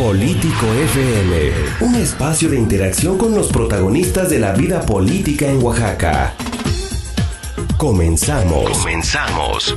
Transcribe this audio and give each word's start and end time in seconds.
Político 0.00 0.64
FM, 0.64 1.52
un 1.80 1.94
espacio 1.96 2.48
de 2.48 2.56
interacción 2.56 3.18
con 3.18 3.34
los 3.34 3.48
protagonistas 3.48 4.30
de 4.30 4.38
la 4.38 4.52
vida 4.54 4.80
política 4.80 5.46
en 5.46 5.62
Oaxaca. 5.62 6.32
Comenzamos. 7.76 8.78
Comenzamos. 8.78 9.76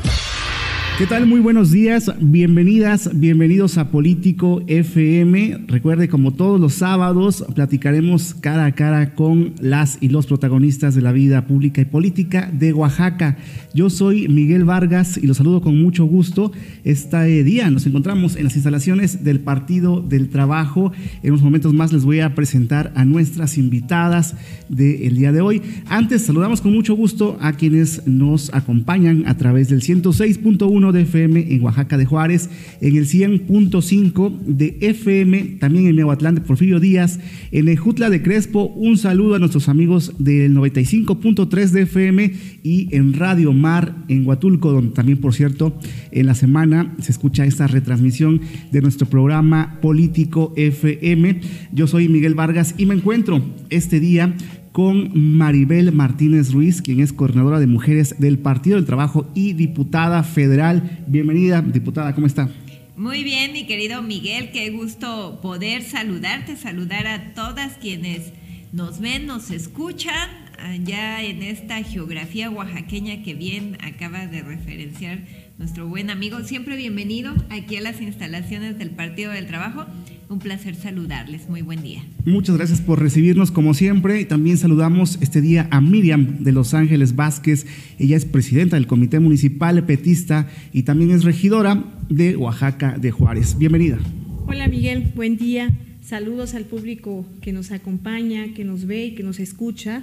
¿Qué 0.95 1.07
tal? 1.07 1.25
Muy 1.25 1.39
buenos 1.39 1.71
días, 1.71 2.11
bienvenidas, 2.19 3.09
bienvenidos 3.15 3.79
a 3.79 3.89
Político 3.89 4.61
FM. 4.67 5.61
Recuerde, 5.65 6.07
como 6.07 6.33
todos 6.33 6.61
los 6.61 6.75
sábados, 6.75 7.43
platicaremos 7.55 8.35
cara 8.35 8.65
a 8.65 8.75
cara 8.75 9.15
con 9.15 9.53
las 9.59 9.97
y 10.01 10.09
los 10.09 10.27
protagonistas 10.27 10.93
de 10.93 11.01
la 11.01 11.11
vida 11.11 11.47
pública 11.47 11.81
y 11.81 11.85
política 11.85 12.47
de 12.53 12.73
Oaxaca. 12.73 13.37
Yo 13.73 13.89
soy 13.89 14.27
Miguel 14.27 14.65
Vargas 14.65 15.17
y 15.17 15.25
los 15.25 15.37
saludo 15.37 15.61
con 15.61 15.81
mucho 15.81 16.05
gusto. 16.05 16.51
Este 16.83 17.43
día 17.43 17.71
nos 17.71 17.87
encontramos 17.87 18.35
en 18.35 18.43
las 18.43 18.55
instalaciones 18.55 19.23
del 19.23 19.39
Partido 19.39 19.99
del 19.99 20.29
Trabajo. 20.29 20.91
En 21.23 21.31
unos 21.31 21.41
momentos 21.41 21.73
más 21.73 21.91
les 21.91 22.05
voy 22.05 22.19
a 22.19 22.35
presentar 22.35 22.93
a 22.95 23.03
nuestras 23.03 23.57
invitadas 23.57 24.35
del 24.69 25.17
día 25.17 25.31
de 25.31 25.41
hoy. 25.41 25.63
Antes, 25.87 26.21
saludamos 26.21 26.61
con 26.61 26.71
mucho 26.71 26.93
gusto 26.93 27.35
a 27.41 27.53
quienes 27.53 28.05
nos 28.05 28.53
acompañan 28.53 29.23
a 29.25 29.37
través 29.37 29.69
del 29.69 29.81
106.1 29.81 30.82
de 30.91 31.01
FM 31.01 31.53
en 31.53 31.63
Oaxaca 31.63 31.97
de 31.97 32.05
Juárez, 32.05 32.49
en 32.81 32.97
el 32.97 33.07
100.5 33.07 34.39
de 34.41 34.77
FM, 34.81 35.57
también 35.59 35.87
en 35.87 35.95
Nehuatlán 35.95 36.35
de 36.35 36.41
Porfirio 36.41 36.79
Díaz, 36.79 37.19
en 37.51 37.67
el 37.67 37.77
Jutla 37.77 38.09
de 38.09 38.21
Crespo. 38.21 38.65
Un 38.65 38.97
saludo 38.97 39.35
a 39.35 39.39
nuestros 39.39 39.69
amigos 39.69 40.13
del 40.17 40.55
95.3 40.55 41.69
de 41.69 41.81
FM 41.83 42.33
y 42.63 42.95
en 42.95 43.13
Radio 43.13 43.53
Mar 43.53 43.95
en 44.07 44.25
Huatulco, 44.25 44.71
donde 44.71 44.93
también, 44.93 45.19
por 45.19 45.33
cierto, 45.33 45.77
en 46.11 46.25
la 46.25 46.35
semana 46.35 46.95
se 46.99 47.11
escucha 47.11 47.45
esta 47.45 47.67
retransmisión 47.67 48.41
de 48.71 48.81
nuestro 48.81 49.07
programa 49.07 49.79
Político 49.81 50.53
FM. 50.55 51.41
Yo 51.71 51.87
soy 51.87 52.09
Miguel 52.09 52.35
Vargas 52.35 52.75
y 52.77 52.85
me 52.85 52.95
encuentro 52.95 53.43
este 53.69 53.99
día 53.99 54.35
con 54.73 55.37
Maribel 55.37 55.93
Martínez 55.93 56.51
Ruiz, 56.51 56.81
quien 56.81 56.99
es 56.99 57.13
coordinadora 57.13 57.59
de 57.59 57.67
mujeres 57.67 58.15
del 58.17 58.39
Partido 58.39 58.75
del 58.75 58.85
Trabajo 58.85 59.29
y 59.35 59.53
diputada 59.53 60.23
federal. 60.23 61.03
Bienvenida, 61.07 61.61
diputada, 61.61 62.13
¿cómo 62.15 62.25
está? 62.25 62.49
Muy 62.97 63.23
bien, 63.23 63.53
mi 63.53 63.65
querido 63.67 64.01
Miguel, 64.01 64.49
qué 64.51 64.71
gusto 64.71 65.39
poder 65.43 65.83
saludarte, 65.83 66.57
saludar 66.57 67.05
a 67.05 67.33
todas 67.35 67.73
quienes 67.73 68.33
nos 68.71 68.99
ven, 68.99 69.27
nos 69.27 69.51
escuchan 69.51 70.29
allá 70.57 71.23
en 71.23 71.43
esta 71.43 71.83
geografía 71.83 72.49
oaxaqueña 72.49 73.21
que 73.21 73.35
bien 73.35 73.77
acaba 73.81 74.25
de 74.25 74.41
referenciar 74.41 75.19
nuestro 75.59 75.87
buen 75.87 76.09
amigo. 76.09 76.39
Siempre 76.43 76.75
bienvenido 76.77 77.33
aquí 77.51 77.77
a 77.77 77.81
las 77.81 78.01
instalaciones 78.01 78.79
del 78.79 78.89
Partido 78.89 79.31
del 79.31 79.45
Trabajo. 79.45 79.85
Un 80.33 80.39
placer 80.39 80.73
saludarles. 80.73 81.47
Muy 81.47 81.61
buen 81.61 81.83
día. 81.83 82.03
Muchas 82.25 82.57
gracias 82.57 82.81
por 82.81 82.99
recibirnos 82.99 83.51
como 83.51 83.75
siempre. 83.75 84.19
Y 84.19 84.25
también 84.25 84.57
saludamos 84.57 85.19
este 85.21 85.41
día 85.41 85.67
a 85.69 85.79
Miriam 85.79 86.39
de 86.39 86.51
Los 86.51 86.73
Ángeles 86.73 87.15
Vázquez. 87.15 87.67
Ella 87.99 88.17
es 88.17 88.25
presidenta 88.25 88.75
del 88.75 88.87
Comité 88.87 89.19
Municipal 89.19 89.85
Petista 89.85 90.47
y 90.71 90.83
también 90.83 91.11
es 91.11 91.23
regidora 91.23 91.83
de 92.09 92.35
Oaxaca 92.35 92.97
de 92.97 93.11
Juárez. 93.11 93.59
Bienvenida. 93.59 93.99
Hola 94.47 94.67
Miguel, 94.67 95.11
buen 95.15 95.37
día. 95.37 95.71
Saludos 96.01 96.55
al 96.55 96.63
público 96.63 97.27
que 97.39 97.53
nos 97.53 97.71
acompaña, 97.71 98.55
que 98.55 98.63
nos 98.63 98.87
ve 98.87 99.05
y 99.05 99.11
que 99.11 99.21
nos 99.21 99.39
escucha. 99.39 100.01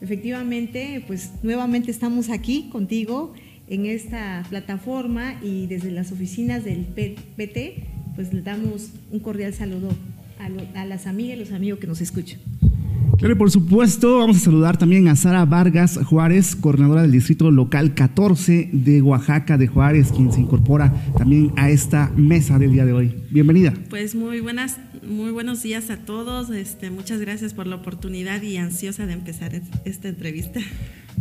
Efectivamente, 0.00 1.02
pues 1.08 1.32
nuevamente 1.42 1.90
estamos 1.90 2.30
aquí 2.30 2.68
contigo 2.70 3.34
en 3.66 3.86
esta 3.86 4.46
plataforma 4.48 5.34
y 5.42 5.66
desde 5.66 5.90
las 5.90 6.12
oficinas 6.12 6.64
del 6.64 6.84
PT 6.84 8.01
pues 8.22 8.34
le 8.34 8.42
damos 8.42 8.90
un 9.10 9.18
cordial 9.18 9.52
saludo 9.52 9.88
a, 10.38 10.84
las 10.84 11.06
amigas 11.06 11.36
y 11.36 11.40
los 11.40 11.52
amigos 11.52 11.80
que 11.80 11.86
nos 11.86 12.00
escuchan. 12.00 12.38
Claro, 13.18 13.36
por 13.36 13.50
supuesto, 13.50 14.18
vamos 14.18 14.36
a 14.36 14.40
saludar 14.40 14.78
también 14.78 15.06
a 15.08 15.16
Sara 15.16 15.44
Vargas 15.44 15.98
Juárez, 16.04 16.56
coordinadora 16.56 17.02
del 17.02 17.12
Distrito 17.12 17.50
Local 17.50 17.94
14 17.94 18.70
de 18.72 19.02
Oaxaca 19.02 19.58
de 19.58 19.66
Juárez, 19.66 20.12
quien 20.12 20.32
se 20.32 20.40
incorpora 20.40 20.92
también 21.16 21.52
a 21.56 21.70
esta 21.70 22.10
mesa 22.16 22.58
del 22.58 22.72
día 22.72 22.84
de 22.84 22.92
hoy. 22.92 23.14
Bienvenida. 23.30 23.74
Pues 23.90 24.14
muy 24.14 24.40
buenas, 24.40 24.78
muy 25.06 25.30
buenos 25.30 25.62
días 25.62 25.90
a 25.90 25.98
todos. 25.98 26.50
Este, 26.50 26.90
muchas 26.90 27.20
gracias 27.20 27.54
por 27.54 27.66
la 27.66 27.76
oportunidad 27.76 28.42
y 28.42 28.56
ansiosa 28.56 29.06
de 29.06 29.12
empezar 29.14 29.60
esta 29.84 30.08
entrevista. 30.08 30.60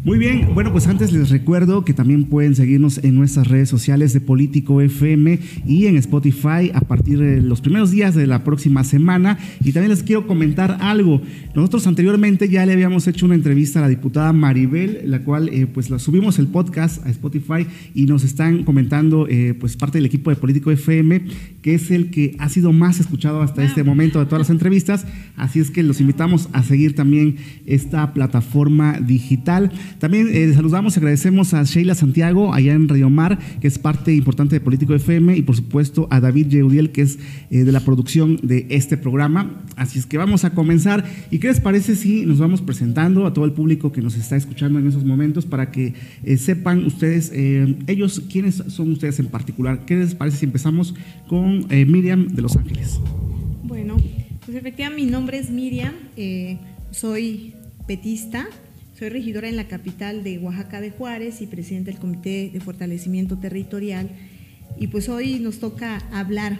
Muy 0.03 0.17
bien, 0.17 0.55
bueno, 0.55 0.71
pues 0.71 0.87
antes 0.87 1.13
les 1.13 1.29
recuerdo 1.29 1.85
que 1.85 1.93
también 1.93 2.23
pueden 2.23 2.55
seguirnos 2.55 2.97
en 3.03 3.13
nuestras 3.13 3.47
redes 3.47 3.69
sociales 3.69 4.13
de 4.13 4.19
Político 4.19 4.81
FM 4.81 5.37
y 5.67 5.85
en 5.85 5.95
Spotify 5.97 6.71
a 6.73 6.81
partir 6.81 7.19
de 7.19 7.39
los 7.39 7.61
primeros 7.61 7.91
días 7.91 8.15
de 8.15 8.25
la 8.25 8.43
próxima 8.43 8.83
semana. 8.83 9.37
Y 9.63 9.73
también 9.73 9.91
les 9.91 10.01
quiero 10.01 10.25
comentar 10.25 10.79
algo. 10.81 11.21
Nosotros 11.53 11.85
anteriormente 11.85 12.49
ya 12.49 12.65
le 12.65 12.73
habíamos 12.73 13.07
hecho 13.07 13.27
una 13.27 13.35
entrevista 13.35 13.77
a 13.77 13.83
la 13.83 13.89
diputada 13.89 14.33
Maribel, 14.33 15.01
la 15.05 15.19
cual 15.19 15.49
eh, 15.49 15.67
pues 15.71 15.91
la 15.91 15.99
subimos 15.99 16.39
el 16.39 16.47
podcast 16.47 17.05
a 17.05 17.09
Spotify 17.11 17.67
y 17.93 18.05
nos 18.05 18.23
están 18.23 18.63
comentando 18.63 19.27
eh, 19.29 19.53
pues 19.59 19.77
parte 19.77 19.99
del 19.99 20.05
equipo 20.07 20.31
de 20.31 20.35
Político 20.35 20.71
FM, 20.71 21.25
que 21.61 21.75
es 21.75 21.91
el 21.91 22.09
que 22.09 22.35
ha 22.39 22.49
sido 22.49 22.73
más 22.73 22.99
escuchado 22.99 23.43
hasta 23.43 23.63
este 23.63 23.83
momento 23.83 24.17
de 24.19 24.25
todas 24.25 24.39
las 24.39 24.49
entrevistas. 24.49 25.05
Así 25.35 25.59
es 25.59 25.69
que 25.69 25.83
los 25.83 26.01
invitamos 26.01 26.49
a 26.53 26.63
seguir 26.63 26.95
también 26.95 27.35
esta 27.67 28.13
plataforma 28.15 28.99
digital. 28.99 29.71
También 29.99 30.29
eh, 30.31 30.53
saludamos 30.53 30.95
y 30.95 30.99
agradecemos 30.99 31.53
a 31.53 31.63
Sheila 31.63 31.95
Santiago, 31.95 32.53
allá 32.53 32.73
en 32.73 32.87
Radio 32.87 33.09
Mar, 33.09 33.39
que 33.59 33.67
es 33.67 33.77
parte 33.77 34.13
importante 34.13 34.55
de 34.55 34.61
Político 34.61 34.93
FM, 34.93 35.37
y 35.37 35.41
por 35.41 35.55
supuesto 35.55 36.07
a 36.09 36.19
David 36.19 36.47
Yeudiel, 36.47 36.91
que 36.91 37.01
es 37.01 37.19
eh, 37.49 37.63
de 37.63 37.71
la 37.71 37.81
producción 37.81 38.39
de 38.41 38.67
este 38.69 38.97
programa. 38.97 39.61
Así 39.75 39.99
es 39.99 40.05
que 40.05 40.17
vamos 40.17 40.43
a 40.43 40.51
comenzar. 40.51 41.05
¿Y 41.29 41.39
qué 41.39 41.47
les 41.47 41.59
parece 41.59 41.95
si 41.95 42.25
nos 42.25 42.39
vamos 42.39 42.61
presentando 42.61 43.25
a 43.25 43.33
todo 43.33 43.45
el 43.45 43.53
público 43.53 43.91
que 43.91 44.01
nos 44.01 44.15
está 44.15 44.35
escuchando 44.35 44.79
en 44.79 44.87
esos 44.87 45.05
momentos 45.05 45.45
para 45.45 45.71
que 45.71 45.93
eh, 46.23 46.37
sepan 46.37 46.85
ustedes, 46.85 47.31
ellos, 47.87 48.21
quiénes 48.31 48.63
son 48.67 48.91
ustedes 48.91 49.19
en 49.19 49.27
particular? 49.27 49.85
¿Qué 49.85 49.95
les 49.95 50.15
parece 50.15 50.37
si 50.37 50.45
empezamos 50.45 50.93
con 51.27 51.67
Miriam 51.69 52.27
de 52.27 52.41
Los 52.41 52.55
Ángeles? 52.55 52.99
Bueno, 53.63 53.97
pues 54.45 54.57
efectivamente 54.57 55.05
mi 55.05 55.09
nombre 55.09 55.37
es 55.37 55.49
Miriam, 55.49 55.93
soy 56.91 57.53
petista, 57.87 58.47
soy 59.01 59.09
regidora 59.09 59.49
en 59.49 59.55
la 59.55 59.67
capital 59.67 60.23
de 60.23 60.37
Oaxaca 60.37 60.79
de 60.79 60.91
Juárez 60.91 61.41
y 61.41 61.47
presidenta 61.47 61.89
del 61.89 61.99
Comité 61.99 62.51
de 62.53 62.59
Fortalecimiento 62.59 63.35
Territorial. 63.35 64.11
Y 64.79 64.89
pues 64.89 65.09
hoy 65.09 65.39
nos 65.39 65.57
toca 65.57 65.97
hablar 66.11 66.59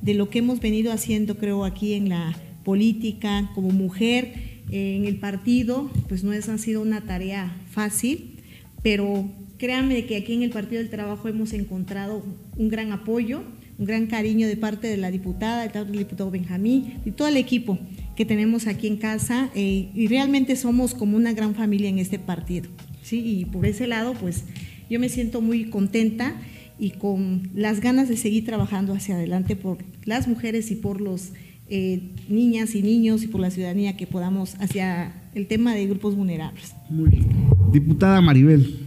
de 0.00 0.14
lo 0.14 0.30
que 0.30 0.38
hemos 0.38 0.58
venido 0.60 0.90
haciendo, 0.90 1.36
creo, 1.36 1.66
aquí 1.66 1.92
en 1.92 2.08
la 2.08 2.34
política, 2.64 3.50
como 3.54 3.68
mujer, 3.72 4.32
en 4.70 5.04
el 5.04 5.16
partido, 5.16 5.90
pues 6.08 6.24
no 6.24 6.32
es, 6.32 6.48
ha 6.48 6.56
sido 6.56 6.80
una 6.80 7.02
tarea 7.02 7.54
fácil, 7.70 8.38
pero 8.82 9.30
créanme 9.58 10.06
que 10.06 10.16
aquí 10.16 10.32
en 10.32 10.44
el 10.44 10.50
Partido 10.50 10.80
del 10.80 10.88
Trabajo 10.88 11.28
hemos 11.28 11.52
encontrado 11.52 12.24
un 12.56 12.70
gran 12.70 12.92
apoyo, 12.92 13.42
un 13.78 13.84
gran 13.84 14.06
cariño 14.06 14.46
de 14.46 14.56
parte 14.56 14.86
de 14.86 14.96
la 14.96 15.10
diputada, 15.10 15.68
del 15.68 15.92
diputado 15.92 16.30
Benjamín 16.30 17.00
y 17.04 17.10
todo 17.10 17.28
el 17.28 17.36
equipo 17.36 17.78
que 18.16 18.24
tenemos 18.24 18.66
aquí 18.66 18.86
en 18.86 18.96
casa 18.96 19.50
eh, 19.54 19.88
y 19.94 20.06
realmente 20.06 20.56
somos 20.56 20.94
como 20.94 21.16
una 21.16 21.32
gran 21.32 21.54
familia 21.54 21.88
en 21.88 21.98
este 21.98 22.18
partido. 22.18 22.68
¿sí? 23.02 23.22
Y 23.24 23.44
por 23.46 23.66
ese 23.66 23.86
lado, 23.86 24.14
pues 24.14 24.44
yo 24.90 25.00
me 25.00 25.08
siento 25.08 25.40
muy 25.40 25.66
contenta 25.66 26.34
y 26.78 26.90
con 26.90 27.50
las 27.54 27.80
ganas 27.80 28.08
de 28.08 28.16
seguir 28.16 28.44
trabajando 28.44 28.92
hacia 28.92 29.14
adelante 29.14 29.56
por 29.56 29.78
las 30.04 30.28
mujeres 30.28 30.70
y 30.70 30.76
por 30.76 31.00
los 31.00 31.32
eh, 31.68 32.02
niñas 32.28 32.74
y 32.74 32.82
niños 32.82 33.22
y 33.22 33.28
por 33.28 33.40
la 33.40 33.50
ciudadanía 33.50 33.96
que 33.96 34.06
podamos 34.06 34.56
hacia 34.56 35.14
el 35.34 35.46
tema 35.46 35.74
de 35.74 35.86
grupos 35.86 36.16
vulnerables. 36.16 36.74
Muy 36.90 37.08
bien. 37.08 37.28
Diputada 37.72 38.20
Maribel, 38.20 38.80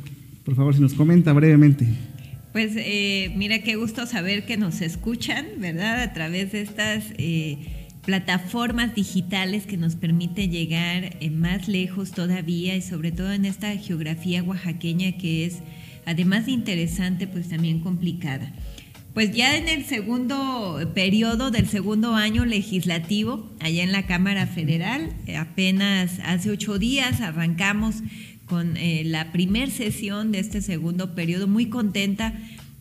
por 0.43 0.55
favor, 0.55 0.75
si 0.75 0.81
nos 0.81 0.93
comenta 0.93 1.33
brevemente. 1.33 1.87
Pues 2.51 2.73
eh, 2.75 3.33
mira, 3.35 3.63
qué 3.63 3.75
gusto 3.75 4.05
saber 4.05 4.45
que 4.45 4.55
nos 4.57 4.81
escuchan, 4.81 5.45
¿verdad? 5.57 6.01
A 6.01 6.13
través 6.13 6.51
de 6.51 6.61
estas 6.61 7.05
plataformas 8.05 8.93
digitales 8.95 9.65
que 9.65 9.77
nos 9.77 9.95
permite 9.95 10.47
llegar 10.47 11.17
eh, 11.19 11.29
más 11.31 11.67
lejos 11.67 12.11
todavía 12.11 12.75
y 12.75 12.81
sobre 12.81 13.11
todo 13.11 13.31
en 13.33 13.45
esta 13.45 13.75
geografía 13.77 14.43
oaxaqueña 14.43 15.13
que 15.13 15.45
es 15.45 15.59
además 16.05 16.45
de 16.45 16.51
interesante 16.51 17.27
pues 17.27 17.49
también 17.49 17.79
complicada. 17.79 18.53
Pues 19.15 19.33
ya 19.33 19.55
en 19.55 19.69
el 19.69 19.85
segundo 19.85 20.91
periodo 20.93 21.49
del 21.49 21.69
segundo 21.69 22.15
año 22.15 22.43
legislativo, 22.43 23.49
allá 23.61 23.81
en 23.81 23.93
la 23.93 24.05
Cámara 24.05 24.45
Federal, 24.45 25.13
apenas 25.37 26.19
hace 26.25 26.49
ocho 26.49 26.77
días 26.77 27.21
arrancamos 27.21 28.03
con 28.45 28.75
eh, 28.75 29.03
la 29.05 29.31
primer 29.31 29.71
sesión 29.71 30.33
de 30.33 30.39
este 30.39 30.61
segundo 30.61 31.15
periodo, 31.15 31.47
muy 31.47 31.67
contenta 31.67 32.33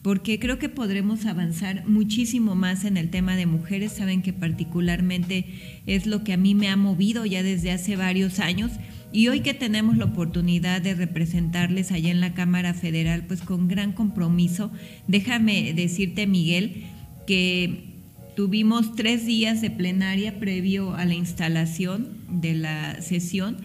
porque 0.05 0.39
creo 0.39 0.59
que 0.59 0.69
podremos 0.69 1.25
avanzar 1.25 1.89
muchísimo 1.89 2.55
más 2.55 2.85
en 2.85 2.99
el 2.99 3.09
tema 3.09 3.37
de 3.37 3.47
mujeres. 3.47 3.93
Saben 3.93 4.21
que 4.21 4.35
particularmente 4.35 5.47
es 5.87 6.05
lo 6.05 6.23
que 6.23 6.35
a 6.35 6.37
mí 6.37 6.55
me 6.55 6.69
ha 6.69 6.77
movido 6.77 7.25
ya 7.25 7.43
desde 7.43 7.73
hace 7.73 7.97
varios 7.97 8.39
años. 8.39 8.71
Y 9.12 9.29
hoy 9.29 9.41
que 9.41 9.55
tenemos 9.55 9.97
la 9.97 10.05
oportunidad 10.05 10.83
de 10.83 10.95
representarles 10.95 11.91
allá 11.91 12.11
en 12.11 12.21
la 12.21 12.35
Cámara 12.35 12.75
Federal, 12.75 13.25
pues 13.27 13.41
con 13.41 13.67
gran 13.67 13.93
compromiso, 13.93 14.71
déjame 15.09 15.73
decirte, 15.73 16.27
Miguel, 16.27 16.85
que 17.27 17.85
tuvimos 18.37 18.97
tres 18.97 19.25
días 19.25 19.62
de 19.62 19.71
plenaria 19.71 20.39
previo 20.39 20.95
a 20.95 21.06
la 21.06 21.15
instalación 21.15 22.19
de 22.29 22.53
la 22.53 23.01
sesión 23.01 23.56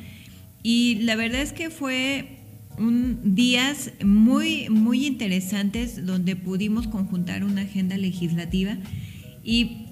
y 0.63 0.99
la 1.01 1.15
verdad 1.15 1.41
es 1.41 1.51
que 1.51 1.69
fue 1.69 2.38
un, 2.79 3.35
días 3.35 3.91
muy, 4.03 4.69
muy 4.69 5.05
interesantes 5.05 6.05
donde 6.05 6.35
pudimos 6.35 6.87
conjuntar 6.87 7.43
una 7.43 7.61
agenda 7.61 7.97
legislativa 7.97 8.77
y 9.43 9.85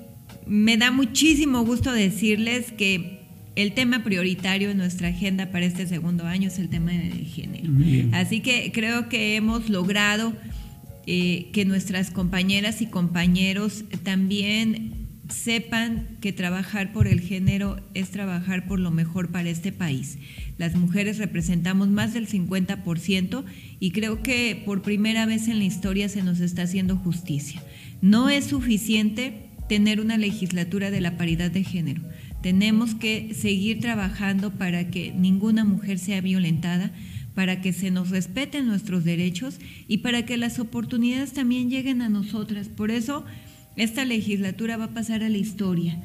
me 0.46 0.78
da 0.78 0.92
muchísimo 0.92 1.64
gusto 1.64 1.92
decirles 1.92 2.72
que 2.72 3.18
el 3.56 3.74
tema 3.74 4.04
prioritario 4.04 4.70
en 4.70 4.78
nuestra 4.78 5.10
agenda 5.10 5.52
para 5.52 5.66
este 5.66 5.88
segundo 5.88 6.26
año 6.26 6.48
es 6.48 6.60
el 6.60 6.70
tema 6.70 6.92
de 6.92 7.10
género. 7.26 7.72
Así 8.14 8.40
que 8.40 8.72
creo 8.72 9.10
que 9.10 9.36
hemos 9.36 9.70
logrado 9.70 10.34
eh, 11.08 11.48
que 11.54 11.66
nuestras 11.66 12.12
compañeras 12.12 12.82
y 12.82 12.86
compañeros 12.86 13.84
también 14.04 14.97
sepan 15.30 16.18
que 16.22 16.34
trabajar 16.34 16.94
por 16.94 17.08
el 17.08 17.22
género 17.22 17.78
es 17.94 18.10
trabajar 18.10 18.68
por 18.68 18.80
lo 18.80 18.92
mejor 18.92 19.32
para 19.32 19.50
este 19.50 19.72
país. 19.72 20.18
Las 20.58 20.76
mujeres 20.76 21.18
representamos 21.18 21.90
más 21.90 22.14
del 22.14 22.28
50% 22.28 23.44
y 23.80 23.92
creo 23.92 24.24
que 24.24 24.62
por 24.66 24.82
primera 24.82 25.26
vez 25.26 25.48
en 25.48 25.60
la 25.60 25.66
historia 25.66 26.10
se 26.10 26.24
nos 26.24 26.40
está 26.40 26.64
haciendo 26.64 26.98
justicia. 26.98 27.62
No 28.02 28.30
es 28.30 28.46
suficiente 28.46 29.50
tener 29.68 30.00
una 30.00 30.18
legislatura 30.18 30.92
de 30.92 31.02
la 31.02 31.18
paridad 31.18 31.52
de 31.52 31.64
género. 31.64 32.02
Tenemos 32.42 32.96
que 32.96 33.34
seguir 33.34 33.80
trabajando 33.80 34.52
para 34.52 34.90
que 34.90 35.12
ninguna 35.12 35.66
mujer 35.66 36.00
sea 36.00 36.22
violentada, 36.22 36.92
para 37.34 37.62
que 37.62 37.74
se 37.74 37.92
nos 37.92 38.10
respeten 38.10 38.68
nuestros 38.68 39.04
derechos 39.04 39.60
y 39.88 39.98
para 39.98 40.26
que 40.26 40.38
las 40.38 40.60
oportunidades 40.60 41.34
también 41.34 41.70
lleguen 41.70 42.02
a 42.02 42.10
nosotras. 42.10 42.70
Por 42.70 42.90
eso 42.90 43.26
esta 43.78 44.06
legislatura 44.06 44.78
va 44.78 44.86
a 44.86 44.94
pasar 44.94 45.24
a 45.24 45.30
la 45.30 45.38
historia, 45.38 45.98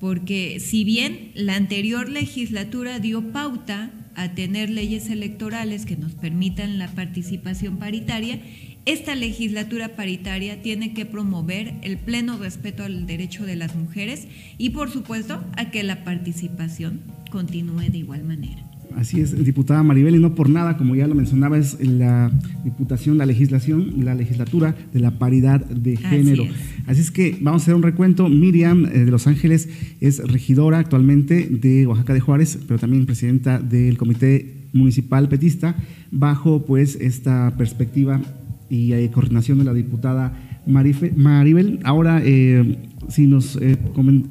porque 0.00 0.60
si 0.60 0.84
bien 0.84 1.30
la 1.34 1.56
anterior 1.56 2.08
legislatura 2.08 2.98
dio 2.98 3.32
pauta 3.32 3.92
a 4.14 4.34
tener 4.34 4.70
leyes 4.70 5.08
electorales 5.10 5.86
que 5.86 5.96
nos 5.96 6.12
permitan 6.12 6.78
la 6.78 6.88
participación 6.88 7.78
paritaria, 7.78 8.40
esta 8.86 9.14
legislatura 9.14 9.90
paritaria 9.94 10.62
tiene 10.62 10.94
que 10.94 11.06
promover 11.06 11.74
el 11.82 11.98
pleno 11.98 12.38
respeto 12.38 12.82
al 12.82 13.06
derecho 13.06 13.44
de 13.44 13.56
las 13.56 13.74
mujeres 13.76 14.26
y 14.58 14.70
por 14.70 14.90
supuesto 14.90 15.44
a 15.56 15.70
que 15.70 15.82
la 15.82 16.02
participación 16.02 17.02
continúe 17.30 17.90
de 17.90 17.98
igual 17.98 18.24
manera. 18.24 18.69
Así 18.96 19.20
es, 19.20 19.44
diputada 19.44 19.82
Maribel, 19.82 20.16
y 20.16 20.18
no 20.18 20.34
por 20.34 20.48
nada, 20.48 20.76
como 20.76 20.94
ya 20.94 21.06
lo 21.06 21.14
mencionaba, 21.14 21.56
es 21.56 21.78
la 21.80 22.30
diputación, 22.64 23.18
la 23.18 23.26
legislación, 23.26 24.04
la 24.04 24.14
legislatura 24.14 24.74
de 24.92 25.00
la 25.00 25.18
paridad 25.18 25.64
de 25.64 25.96
género. 25.96 26.44
Así 26.86 27.00
es, 27.00 27.10
que 27.10 27.38
vamos 27.40 27.62
a 27.62 27.64
hacer 27.64 27.74
un 27.74 27.82
recuento. 27.82 28.28
Miriam 28.28 28.86
eh, 28.86 29.04
de 29.04 29.10
Los 29.10 29.26
Ángeles 29.26 29.68
es 30.00 30.18
regidora 30.18 30.78
actualmente 30.78 31.48
de 31.48 31.86
Oaxaca 31.86 32.14
de 32.14 32.20
Juárez, 32.20 32.58
pero 32.66 32.78
también 32.78 33.06
presidenta 33.06 33.58
del 33.58 33.96
Comité 33.96 34.68
Municipal 34.72 35.28
Petista, 35.28 35.76
bajo 36.10 36.66
pues 36.66 36.96
esta 37.00 37.54
perspectiva 37.56 38.20
y 38.68 38.92
eh, 38.92 39.10
coordinación 39.12 39.58
de 39.58 39.64
la 39.64 39.74
diputada 39.74 40.32
Maribel. 40.66 41.80
Ahora, 41.84 42.20
eh, 42.24 42.78
si 43.08 43.26
nos 43.26 43.58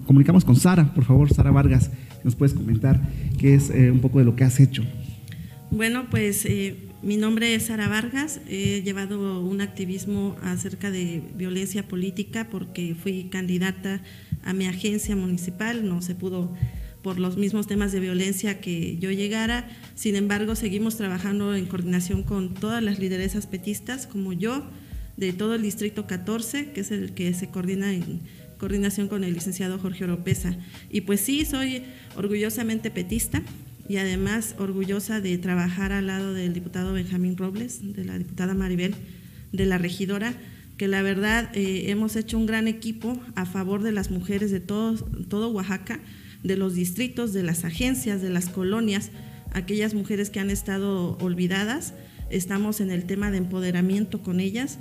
comunicamos 0.05 0.45
con 0.45 0.55
Sara, 0.55 0.93
por 0.93 1.03
favor, 1.03 1.33
Sara 1.33 1.51
Vargas 1.51 1.91
nos 2.23 2.35
puedes 2.35 2.53
comentar 2.53 3.01
qué 3.37 3.55
es 3.55 3.69
eh, 3.69 3.91
un 3.91 3.99
poco 3.99 4.19
de 4.19 4.25
lo 4.25 4.35
que 4.35 4.43
has 4.43 4.59
hecho. 4.59 4.83
Bueno, 5.71 6.07
pues 6.09 6.45
eh, 6.45 6.75
mi 7.01 7.15
nombre 7.15 7.53
es 7.53 7.67
Sara 7.67 7.87
Vargas, 7.87 8.41
he 8.49 8.81
llevado 8.81 9.41
un 9.41 9.61
activismo 9.61 10.35
acerca 10.41 10.91
de 10.91 11.21
violencia 11.35 11.87
política 11.87 12.47
porque 12.49 12.95
fui 12.95 13.25
candidata 13.25 14.01
a 14.43 14.53
mi 14.53 14.65
agencia 14.65 15.15
municipal, 15.15 15.87
no 15.87 16.01
se 16.01 16.15
pudo 16.15 16.53
por 17.01 17.19
los 17.19 17.37
mismos 17.37 17.67
temas 17.67 17.91
de 17.91 17.99
violencia 17.99 18.59
que 18.59 18.97
yo 18.97 19.11
llegara, 19.11 19.69
sin 19.95 20.15
embargo 20.15 20.55
seguimos 20.55 20.97
trabajando 20.97 21.55
en 21.55 21.67
coordinación 21.67 22.23
con 22.23 22.53
todas 22.53 22.83
las 22.83 22.99
lideresas 22.99 23.47
petistas 23.47 24.05
como 24.05 24.33
yo, 24.33 24.69
de 25.15 25.33
todo 25.33 25.55
el 25.55 25.61
distrito 25.61 26.07
14, 26.07 26.71
que 26.71 26.81
es 26.81 26.91
el 26.91 27.13
que 27.13 27.33
se 27.33 27.49
coordina 27.49 27.93
en 27.93 28.21
coordinación 28.59 29.07
con 29.07 29.23
el 29.23 29.33
licenciado 29.33 29.79
Jorge 29.79 30.03
Oropesa. 30.03 30.55
Y 30.91 31.01
pues 31.01 31.21
sí, 31.21 31.45
soy 31.45 31.83
orgullosamente 32.15 32.91
petista 32.91 33.41
y 33.87 33.97
además 33.97 34.53
orgullosa 34.59 35.21
de 35.21 35.37
trabajar 35.39 35.91
al 35.91 36.07
lado 36.07 36.33
del 36.33 36.53
diputado 36.53 36.93
Benjamín 36.93 37.37
Robles, 37.37 37.79
de 37.81 38.05
la 38.05 38.19
diputada 38.19 38.53
Maribel, 38.53 38.93
de 39.51 39.65
la 39.65 39.79
regidora, 39.79 40.33
que 40.77 40.87
la 40.87 41.01
verdad 41.01 41.49
eh, 41.55 41.85
hemos 41.89 42.15
hecho 42.15 42.37
un 42.37 42.45
gran 42.45 42.67
equipo 42.67 43.19
a 43.35 43.45
favor 43.45 43.81
de 43.81 43.91
las 43.91 44.11
mujeres 44.11 44.51
de 44.51 44.59
todo, 44.59 44.95
todo 45.27 45.49
Oaxaca, 45.49 45.99
de 46.43 46.55
los 46.55 46.75
distritos, 46.75 47.33
de 47.33 47.43
las 47.43 47.65
agencias, 47.65 48.21
de 48.21 48.29
las 48.29 48.47
colonias, 48.47 49.09
aquellas 49.53 49.93
mujeres 49.93 50.29
que 50.29 50.39
han 50.39 50.49
estado 50.49 51.17
olvidadas. 51.19 51.93
Estamos 52.29 52.81
en 52.81 52.91
el 52.91 53.05
tema 53.05 53.31
de 53.31 53.37
empoderamiento 53.37 54.21
con 54.21 54.39
ellas 54.39 54.77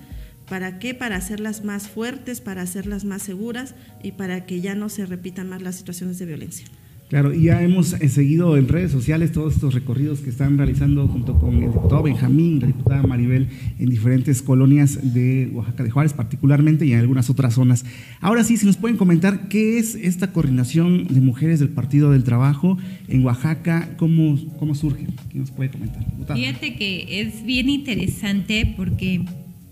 ¿Para 0.48 0.78
qué? 0.78 0.94
Para 0.94 1.16
hacerlas 1.16 1.64
más 1.64 1.88
fuertes, 1.88 2.40
para 2.40 2.62
hacerlas 2.62 3.04
más 3.04 3.22
seguras 3.22 3.74
y 4.02 4.12
para 4.12 4.46
que 4.46 4.60
ya 4.60 4.74
no 4.74 4.88
se 4.88 5.06
repitan 5.06 5.48
más 5.48 5.62
las 5.62 5.76
situaciones 5.76 6.18
de 6.18 6.26
violencia. 6.26 6.66
Claro, 7.08 7.32
y 7.32 7.44
ya 7.44 7.62
hemos 7.62 7.94
eh, 7.94 8.08
seguido 8.10 8.58
en 8.58 8.68
redes 8.68 8.92
sociales 8.92 9.32
todos 9.32 9.54
estos 9.54 9.72
recorridos 9.72 10.20
que 10.20 10.28
están 10.28 10.58
realizando 10.58 11.08
junto 11.08 11.38
con 11.38 11.54
el 11.62 11.72
diputado 11.72 12.02
Benjamín, 12.02 12.60
la 12.60 12.66
diputada 12.66 13.02
Maribel, 13.02 13.48
en 13.78 13.88
diferentes 13.88 14.42
colonias 14.42 15.14
de 15.14 15.50
Oaxaca 15.54 15.84
de 15.84 15.90
Juárez, 15.90 16.12
particularmente, 16.12 16.84
y 16.84 16.92
en 16.92 16.98
algunas 16.98 17.30
otras 17.30 17.54
zonas. 17.54 17.86
Ahora 18.20 18.44
sí, 18.44 18.58
si 18.58 18.66
nos 18.66 18.76
pueden 18.76 18.98
comentar 18.98 19.48
qué 19.48 19.78
es 19.78 19.94
esta 19.94 20.32
coordinación 20.32 21.06
de 21.06 21.22
mujeres 21.22 21.60
del 21.60 21.70
Partido 21.70 22.10
del 22.10 22.24
Trabajo 22.24 22.76
en 23.08 23.24
Oaxaca, 23.24 23.96
cómo, 23.96 24.38
cómo 24.58 24.74
surge, 24.74 25.06
¿qué 25.30 25.38
nos 25.38 25.50
puede 25.50 25.70
comentar? 25.70 26.04
Fíjate 26.34 26.76
que 26.76 27.22
es 27.22 27.42
bien 27.42 27.70
interesante 27.70 28.74
porque 28.76 29.24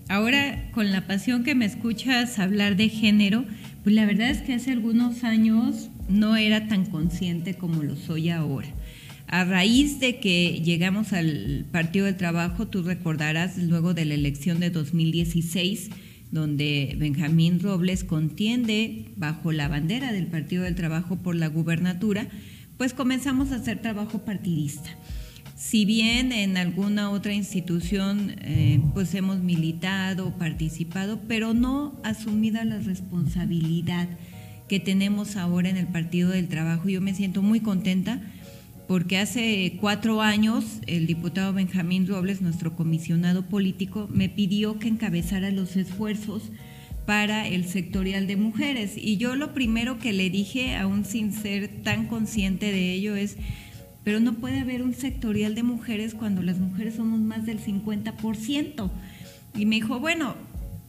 Ahora, 0.08 0.70
con 0.72 0.92
la 0.92 1.06
pasión 1.06 1.42
que 1.42 1.56
me 1.56 1.64
escuchas 1.64 2.38
hablar 2.38 2.76
de 2.76 2.88
género, 2.88 3.44
pues 3.82 3.94
la 3.94 4.06
verdad 4.06 4.30
es 4.30 4.40
que 4.40 4.54
hace 4.54 4.70
algunos 4.70 5.24
años 5.24 5.90
no 6.08 6.36
era 6.36 6.68
tan 6.68 6.86
consciente 6.86 7.54
como 7.54 7.82
lo 7.82 7.96
soy 7.96 8.30
ahora. 8.30 8.68
A 9.26 9.44
raíz 9.44 9.98
de 9.98 10.20
que 10.20 10.62
llegamos 10.64 11.12
al 11.12 11.66
Partido 11.72 12.06
del 12.06 12.16
Trabajo, 12.16 12.68
tú 12.68 12.84
recordarás 12.84 13.58
luego 13.58 13.94
de 13.94 14.04
la 14.04 14.14
elección 14.14 14.60
de 14.60 14.70
2016, 14.70 15.90
donde 16.30 16.94
Benjamín 16.98 17.58
Robles 17.58 18.04
contiende 18.04 19.06
bajo 19.16 19.50
la 19.50 19.66
bandera 19.66 20.12
del 20.12 20.28
Partido 20.28 20.62
del 20.62 20.76
Trabajo 20.76 21.16
por 21.16 21.34
la 21.34 21.48
gubernatura, 21.48 22.28
pues 22.76 22.94
comenzamos 22.94 23.50
a 23.50 23.56
hacer 23.56 23.82
trabajo 23.82 24.25
partidista. 24.25 24.90
Si 25.56 25.86
bien 25.86 26.32
en 26.32 26.58
alguna 26.58 27.10
otra 27.10 27.32
institución 27.32 28.36
eh, 28.42 28.78
pues 28.92 29.14
hemos 29.14 29.38
militado, 29.38 30.36
participado, 30.36 31.18
pero 31.26 31.54
no 31.54 31.98
asumida 32.04 32.62
la 32.66 32.78
responsabilidad 32.78 34.06
que 34.68 34.80
tenemos 34.80 35.36
ahora 35.36 35.70
en 35.70 35.78
el 35.78 35.86
Partido 35.86 36.28
del 36.28 36.48
Trabajo. 36.48 36.90
Yo 36.90 37.00
me 37.00 37.14
siento 37.14 37.40
muy 37.40 37.60
contenta 37.60 38.20
porque 38.86 39.16
hace 39.16 39.78
cuatro 39.80 40.20
años 40.20 40.82
el 40.86 41.06
diputado 41.06 41.54
Benjamín 41.54 42.06
Robles, 42.06 42.42
nuestro 42.42 42.76
comisionado 42.76 43.46
político, 43.46 44.08
me 44.12 44.28
pidió 44.28 44.78
que 44.78 44.88
encabezara 44.88 45.50
los 45.50 45.76
esfuerzos 45.76 46.52
para 47.06 47.48
el 47.48 47.64
sectorial 47.66 48.26
de 48.26 48.36
mujeres. 48.36 48.92
Y 48.94 49.16
yo 49.16 49.36
lo 49.36 49.54
primero 49.54 49.98
que 49.98 50.12
le 50.12 50.28
dije, 50.28 50.76
aún 50.76 51.06
sin 51.06 51.32
ser 51.32 51.68
tan 51.82 52.08
consciente 52.08 52.70
de 52.72 52.92
ello, 52.92 53.16
es 53.16 53.38
pero 54.06 54.20
no 54.20 54.34
puede 54.34 54.60
haber 54.60 54.84
un 54.84 54.94
sectorial 54.94 55.56
de 55.56 55.64
mujeres 55.64 56.14
cuando 56.14 56.40
las 56.40 56.60
mujeres 56.60 56.94
somos 56.94 57.18
más 57.18 57.44
del 57.44 57.58
50%. 57.58 58.88
Y 59.56 59.66
me 59.66 59.75
dijo, 59.75 59.98
bueno, 59.98 60.36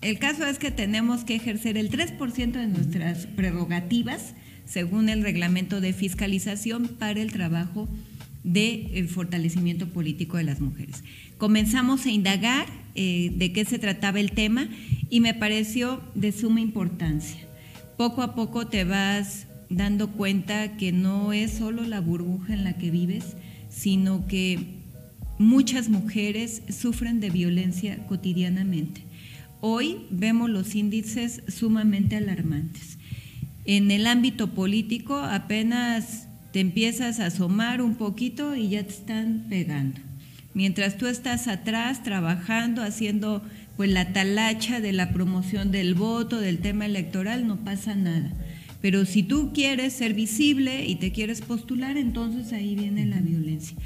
el 0.01 0.19
caso 0.19 0.45
es 0.45 0.59
que 0.59 0.69
tenemos 0.69 1.23
que 1.23 1.33
ejercer 1.33 1.79
el 1.79 1.89
3% 1.89 2.51
de 2.51 2.67
nuestras 2.67 3.25
prerrogativas 3.25 4.35
según 4.65 5.09
el 5.09 5.23
reglamento 5.23 5.81
de 5.81 5.93
fiscalización 5.93 6.89
para 6.89 7.19
el 7.19 7.31
trabajo 7.31 7.89
del 8.43 9.09
fortalecimiento 9.09 9.87
político 9.89 10.37
de 10.37 10.43
las 10.43 10.61
mujeres. 10.61 11.03
Comenzamos 11.39 12.05
a 12.05 12.11
indagar 12.11 12.67
eh, 12.93 13.31
de 13.35 13.51
qué 13.51 13.65
se 13.65 13.79
trataba 13.79 14.19
el 14.19 14.29
tema 14.29 14.69
y 15.09 15.21
me 15.21 15.33
pareció 15.33 16.03
de 16.13 16.31
suma 16.31 16.61
importancia. 16.61 17.47
Poco 17.97 18.21
a 18.21 18.35
poco 18.35 18.67
te 18.67 18.83
vas 18.83 19.47
dando 19.69 20.11
cuenta 20.11 20.77
que 20.77 20.91
no 20.91 21.33
es 21.33 21.51
solo 21.51 21.83
la 21.83 21.99
burbuja 21.99 22.53
en 22.53 22.63
la 22.63 22.73
que 22.73 22.91
vives, 22.91 23.35
sino 23.69 24.27
que 24.27 24.59
muchas 25.37 25.89
mujeres 25.89 26.61
sufren 26.69 27.19
de 27.19 27.29
violencia 27.29 27.97
cotidianamente. 28.07 29.01
Hoy 29.59 30.05
vemos 30.09 30.49
los 30.49 30.75
índices 30.75 31.43
sumamente 31.47 32.15
alarmantes. 32.15 32.97
En 33.65 33.91
el 33.91 34.07
ámbito 34.07 34.53
político 34.53 35.17
apenas 35.17 36.27
te 36.53 36.61
empiezas 36.61 37.19
a 37.19 37.25
asomar 37.27 37.81
un 37.81 37.95
poquito 37.95 38.55
y 38.55 38.69
ya 38.69 38.83
te 38.83 38.93
están 38.93 39.45
pegando. 39.49 39.99
Mientras 40.53 40.97
tú 40.97 41.07
estás 41.07 41.47
atrás 41.47 42.03
trabajando, 42.03 42.81
haciendo 42.81 43.43
pues 43.75 43.91
la 43.91 44.13
talacha 44.13 44.79
de 44.79 44.93
la 44.93 45.11
promoción 45.11 45.71
del 45.71 45.93
voto, 45.93 46.39
del 46.39 46.59
tema 46.59 46.85
electoral, 46.85 47.45
no 47.45 47.57
pasa 47.57 47.93
nada 47.93 48.31
Pero 48.81 49.05
si 49.05 49.23
tú 49.23 49.51
quieres 49.53 49.93
ser 49.93 50.13
visible 50.13 50.85
y 50.85 50.95
te 50.95 51.11
quieres 51.11 51.41
postular, 51.41 51.97
entonces 51.97 52.53
ahí 52.53 52.75
viene 52.75 53.05
la 53.05 53.19
violencia. 53.21 53.77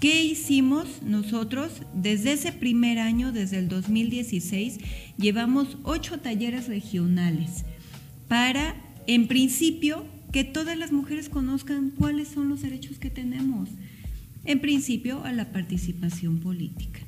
¿Qué 0.00 0.22
hicimos 0.24 1.02
nosotros? 1.02 1.72
Desde 1.92 2.32
ese 2.32 2.52
primer 2.52 3.00
año, 3.00 3.32
desde 3.32 3.58
el 3.58 3.68
2016, 3.68 4.78
llevamos 5.18 5.76
ocho 5.82 6.20
talleres 6.20 6.68
regionales 6.68 7.64
para, 8.28 8.76
en 9.08 9.26
principio, 9.26 10.06
que 10.32 10.44
todas 10.44 10.78
las 10.78 10.92
mujeres 10.92 11.28
conozcan 11.28 11.90
cuáles 11.90 12.28
son 12.28 12.48
los 12.48 12.62
derechos 12.62 12.98
que 12.98 13.10
tenemos. 13.10 13.70
En 14.44 14.60
principio, 14.60 15.24
a 15.24 15.32
la 15.32 15.50
participación 15.52 16.38
política. 16.38 17.00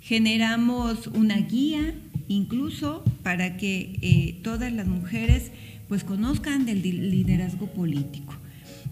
Generamos 0.00 1.06
una 1.06 1.38
guía, 1.38 1.94
incluso 2.28 3.04
para 3.22 3.56
que 3.56 3.98
eh, 4.02 4.40
todas 4.42 4.72
las 4.72 4.86
mujeres 4.86 5.50
pues 5.88 6.04
conozcan 6.04 6.66
del 6.66 6.82
liderazgo 6.82 7.66
político. 7.72 8.34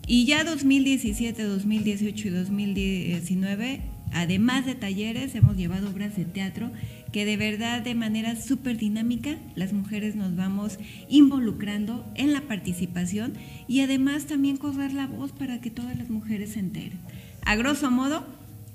Y 0.07 0.25
ya 0.25 0.45
2017, 0.45 1.43
2018 1.43 2.29
y 2.29 2.31
2019, 2.31 3.83
además 4.13 4.65
de 4.65 4.75
talleres, 4.75 5.35
hemos 5.35 5.57
llevado 5.57 5.91
obras 5.91 6.17
de 6.17 6.25
teatro 6.25 6.71
que 7.13 7.25
de 7.25 7.37
verdad 7.37 7.83
de 7.83 7.95
manera 7.95 8.37
súper 8.37 8.77
dinámica 8.77 9.37
las 9.55 9.73
mujeres 9.73 10.17
nos 10.17 10.37
vamos 10.37 10.79
involucrando 11.09 12.05
en 12.15 12.33
la 12.33 12.43
participación 12.43 13.35
y 13.67 13.81
además 13.81 14.27
también 14.27 14.59
correr 14.59 14.93
la 14.93 15.07
voz 15.07 15.33
para 15.33 15.61
que 15.61 15.71
todas 15.71 15.97
las 15.97 16.11
mujeres 16.11 16.53
se 16.53 16.61
enteren. 16.61 16.99
A 17.45 17.57
grosso 17.57 17.91
modo, 17.91 18.27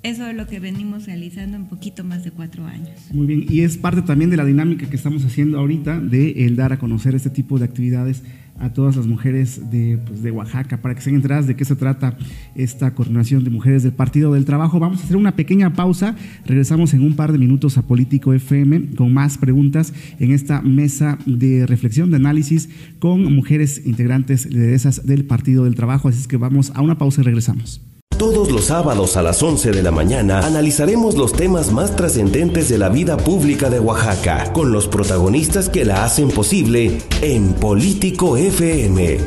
eso 0.03 0.27
es 0.27 0.35
lo 0.35 0.47
que 0.47 0.59
venimos 0.59 1.05
realizando 1.05 1.57
en 1.57 1.65
poquito 1.65 2.03
más 2.03 2.23
de 2.23 2.31
cuatro 2.31 2.65
años. 2.65 2.89
Muy 3.13 3.27
bien, 3.27 3.45
y 3.49 3.61
es 3.61 3.77
parte 3.77 4.01
también 4.01 4.29
de 4.29 4.37
la 4.37 4.45
dinámica 4.45 4.89
que 4.89 4.95
estamos 4.95 5.23
haciendo 5.23 5.59
ahorita 5.59 5.99
de 5.99 6.45
el 6.45 6.55
dar 6.55 6.73
a 6.73 6.79
conocer 6.79 7.15
este 7.15 7.29
tipo 7.29 7.59
de 7.59 7.65
actividades 7.65 8.23
a 8.61 8.73
todas 8.73 8.95
las 8.95 9.07
mujeres 9.07 9.71
de, 9.71 9.99
pues, 10.05 10.21
Oaxaca 10.31 10.81
para 10.81 10.95
que 10.95 11.01
se 11.01 11.09
enteradas 11.09 11.47
de 11.47 11.55
qué 11.55 11.65
se 11.65 11.75
trata 11.75 12.17
esta 12.55 12.93
coordinación 12.93 13.43
de 13.43 13.49
mujeres 13.49 13.83
del 13.83 13.93
Partido 13.93 14.33
del 14.33 14.45
Trabajo. 14.45 14.79
Vamos 14.79 15.01
a 15.01 15.03
hacer 15.03 15.17
una 15.17 15.35
pequeña 15.35 15.73
pausa, 15.73 16.15
regresamos 16.45 16.93
en 16.93 17.01
un 17.01 17.15
par 17.15 17.31
de 17.31 17.37
minutos 17.37 17.77
a 17.77 17.81
Político 17.81 18.33
FM 18.33 18.95
con 18.95 19.13
más 19.13 19.37
preguntas 19.37 19.93
en 20.19 20.31
esta 20.31 20.61
mesa 20.61 21.17
de 21.25 21.65
reflexión, 21.65 22.11
de 22.11 22.17
análisis 22.17 22.69
con 22.99 23.33
mujeres 23.33 23.81
integrantes 23.85 24.45
lideresas 24.45 25.05
del 25.05 25.25
Partido 25.25 25.65
del 25.65 25.75
Trabajo. 25.75 26.07
Así 26.07 26.19
es 26.19 26.27
que 26.27 26.37
vamos 26.37 26.71
a 26.75 26.81
una 26.81 26.97
pausa 26.97 27.21
y 27.21 27.23
regresamos. 27.23 27.81
Todos 28.21 28.51
los 28.51 28.65
sábados 28.65 29.17
a 29.17 29.23
las 29.23 29.41
11 29.41 29.71
de 29.71 29.81
la 29.81 29.89
mañana 29.89 30.45
analizaremos 30.45 31.17
los 31.17 31.33
temas 31.33 31.71
más 31.71 31.95
trascendentes 31.95 32.69
de 32.69 32.77
la 32.77 32.87
vida 32.87 33.17
pública 33.17 33.71
de 33.71 33.79
Oaxaca, 33.79 34.53
con 34.53 34.71
los 34.71 34.87
protagonistas 34.87 35.69
que 35.69 35.85
la 35.85 36.05
hacen 36.05 36.29
posible 36.29 37.01
en 37.23 37.53
Político 37.53 38.37
FM. 38.37 39.17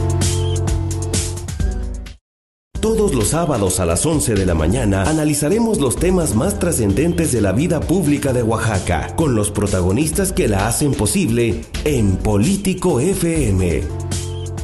Todos 2.79 3.15
los 3.17 3.27
sábados 3.31 3.81
a 3.81 3.85
las 3.85 4.07
11 4.07 4.37
de 4.37 4.47
la 4.47 4.55
mañana 4.55 5.03
analizaremos 5.03 5.81
los 5.81 5.97
temas 5.97 6.37
más 6.37 6.61
trascendentes 6.61 7.33
de 7.33 7.41
la 7.41 7.51
vida 7.51 7.81
pública 7.81 8.33
de 8.33 8.45
Oaxaca, 8.45 9.17
con 9.17 9.35
los 9.35 9.51
protagonistas 9.51 10.31
que 10.31 10.47
la 10.47 10.69
hacen 10.69 10.93
posible 10.93 11.65
en 11.85 12.15
Político 12.19 13.01
FM. 13.01 13.83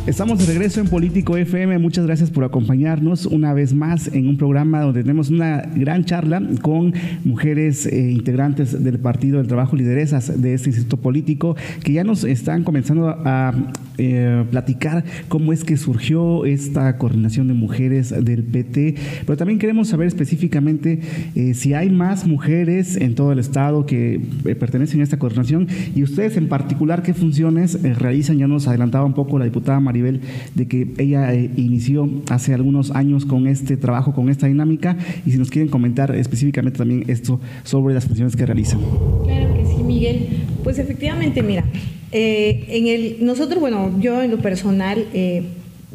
Estamos 0.06 0.38
de 0.38 0.46
regreso 0.46 0.80
en 0.80 0.88
Político 0.88 1.36
FM. 1.36 1.78
Muchas 1.78 2.06
gracias 2.06 2.30
por 2.30 2.42
acompañarnos 2.42 3.26
una 3.26 3.52
vez 3.52 3.74
más 3.74 4.08
en 4.08 4.28
un 4.28 4.38
programa 4.38 4.80
donde 4.80 5.02
tenemos 5.02 5.28
una 5.28 5.58
gran 5.76 6.06
charla 6.06 6.42
con 6.62 6.94
mujeres 7.22 7.84
eh, 7.84 8.10
integrantes 8.10 8.82
del 8.82 8.98
Partido 8.98 9.38
del 9.38 9.46
Trabajo, 9.46 9.76
lideresas 9.76 10.40
de 10.40 10.54
este 10.54 10.70
instituto 10.70 10.96
político, 10.96 11.54
que 11.84 11.92
ya 11.92 12.02
nos 12.02 12.24
están 12.24 12.64
comenzando 12.64 13.10
a 13.10 13.52
eh, 13.98 14.46
platicar 14.50 15.04
cómo 15.28 15.52
es 15.52 15.64
que 15.64 15.76
surgió 15.76 16.46
esta 16.46 16.96
coordinación 16.96 17.48
de 17.48 17.54
mujeres 17.54 18.08
del 18.24 18.42
PT. 18.42 18.94
Pero 19.26 19.36
también 19.36 19.58
queremos 19.58 19.88
saber 19.88 20.06
específicamente 20.06 21.00
eh, 21.34 21.52
si 21.52 21.74
hay 21.74 21.90
más 21.90 22.26
mujeres 22.26 22.96
en 22.96 23.14
todo 23.14 23.32
el 23.32 23.38
estado 23.38 23.84
que 23.84 24.18
pertenecen 24.58 25.00
a 25.00 25.02
esta 25.04 25.18
coordinación 25.18 25.68
y 25.94 26.02
ustedes 26.02 26.38
en 26.38 26.48
particular 26.48 27.02
qué 27.02 27.12
funciones 27.12 27.82
realizan. 27.98 28.38
Ya 28.38 28.48
nos 28.48 28.66
adelantaba 28.66 29.04
un 29.04 29.12
poco 29.12 29.38
la 29.38 29.44
diputada 29.44 29.78
Maribel 29.90 30.20
de 30.54 30.68
que 30.68 30.86
ella 30.98 31.34
eh, 31.34 31.50
inició 31.56 32.08
hace 32.30 32.54
algunos 32.54 32.92
años 32.92 33.26
con 33.26 33.48
este 33.48 33.76
trabajo, 33.76 34.14
con 34.14 34.28
esta 34.28 34.46
dinámica, 34.46 34.96
y 35.26 35.32
si 35.32 35.38
nos 35.38 35.50
quieren 35.50 35.68
comentar 35.68 36.14
específicamente 36.14 36.78
también 36.78 37.04
esto 37.08 37.40
sobre 37.64 37.92
las 37.92 38.06
funciones 38.06 38.36
que 38.36 38.46
realizan. 38.46 38.80
Claro 39.24 39.54
que 39.54 39.66
sí, 39.66 39.82
Miguel. 39.82 40.28
Pues 40.62 40.78
efectivamente, 40.78 41.42
mira, 41.42 41.64
eh, 42.12 42.66
en 42.68 42.86
el, 42.86 43.16
nosotros, 43.24 43.58
bueno, 43.60 43.98
yo 44.00 44.22
en 44.22 44.30
lo 44.30 44.38
personal, 44.38 45.06
eh, 45.12 45.42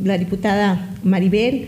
la 0.03 0.17
diputada 0.17 0.93
Maribel, 1.03 1.67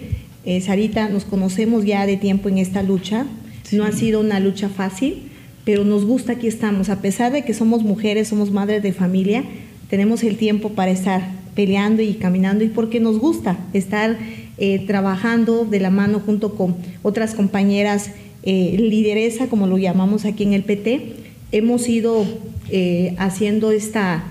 Sarita, 0.61 1.09
nos 1.09 1.25
conocemos 1.25 1.83
ya 1.83 2.05
de 2.05 2.15
tiempo 2.15 2.47
en 2.47 2.57
esta 2.57 2.81
lucha. 2.81 3.25
No 3.73 3.83
ha 3.83 3.91
sido 3.91 4.21
una 4.21 4.39
lucha 4.39 4.69
fácil, 4.69 5.23
pero 5.65 5.83
nos 5.83 6.05
gusta 6.05 6.33
aquí 6.33 6.47
estamos. 6.47 6.89
A 6.89 7.01
pesar 7.01 7.33
de 7.33 7.43
que 7.43 7.53
somos 7.53 7.83
mujeres, 7.83 8.29
somos 8.29 8.49
madres 8.51 8.81
de 8.81 8.93
familia, 8.93 9.43
tenemos 9.89 10.23
el 10.23 10.37
tiempo 10.37 10.69
para 10.69 10.91
estar 10.91 11.36
peleando 11.57 12.03
y 12.03 12.13
caminando 12.13 12.63
y 12.63 12.67
porque 12.67 12.99
nos 12.99 13.17
gusta 13.17 13.57
estar 13.73 14.15
eh, 14.59 14.85
trabajando 14.85 15.65
de 15.65 15.79
la 15.79 15.89
mano 15.89 16.21
junto 16.23 16.53
con 16.53 16.75
otras 17.01 17.33
compañeras 17.33 18.11
eh, 18.43 18.77
lideresa, 18.79 19.47
como 19.47 19.65
lo 19.65 19.79
llamamos 19.79 20.25
aquí 20.25 20.43
en 20.43 20.53
el 20.53 20.63
PT. 20.63 21.15
Hemos 21.51 21.89
ido 21.89 22.25
eh, 22.69 23.15
haciendo 23.17 23.71
esta 23.71 24.23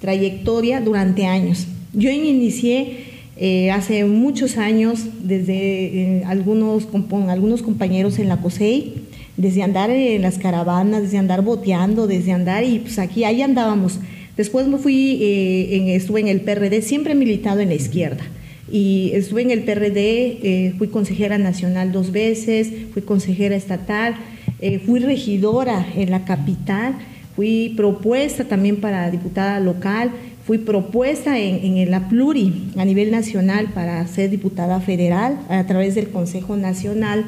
trayectoria 0.00 0.80
durante 0.80 1.26
años. 1.26 1.68
Yo 1.94 2.10
inicié 2.10 3.14
hace 3.72 4.04
muchos 4.06 4.56
años 4.56 5.04
desde 5.22 6.22
algunos, 6.26 6.86
con 6.86 7.30
algunos 7.30 7.62
compañeros 7.62 8.18
en 8.18 8.28
la 8.28 8.38
COSEI, 8.38 8.94
desde 9.36 9.62
andar 9.62 9.90
en 9.90 10.22
las 10.22 10.38
caravanas, 10.38 11.02
desde 11.02 11.18
andar 11.18 11.42
boteando, 11.42 12.06
desde 12.06 12.32
andar 12.32 12.64
y 12.64 12.78
pues 12.78 12.98
aquí 12.98 13.24
ahí 13.24 13.42
andábamos 13.42 14.00
Después 14.36 14.66
me 14.66 14.78
fui, 14.78 15.18
eh, 15.22 15.96
estuve 15.96 16.20
en 16.20 16.28
el 16.28 16.42
PRD, 16.42 16.82
siempre 16.82 17.12
he 17.12 17.16
militado 17.16 17.60
en 17.60 17.68
la 17.68 17.74
izquierda. 17.74 18.24
Y 18.70 19.12
estuve 19.14 19.42
en 19.42 19.50
el 19.50 19.62
PRD, 19.62 20.38
eh, 20.42 20.74
fui 20.76 20.88
consejera 20.88 21.38
nacional 21.38 21.92
dos 21.92 22.12
veces, 22.12 22.70
fui 22.92 23.02
consejera 23.02 23.54
estatal, 23.54 24.16
eh, 24.60 24.78
fui 24.80 25.00
regidora 25.00 25.86
en 25.96 26.10
la 26.10 26.24
capital, 26.24 26.96
fui 27.34 27.74
propuesta 27.76 28.44
también 28.44 28.76
para 28.80 29.10
diputada 29.10 29.60
local, 29.60 30.10
fui 30.44 30.58
propuesta 30.58 31.38
en, 31.38 31.76
en, 31.76 31.90
la 31.90 32.08
Pluri 32.08 32.70
a 32.76 32.84
nivel 32.84 33.10
nacional 33.10 33.68
para 33.74 34.06
ser 34.06 34.30
diputada 34.30 34.80
federal 34.80 35.38
a 35.48 35.64
través 35.66 35.94
del 35.94 36.08
Consejo 36.08 36.56
Nacional. 36.56 37.24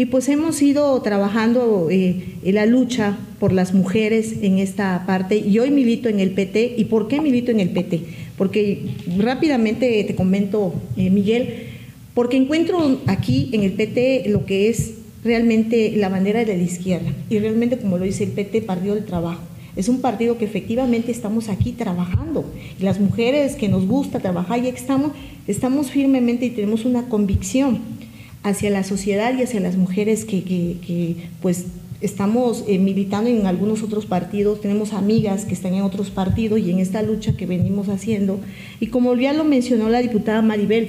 Y 0.00 0.06
pues 0.06 0.30
hemos 0.30 0.62
ido 0.62 0.98
trabajando 1.02 1.88
eh, 1.90 2.24
en 2.42 2.54
la 2.54 2.64
lucha 2.64 3.18
por 3.38 3.52
las 3.52 3.74
mujeres 3.74 4.36
en 4.40 4.56
esta 4.56 5.04
parte 5.06 5.36
y 5.36 5.58
hoy 5.58 5.70
milito 5.70 6.08
en 6.08 6.20
el 6.20 6.30
PT. 6.30 6.76
¿Y 6.78 6.86
por 6.86 7.06
qué 7.06 7.20
milito 7.20 7.50
en 7.50 7.60
el 7.60 7.68
PT? 7.68 8.00
Porque 8.38 8.80
rápidamente 9.18 10.02
te 10.04 10.14
comento, 10.14 10.72
eh, 10.96 11.10
Miguel, 11.10 11.66
porque 12.14 12.38
encuentro 12.38 12.98
aquí 13.08 13.50
en 13.52 13.62
el 13.62 13.72
PT 13.72 14.24
lo 14.28 14.46
que 14.46 14.70
es 14.70 14.94
realmente 15.22 15.92
la 15.94 16.08
bandera 16.08 16.46
de 16.46 16.56
la 16.56 16.62
izquierda 16.62 17.12
y 17.28 17.38
realmente 17.38 17.76
como 17.76 17.98
lo 17.98 18.06
dice 18.06 18.24
el 18.24 18.30
PT, 18.30 18.62
Partido 18.62 18.94
del 18.94 19.04
Trabajo. 19.04 19.42
Es 19.76 19.90
un 19.90 20.00
partido 20.00 20.38
que 20.38 20.46
efectivamente 20.46 21.12
estamos 21.12 21.50
aquí 21.50 21.72
trabajando. 21.72 22.50
Las 22.80 23.00
mujeres 23.00 23.54
que 23.54 23.68
nos 23.68 23.86
gusta 23.86 24.18
trabajar 24.18 24.64
y 24.64 24.68
estamos, 24.68 25.12
estamos 25.46 25.90
firmemente 25.90 26.46
y 26.46 26.50
tenemos 26.50 26.86
una 26.86 27.06
convicción 27.10 28.00
hacia 28.42 28.70
la 28.70 28.84
sociedad 28.84 29.36
y 29.36 29.42
hacia 29.42 29.60
las 29.60 29.76
mujeres 29.76 30.24
que, 30.24 31.16
pues 31.42 31.66
estamos 32.00 32.64
eh, 32.66 32.78
militando 32.78 33.28
en 33.28 33.46
algunos 33.46 33.82
otros 33.82 34.06
partidos, 34.06 34.62
tenemos 34.62 34.94
amigas 34.94 35.44
que 35.44 35.52
están 35.52 35.74
en 35.74 35.82
otros 35.82 36.08
partidos 36.10 36.58
y 36.58 36.70
en 36.70 36.78
esta 36.78 37.02
lucha 37.02 37.36
que 37.36 37.44
venimos 37.44 37.90
haciendo. 37.90 38.40
Y 38.80 38.86
como 38.86 39.14
ya 39.16 39.34
lo 39.34 39.44
mencionó 39.44 39.90
la 39.90 40.00
diputada 40.00 40.40
Maribel, 40.40 40.88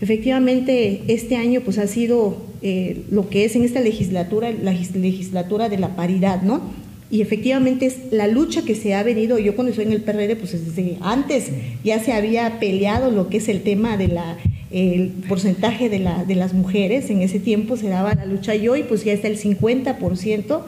efectivamente 0.00 1.02
este 1.08 1.36
año 1.36 1.62
pues 1.62 1.78
ha 1.78 1.88
sido 1.88 2.36
eh, 2.62 3.02
lo 3.10 3.28
que 3.28 3.44
es 3.44 3.56
en 3.56 3.64
esta 3.64 3.80
legislatura, 3.80 4.52
la 4.52 4.72
legislatura 4.72 5.68
de 5.68 5.78
la 5.78 5.96
paridad, 5.96 6.42
¿no? 6.42 6.60
Y 7.10 7.20
efectivamente 7.20 7.86
es 7.86 7.98
la 8.10 8.26
lucha 8.26 8.62
que 8.62 8.74
se 8.74 8.94
ha 8.94 9.02
venido, 9.02 9.38
yo 9.38 9.54
cuando 9.54 9.70
estoy 9.70 9.84
en 9.84 9.92
el 9.92 10.00
PRD, 10.00 10.34
pues 10.34 10.52
desde 10.52 10.96
antes 11.02 11.50
ya 11.84 12.02
se 12.02 12.12
había 12.12 12.58
peleado 12.58 13.10
lo 13.10 13.28
que 13.28 13.36
es 13.36 13.48
el 13.48 13.62
tema 13.62 13.98
de 13.98 14.08
la 14.08 14.38
el 14.72 15.08
porcentaje 15.28 15.88
de, 15.88 15.98
la, 15.98 16.24
de 16.24 16.34
las 16.34 16.54
mujeres, 16.54 17.10
en 17.10 17.20
ese 17.22 17.38
tiempo 17.38 17.76
se 17.76 17.88
daba 17.88 18.14
la 18.14 18.24
lucha 18.24 18.54
y 18.54 18.68
hoy 18.68 18.84
pues 18.84 19.04
ya 19.04 19.12
está 19.12 19.28
el 19.28 19.38
50% 19.38 20.60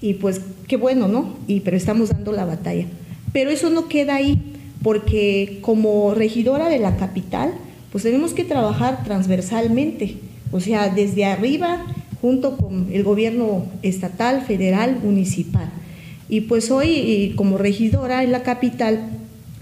y 0.00 0.14
pues 0.14 0.42
qué 0.68 0.76
bueno, 0.76 1.08
¿no? 1.08 1.36
Y, 1.46 1.60
pero 1.60 1.76
estamos 1.76 2.10
dando 2.10 2.32
la 2.32 2.44
batalla. 2.44 2.86
Pero 3.32 3.50
eso 3.50 3.70
no 3.70 3.88
queda 3.88 4.16
ahí, 4.16 4.40
porque 4.82 5.58
como 5.62 6.14
regidora 6.14 6.68
de 6.68 6.78
la 6.78 6.96
capital, 6.96 7.54
pues 7.90 8.04
tenemos 8.04 8.34
que 8.34 8.44
trabajar 8.44 9.04
transversalmente, 9.04 10.16
o 10.52 10.60
sea, 10.60 10.88
desde 10.88 11.24
arriba, 11.24 11.84
junto 12.20 12.56
con 12.56 12.88
el 12.92 13.02
gobierno 13.04 13.66
estatal, 13.82 14.42
federal, 14.42 14.98
municipal. 15.02 15.70
Y 16.28 16.42
pues 16.42 16.70
hoy, 16.70 17.32
como 17.36 17.56
regidora 17.56 18.22
en 18.22 18.32
la 18.32 18.42
capital, 18.42 19.00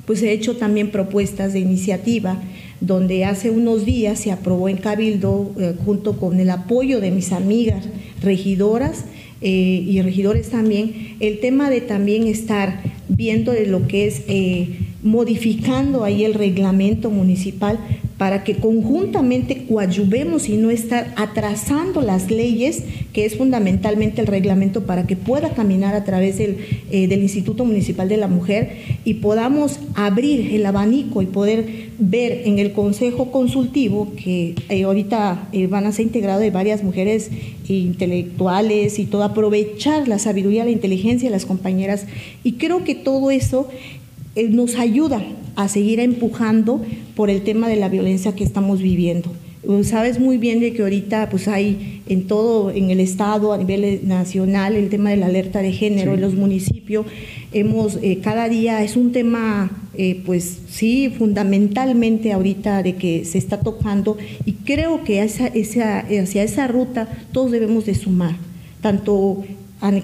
pues 0.07 0.23
he 0.23 0.33
hecho 0.33 0.57
también 0.57 0.91
propuestas 0.91 1.53
de 1.53 1.61
iniciativa 1.61 2.41
donde 2.87 3.25
hace 3.25 3.51
unos 3.51 3.85
días 3.85 4.19
se 4.19 4.33
aprobó 4.33 4.69
en 4.69 4.77
Cabildo, 4.77 5.53
eh, 5.59 5.75
junto 5.85 6.19
con 6.19 6.41
el 6.41 6.51
apoyo 6.51 7.01
de 7.01 7.11
mis 7.11 7.33
amigas 7.33 7.85
regidoras 8.21 9.05
eh, 9.41 9.85
y 9.87 10.01
regidores 10.03 10.51
también, 10.51 11.17
el 11.21 11.41
tema 11.41 11.71
de 11.71 11.81
también 11.81 12.27
estar 12.27 12.83
viendo 13.09 13.53
de 13.53 13.67
lo 13.67 13.87
que 13.87 14.07
es 14.07 14.23
eh, 14.29 14.79
modificando 15.05 16.03
ahí 16.03 16.25
el 16.25 16.33
reglamento 16.33 17.11
municipal 17.11 17.79
para 18.17 18.43
que 18.43 18.57
conjuntamente 18.57 19.67
coadyuvemos 19.67 20.49
y 20.49 20.57
no 20.57 20.71
estar 20.71 21.13
atrasando 21.17 22.01
las 22.01 22.31
leyes, 22.31 22.85
que 23.13 23.27
es 23.27 23.37
fundamentalmente 23.37 24.23
el 24.23 24.27
reglamento 24.27 24.87
para 24.87 25.07
que 25.07 25.15
pueda 25.15 25.51
caminar 25.51 25.95
a 25.95 26.05
través 26.05 26.39
del, 26.39 26.57
eh, 26.91 27.07
del 27.07 27.23
Instituto 27.23 27.67
Municipal 27.67 28.09
de 28.09 28.17
la 28.17 28.29
Mujer 28.29 28.77
y 29.05 29.15
podamos 29.15 29.79
abrir 29.95 30.55
el 30.55 30.65
abanico 30.65 31.21
y 31.21 31.27
poder 31.27 31.67
ver 31.99 32.43
en 32.47 32.59
el 32.59 32.73
Consejo 32.73 33.31
Consultivo, 33.31 34.13
que 34.17 34.55
eh, 34.71 34.85
ahorita 34.85 35.49
eh, 35.53 35.67
van 35.67 35.87
a 35.87 35.93
ser 35.93 36.07
integrados 36.07 36.41
de 36.41 36.51
varias 36.51 36.83
mujeres 36.83 37.31
intelectuales 37.69 38.99
y 38.99 39.05
todo, 39.05 39.23
aprovechar 39.23 40.09
la 40.09 40.19
sabiduría, 40.19 40.65
la 40.65 40.71
inteligencia 40.71 41.29
de 41.29 41.33
las 41.35 41.47
compañeras. 41.47 42.07
Y 42.43 42.53
creo 42.53 42.85
que 42.85 42.95
todo 42.95 43.31
eso 43.31 43.69
nos 44.51 44.77
ayuda 44.77 45.23
a 45.57 45.69
seguir 45.69 46.01
empujando 46.01 46.83
por 47.15 47.31
el 47.31 47.43
tema 47.43 47.69
de 47.69 47.77
la 47.77 47.89
violencia 47.89 48.35
que 48.35 48.45
estamos 48.45 48.81
viviendo. 48.81 49.31
Sabes 49.83 50.21
muy 50.21 50.37
bien 50.37 50.61
de 50.61 50.75
que 50.75 50.83
ahorita 50.83 51.31
pues 51.31 51.49
hay 51.49 52.03
en 52.07 52.27
todo, 52.27 52.71
en 52.71 52.91
el 52.91 53.01
Estado, 53.01 53.55
a 53.55 53.57
nivel 53.57 54.07
nacional, 54.07 54.77
el 54.77 54.91
tema 54.91 55.09
de 55.09 55.17
la 55.17 55.27
alerta 55.27 55.63
de 55.63 55.73
género 55.73 56.15
en 56.15 56.21
los 56.21 56.35
municipios. 56.35 57.07
Hemos, 57.53 57.99
eh, 58.03 58.19
cada 58.23 58.51
día 58.51 58.83
es 58.83 58.95
un 58.95 59.13
tema, 59.13 59.71
eh, 59.97 60.21
pues 60.27 60.59
sí, 60.69 61.11
fundamentalmente 61.17 62.33
ahorita 62.33 62.83
de 62.83 62.97
que 62.97 63.25
se 63.25 63.39
está 63.39 63.61
tocando 63.61 64.19
y 64.45 64.53
creo 64.53 65.03
que 65.03 65.23
esa, 65.23 65.47
esa, 65.47 66.01
hacia 66.01 66.43
esa 66.43 66.67
ruta 66.67 67.09
todos 67.33 67.51
debemos 67.51 67.87
de 67.87 67.95
sumar, 67.95 68.37
tanto 68.83 69.45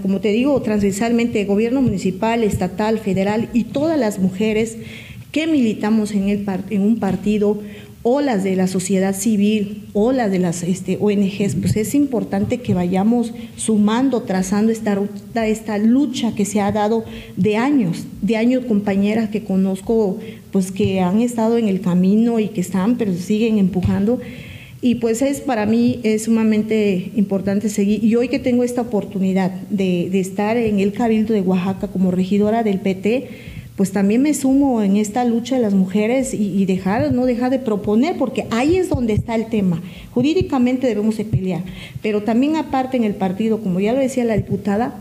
como 0.03 0.21
te 0.21 0.29
digo, 0.29 0.61
transversalmente, 0.61 1.45
gobierno 1.45 1.81
municipal, 1.81 2.45
estatal, 2.45 2.99
federal 2.99 3.49
y 3.55 3.65
todas 3.65 3.99
las 3.99 4.19
mujeres 4.19 4.77
que 5.33 5.47
militamos 5.47 6.13
en, 6.13 6.29
el, 6.29 6.47
en 6.71 6.83
un 6.83 6.99
partido 6.99 7.61
o 8.03 8.21
las 8.21 8.45
de 8.45 8.57
la 8.57 8.67
sociedad 8.67 9.15
civil 9.15 9.85
o 9.93 10.13
las 10.13 10.31
de 10.31 10.39
las 10.39 10.63
este, 10.63 10.97
ONGs, 11.01 11.57
pues 11.57 11.77
es 11.77 11.95
importante 11.95 12.59
que 12.59 12.73
vayamos 12.73 13.33
sumando, 13.57 14.23
trazando 14.23 14.73
esta 14.73 14.95
ruta, 14.95 15.47
esta 15.47 15.77
lucha 15.77 16.35
que 16.35 16.47
se 16.47 16.61
ha 16.61 16.73
dado 16.73 17.05
de 17.37 17.57
años, 17.57 18.07
de 18.23 18.37
años 18.37 18.65
compañeras 18.65 19.29
que 19.29 19.45
conozco, 19.45 20.19
pues 20.51 20.73
que 20.73 21.01
han 21.01 21.21
estado 21.21 21.59
en 21.59 21.69
el 21.69 21.81
camino 21.83 22.39
y 22.39 22.49
que 22.49 22.63
están, 22.63 22.97
pero 22.97 23.13
siguen 23.15 23.59
empujando. 23.59 24.19
Y 24.83 24.95
pues 24.97 25.21
es 25.21 25.41
para 25.41 25.67
mí 25.67 26.01
es 26.05 26.25
sumamente 26.25 27.13
importante 27.15 27.69
seguir. 27.69 28.03
Y 28.03 28.17
hoy 28.17 28.29
que 28.29 28.39
tengo 28.39 28.65
esta 28.65 28.81
oportunidad 28.81 29.51
de, 29.69 30.19
estar 30.19 30.57
en 30.57 30.81
el 30.81 30.93
Cabildo 30.93 31.35
de 31.35 31.43
Oaxaca 31.43 31.89
como 31.89 32.11
regidora 32.11 32.63
del 32.63 32.81
PT, 32.81 33.29
pues 33.77 33.93
también 33.93 34.23
me 34.23 34.33
sumo 34.33 34.83
en 34.83 34.97
esta 34.97 35.25
lucha 35.25 35.57
de 35.57 35.63
las 35.63 35.75
mujeres 35.75 36.33
y, 36.33 36.65
dejar, 36.65 37.13
no 37.13 37.27
dejar 37.27 37.51
de 37.51 37.59
proponer, 37.59 38.17
porque 38.17 38.47
ahí 38.51 38.77
es 38.77 38.89
donde 38.89 39.13
está 39.13 39.35
el 39.35 39.47
tema. 39.47 39.83
Jurídicamente 40.13 40.87
debemos 40.87 41.17
de 41.19 41.25
pelear, 41.25 41.63
pero 42.03 42.23
también 42.23 42.57
aparte 42.57 42.97
en 42.97 43.05
el 43.05 43.15
partido, 43.15 43.61
como 43.61 43.81
ya 43.81 43.93
lo 43.93 44.01
decía 44.01 44.25
la 44.25 44.37
diputada, 44.37 44.95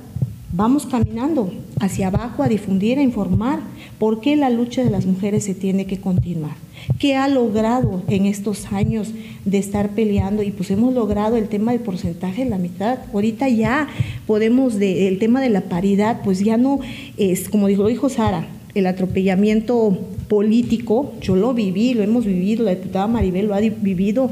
vamos 0.51 0.85
caminando 0.85 1.51
hacia 1.79 2.07
abajo 2.07 2.43
a 2.43 2.47
difundir, 2.47 2.97
a 2.97 3.03
informar 3.03 3.59
por 3.97 4.21
qué 4.21 4.35
la 4.35 4.49
lucha 4.49 4.83
de 4.83 4.89
las 4.89 5.05
mujeres 5.05 5.43
se 5.43 5.53
tiene 5.53 5.85
que 5.85 5.99
continuar. 5.99 6.55
¿Qué 6.97 7.15
ha 7.15 7.27
logrado 7.27 8.03
en 8.07 8.25
estos 8.25 8.71
años 8.71 9.13
de 9.45 9.57
estar 9.57 9.89
peleando? 9.89 10.43
Y 10.43 10.51
pues 10.51 10.71
hemos 10.71 10.93
logrado 10.93 11.35
el 11.35 11.49
tema 11.49 11.71
del 11.71 11.81
porcentaje 11.81 12.43
de 12.43 12.49
la 12.49 12.57
mitad. 12.57 12.99
Ahorita 13.13 13.47
ya 13.47 13.87
podemos, 14.25 14.79
de, 14.79 15.07
el 15.07 15.19
tema 15.19 15.41
de 15.41 15.49
la 15.49 15.61
paridad, 15.61 16.21
pues 16.23 16.39
ya 16.39 16.57
no 16.57 16.79
es, 17.17 17.49
como 17.49 17.67
dijo, 17.67 17.87
dijo 17.87 18.09
Sara, 18.09 18.47
el 18.75 18.87
atropellamiento 18.87 19.97
político, 20.27 21.13
yo 21.21 21.35
lo 21.35 21.53
viví, 21.53 21.93
lo 21.93 22.03
hemos 22.03 22.25
vivido, 22.25 22.63
la 22.63 22.75
diputada 22.75 23.07
Maribel 23.07 23.47
lo 23.47 23.55
ha 23.55 23.59
vivido 23.59 24.29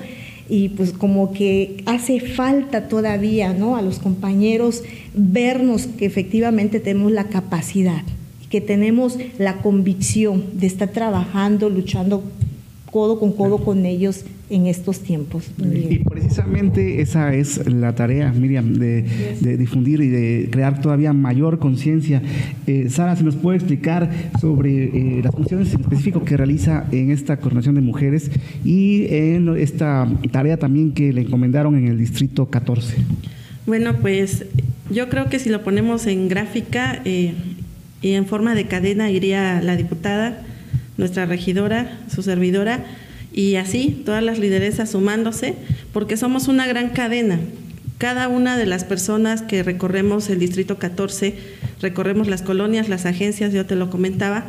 y 0.49 0.69
pues 0.69 0.93
como 0.93 1.33
que 1.33 1.83
hace 1.85 2.19
falta 2.19 2.87
todavía, 2.87 3.53
¿no? 3.53 3.75
A 3.75 3.81
los 3.81 3.99
compañeros 3.99 4.83
vernos 5.13 5.87
que 5.87 6.05
efectivamente 6.05 6.79
tenemos 6.79 7.11
la 7.11 7.25
capacidad, 7.25 8.03
que 8.49 8.61
tenemos 8.61 9.17
la 9.37 9.61
convicción 9.61 10.45
de 10.53 10.67
estar 10.67 10.89
trabajando, 10.89 11.69
luchando 11.69 12.23
codo 12.97 13.19
con 13.19 13.31
codo 13.31 13.59
con 13.59 13.85
ellos 13.85 14.25
en 14.49 14.65
estos 14.65 15.01
tiempos. 15.01 15.51
Y 15.59 15.99
precisamente 15.99 16.99
esa 16.99 17.35
es 17.35 17.71
la 17.71 17.93
tarea, 17.93 18.31
Miriam, 18.31 18.73
de, 18.73 19.03
difundir 19.55 20.01
y 20.01 20.07
de 20.07 20.49
crear 20.51 20.81
todavía 20.81 21.13
mayor 21.13 21.59
conciencia. 21.59 22.23
Eh, 22.65 22.87
Sara, 22.89 23.15
¿se 23.15 23.23
nos 23.23 23.35
puede 23.35 23.57
explicar 23.57 24.09
sobre 24.41 24.85
eh, 24.85 25.21
las 25.23 25.35
funciones 25.35 25.71
en 25.75 25.81
específico 25.81 26.25
que 26.25 26.37
realiza 26.37 26.87
en 26.91 27.11
esta 27.11 27.37
coordinación 27.37 27.75
de 27.75 27.81
mujeres 27.81 28.31
y 28.65 29.05
en 29.13 29.55
esta 29.55 30.07
tarea 30.31 30.57
también 30.57 30.93
que 30.93 31.13
le 31.13 31.21
encomendaron 31.21 31.77
en 31.77 31.87
el 31.87 31.99
distrito 31.99 32.47
14? 32.47 32.95
Bueno, 33.67 33.97
pues 34.01 34.43
yo 34.89 35.07
creo 35.09 35.29
que 35.29 35.37
si 35.37 35.49
lo 35.49 35.63
ponemos 35.63 36.07
en 36.07 36.29
gráfica 36.29 36.99
eh, 37.05 37.35
y 38.01 38.13
en 38.13 38.25
forma 38.25 38.55
de 38.55 38.65
cadena 38.65 39.11
iría 39.11 39.61
la 39.61 39.75
diputada, 39.75 40.46
nuestra 40.97 41.25
regidora, 41.25 41.99
su 42.13 42.23
servidora, 42.23 42.85
y 43.31 43.55
así 43.55 44.01
todas 44.05 44.23
las 44.23 44.39
lideresas 44.39 44.91
sumándose, 44.91 45.53
porque 45.93 46.17
somos 46.17 46.47
una 46.47 46.65
gran 46.67 46.89
cadena. 46.89 47.39
Cada 47.97 48.27
una 48.27 48.57
de 48.57 48.65
las 48.65 48.83
personas 48.83 49.41
que 49.41 49.63
recorremos 49.63 50.29
el 50.29 50.39
Distrito 50.39 50.77
14, 50.77 51.35
recorremos 51.81 52.27
las 52.27 52.41
colonias, 52.41 52.89
las 52.89 53.05
agencias, 53.05 53.53
yo 53.53 53.65
te 53.65 53.75
lo 53.75 53.89
comentaba, 53.89 54.45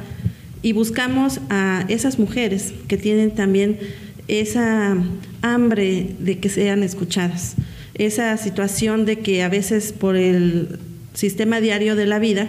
y 0.62 0.72
buscamos 0.72 1.40
a 1.50 1.84
esas 1.88 2.18
mujeres 2.18 2.74
que 2.88 2.96
tienen 2.96 3.30
también 3.30 3.78
esa 4.26 4.96
hambre 5.42 6.14
de 6.18 6.38
que 6.38 6.48
sean 6.48 6.82
escuchadas, 6.82 7.54
esa 7.94 8.36
situación 8.36 9.04
de 9.04 9.20
que 9.20 9.42
a 9.42 9.48
veces 9.48 9.92
por 9.92 10.16
el 10.16 10.78
sistema 11.14 11.60
diario 11.60 11.96
de 11.96 12.06
la 12.06 12.18
vida, 12.18 12.48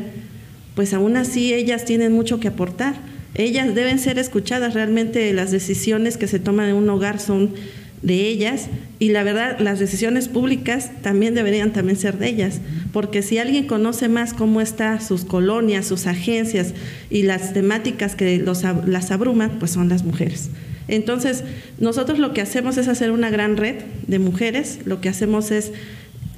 pues 0.76 0.94
aún 0.94 1.18
así 1.18 1.54
ellas 1.54 1.86
tienen 1.86 2.14
mucho 2.14 2.40
que 2.40 2.48
aportar 2.48 3.09
ellas 3.36 3.76
deben 3.76 4.00
ser 4.00 4.20
escuchadas, 4.20 4.74
realmente 4.74 5.32
las 5.34 5.52
decisiones 5.52 6.18
que 6.18 6.28
se 6.28 6.40
toman 6.40 6.70
en 6.70 6.76
un 6.76 6.90
hogar 6.90 7.20
son 7.20 7.54
de 8.02 8.28
ellas 8.28 8.68
y 8.98 9.10
la 9.10 9.24
verdad 9.24 9.60
las 9.60 9.80
decisiones 9.80 10.30
públicas 10.30 10.92
también 11.02 11.36
deberían 11.36 11.74
también 11.74 11.98
ser 11.98 12.18
de 12.18 12.30
ellas, 12.30 12.62
porque 12.94 13.22
si 13.22 13.38
alguien 13.38 13.68
conoce 13.68 14.08
más 14.08 14.34
cómo 14.34 14.62
están 14.62 15.02
sus 15.02 15.26
colonias, 15.26 15.88
sus 15.88 16.08
agencias 16.08 16.74
y 17.10 17.24
las 17.24 17.54
temáticas 17.54 18.16
que 18.16 18.38
los, 18.38 18.64
las 18.86 19.12
abruman, 19.12 19.60
pues 19.60 19.72
son 19.72 19.90
las 19.90 20.04
mujeres. 20.04 20.50
Entonces, 20.88 21.44
nosotros 21.78 22.18
lo 22.18 22.34
que 22.34 22.42
hacemos 22.42 22.78
es 22.78 22.88
hacer 22.88 23.12
una 23.12 23.30
gran 23.30 23.58
red 23.58 23.76
de 24.08 24.18
mujeres, 24.18 24.80
lo 24.86 25.02
que 25.02 25.10
hacemos 25.10 25.52
es 25.52 25.72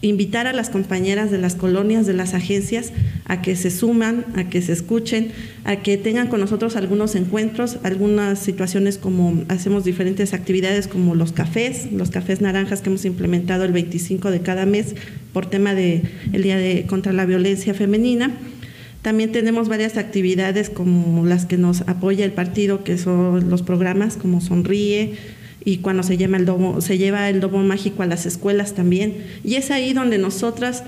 invitar 0.01 0.47
a 0.47 0.53
las 0.53 0.69
compañeras 0.69 1.29
de 1.29 1.37
las 1.37 1.55
colonias, 1.55 2.07
de 2.07 2.13
las 2.13 2.33
agencias, 2.33 2.91
a 3.25 3.41
que 3.41 3.55
se 3.55 3.69
suman, 3.69 4.25
a 4.35 4.49
que 4.49 4.61
se 4.61 4.73
escuchen, 4.73 5.31
a 5.63 5.77
que 5.77 5.97
tengan 5.97 6.27
con 6.27 6.39
nosotros 6.39 6.75
algunos 6.75 7.15
encuentros, 7.15 7.77
algunas 7.83 8.39
situaciones 8.39 8.97
como 8.97 9.43
hacemos 9.47 9.83
diferentes 9.83 10.33
actividades 10.33 10.87
como 10.87 11.13
los 11.13 11.31
cafés, 11.31 11.91
los 11.91 12.09
cafés 12.09 12.41
naranjas 12.41 12.81
que 12.81 12.89
hemos 12.89 13.05
implementado 13.05 13.63
el 13.63 13.73
25 13.73 14.31
de 14.31 14.41
cada 14.41 14.65
mes 14.65 14.95
por 15.33 15.45
tema 15.45 15.75
de 15.75 16.01
el 16.33 16.41
Día 16.41 16.57
de 16.57 16.85
contra 16.87 17.13
la 17.13 17.25
violencia 17.25 17.73
femenina. 17.75 18.31
También 19.03 19.31
tenemos 19.31 19.67
varias 19.67 19.97
actividades 19.97 20.69
como 20.69 21.25
las 21.25 21.45
que 21.45 21.57
nos 21.57 21.81
apoya 21.81 22.25
el 22.25 22.33
partido, 22.33 22.83
que 22.83 22.97
son 22.97 23.49
los 23.49 23.63
programas 23.63 24.17
como 24.17 24.41
Sonríe, 24.41 25.15
y 25.63 25.77
cuando 25.77 26.03
se, 26.03 26.17
llama 26.17 26.37
el 26.37 26.45
domo, 26.45 26.81
se 26.81 26.97
lleva 26.97 27.29
el 27.29 27.39
domo 27.39 27.59
mágico 27.59 28.03
a 28.03 28.07
las 28.07 28.25
escuelas 28.25 28.73
también. 28.73 29.17
Y 29.43 29.55
es 29.55 29.69
ahí 29.69 29.93
donde 29.93 30.17
nosotras 30.17 30.83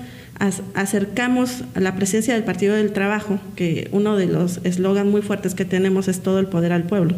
acercamos 0.74 1.62
a 1.74 1.80
la 1.80 1.94
presencia 1.94 2.34
del 2.34 2.42
Partido 2.42 2.74
del 2.74 2.92
Trabajo, 2.92 3.38
que 3.54 3.88
uno 3.92 4.16
de 4.16 4.26
los 4.26 4.60
eslogans 4.64 5.08
muy 5.08 5.22
fuertes 5.22 5.54
que 5.54 5.64
tenemos 5.64 6.08
es 6.08 6.20
todo 6.20 6.40
el 6.40 6.46
poder 6.46 6.72
al 6.72 6.84
pueblo. 6.84 7.14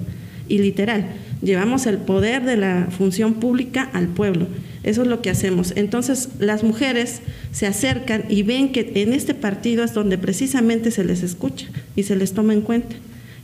Y 0.48 0.58
literal, 0.58 1.08
llevamos 1.42 1.86
el 1.86 1.96
poder 1.96 2.44
de 2.44 2.58
la 2.58 2.88
función 2.96 3.34
pública 3.34 3.88
al 3.94 4.08
pueblo. 4.08 4.46
Eso 4.82 5.02
es 5.02 5.08
lo 5.08 5.22
que 5.22 5.30
hacemos. 5.30 5.72
Entonces, 5.76 6.28
las 6.38 6.62
mujeres 6.62 7.22
se 7.52 7.66
acercan 7.66 8.24
y 8.28 8.42
ven 8.42 8.70
que 8.70 8.92
en 8.96 9.14
este 9.14 9.34
partido 9.34 9.82
es 9.82 9.94
donde 9.94 10.18
precisamente 10.18 10.90
se 10.90 11.04
les 11.04 11.22
escucha 11.22 11.66
y 11.96 12.02
se 12.02 12.16
les 12.16 12.34
toma 12.34 12.52
en 12.52 12.60
cuenta. 12.60 12.94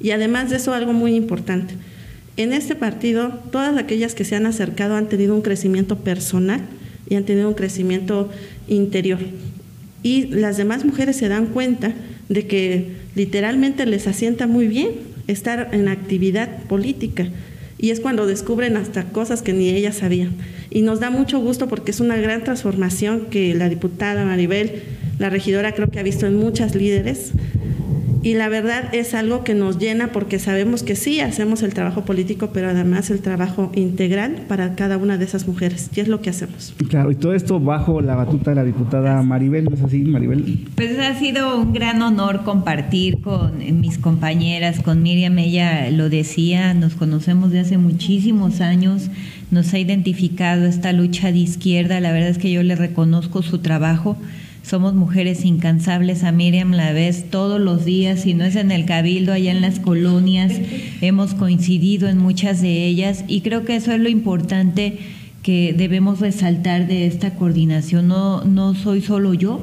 Y 0.01 0.11
además 0.11 0.51
de 0.51 0.57
eso, 0.57 0.75
algo 0.75 0.93
muy 0.93 1.17
importante 1.17 1.75
en 2.37 2.53
este 2.53 2.75
partido, 2.75 3.41
todas 3.51 3.77
aquellas 3.77 4.15
que 4.15 4.25
se 4.25 4.37
han 4.37 4.47
acercado 4.47 4.97
han 4.97 5.09
tenido 5.09 5.35
un 5.35 5.43
crecimiento 5.43 5.99
personal 5.99 6.61
y 7.09 7.17
han 7.17 7.25
tenido 7.25 7.49
un 7.49 7.55
crecimiento 7.55 8.31
interior. 8.69 9.19
Y 10.03 10.27
las 10.29 10.57
demás 10.57 10.85
mujeres 10.85 11.17
se 11.17 11.29
dan 11.29 11.47
cuenta 11.47 11.93
de 12.29 12.47
que 12.47 12.93
literalmente 13.15 13.85
les 13.87 14.07
asienta 14.07 14.47
muy 14.47 14.67
bien 14.67 14.91
estar 15.29 15.69
en 15.73 15.89
actividad 15.89 16.63
política. 16.65 17.29
Y 17.79 17.91
es 17.91 18.01
cuando 18.01 18.27
descubren 18.27 18.77
hasta 18.77 19.05
cosas 19.05 19.43
que 19.43 19.53
ni 19.53 19.69
ellas 19.69 19.97
sabían. 19.97 20.33
Y 20.71 20.83
nos 20.83 21.01
da 21.01 21.11
mucho 21.11 21.39
gusto 21.41 21.69
porque 21.69 21.91
es 21.91 22.01
una 22.01 22.17
gran 22.17 22.45
transformación 22.45 23.27
que 23.27 23.55
la 23.55 23.69
diputada 23.69 24.25
Maribel, 24.25 24.83
la 25.19 25.31
regidora 25.31 25.73
creo 25.73 25.91
que 25.91 25.99
ha 25.99 26.05
visto 26.05 26.27
en 26.27 26.37
muchas 26.37 26.75
líderes, 26.75 27.33
y 28.23 28.35
la 28.35 28.49
verdad 28.49 28.95
es 28.95 29.15
algo 29.15 29.43
que 29.43 29.55
nos 29.55 29.79
llena 29.79 30.09
porque 30.13 30.39
sabemos 30.39 30.83
que 30.83 30.95
sí 30.95 31.21
hacemos 31.21 31.63
el 31.63 31.75
trabajo 31.75 32.03
político, 32.05 32.51
pero 32.53 32.69
además 32.69 33.11
el 33.11 33.21
trabajo 33.21 33.73
integral 33.75 34.43
para 34.49 34.75
cada 34.77 34.97
una 34.97 35.19
de 35.19 35.25
esas 35.25 35.49
mujeres. 35.49 35.91
Y 35.95 36.01
es 36.01 36.09
lo 36.09 36.21
que 36.21 36.31
hacemos. 36.31 36.75
Claro, 36.89 37.11
y 37.11 37.17
todo 37.17 37.35
esto 37.35 37.59
bajo 37.59 38.01
la 38.01 38.15
batuta 38.15 38.51
de 38.51 38.57
la 38.57 38.65
diputada 38.65 39.23
Maribel, 39.23 39.65
¿no 39.65 39.75
es 39.75 39.83
así, 39.83 40.03
Maribel? 40.03 40.67
Pues 40.77 40.99
ha 40.99 41.19
sido 41.19 41.59
un 41.61 41.73
gran 41.73 42.01
honor 42.01 42.45
compartir 42.45 43.21
con 43.21 43.59
mis 43.81 43.99
compañeras, 43.99 44.81
con 44.81 45.03
Miriam, 45.03 45.39
ella 45.39 45.91
lo 45.91 46.09
decía, 46.09 46.75
nos 46.75 46.95
conocemos 46.95 47.51
de 47.51 47.61
hace 47.61 47.77
muchísimos 47.79 48.61
años, 48.61 49.09
nos 49.51 49.75
ha 49.75 49.79
identificado 49.79 50.67
esta 50.67 50.93
lucha 50.93 51.33
de 51.33 51.39
izquierda, 51.39 52.01
la 52.01 52.13
verdad 52.13 52.31
es 52.31 52.39
que 52.39 52.53
yo 52.53 52.63
le 52.63 52.77
reconozco 52.77 53.43
su 53.43 53.59
trabajo 53.59 54.17
somos 54.63 54.95
mujeres 54.95 55.45
incansables. 55.45 56.25
A 56.25 56.33
Miriam 56.33 56.73
la 56.73 56.93
ves 56.93 57.31
todos 57.31 57.61
los 57.61 57.85
días, 57.85 58.21
si 58.21 58.35
no 58.35 58.45
es 58.45 58.57
en 58.57 58.71
el 58.71 58.85
cabildo, 58.85 59.33
allá 59.33 59.51
en 59.51 59.61
las 59.61 59.79
colonias. 59.79 60.53
Hemos 61.01 61.35
coincidido 61.35 62.09
en 62.09 62.19
muchas 62.19 62.61
de 62.63 62.87
ellas 62.87 63.25
y 63.29 63.41
creo 63.41 63.65
que 63.65 63.77
eso 63.77 63.93
es 63.93 64.01
lo 64.01 64.09
importante 64.09 64.99
que 65.43 65.75
debemos 65.77 66.21
resaltar 66.21 66.87
de 66.87 67.07
esta 67.07 67.35
coordinación. 67.35 68.09
No, 68.09 68.45
no 68.45 68.75
soy 68.75 69.03
solo 69.03 69.35
yo, 69.35 69.61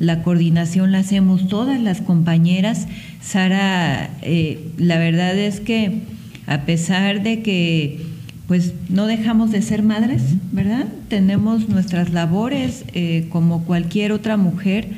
la 0.00 0.22
coordinación 0.22 0.92
la 0.92 0.98
hacemos 0.98 1.46
todas 1.48 1.80
las 1.80 2.00
compañeras. 2.00 2.88
Sara, 3.20 4.10
eh, 4.22 4.58
la 4.76 4.98
verdad 4.98 5.38
es 5.38 5.60
que 5.60 6.00
a 6.46 6.62
pesar 6.62 7.22
de 7.22 7.42
que 7.42 8.09
pues 8.50 8.72
no 8.88 9.06
dejamos 9.06 9.52
de 9.52 9.62
ser 9.62 9.84
madres, 9.84 10.22
¿verdad? 10.50 10.86
Tenemos 11.06 11.68
nuestras 11.68 12.10
labores 12.10 12.84
eh, 12.94 13.28
como 13.30 13.62
cualquier 13.62 14.10
otra 14.10 14.36
mujer 14.36 14.88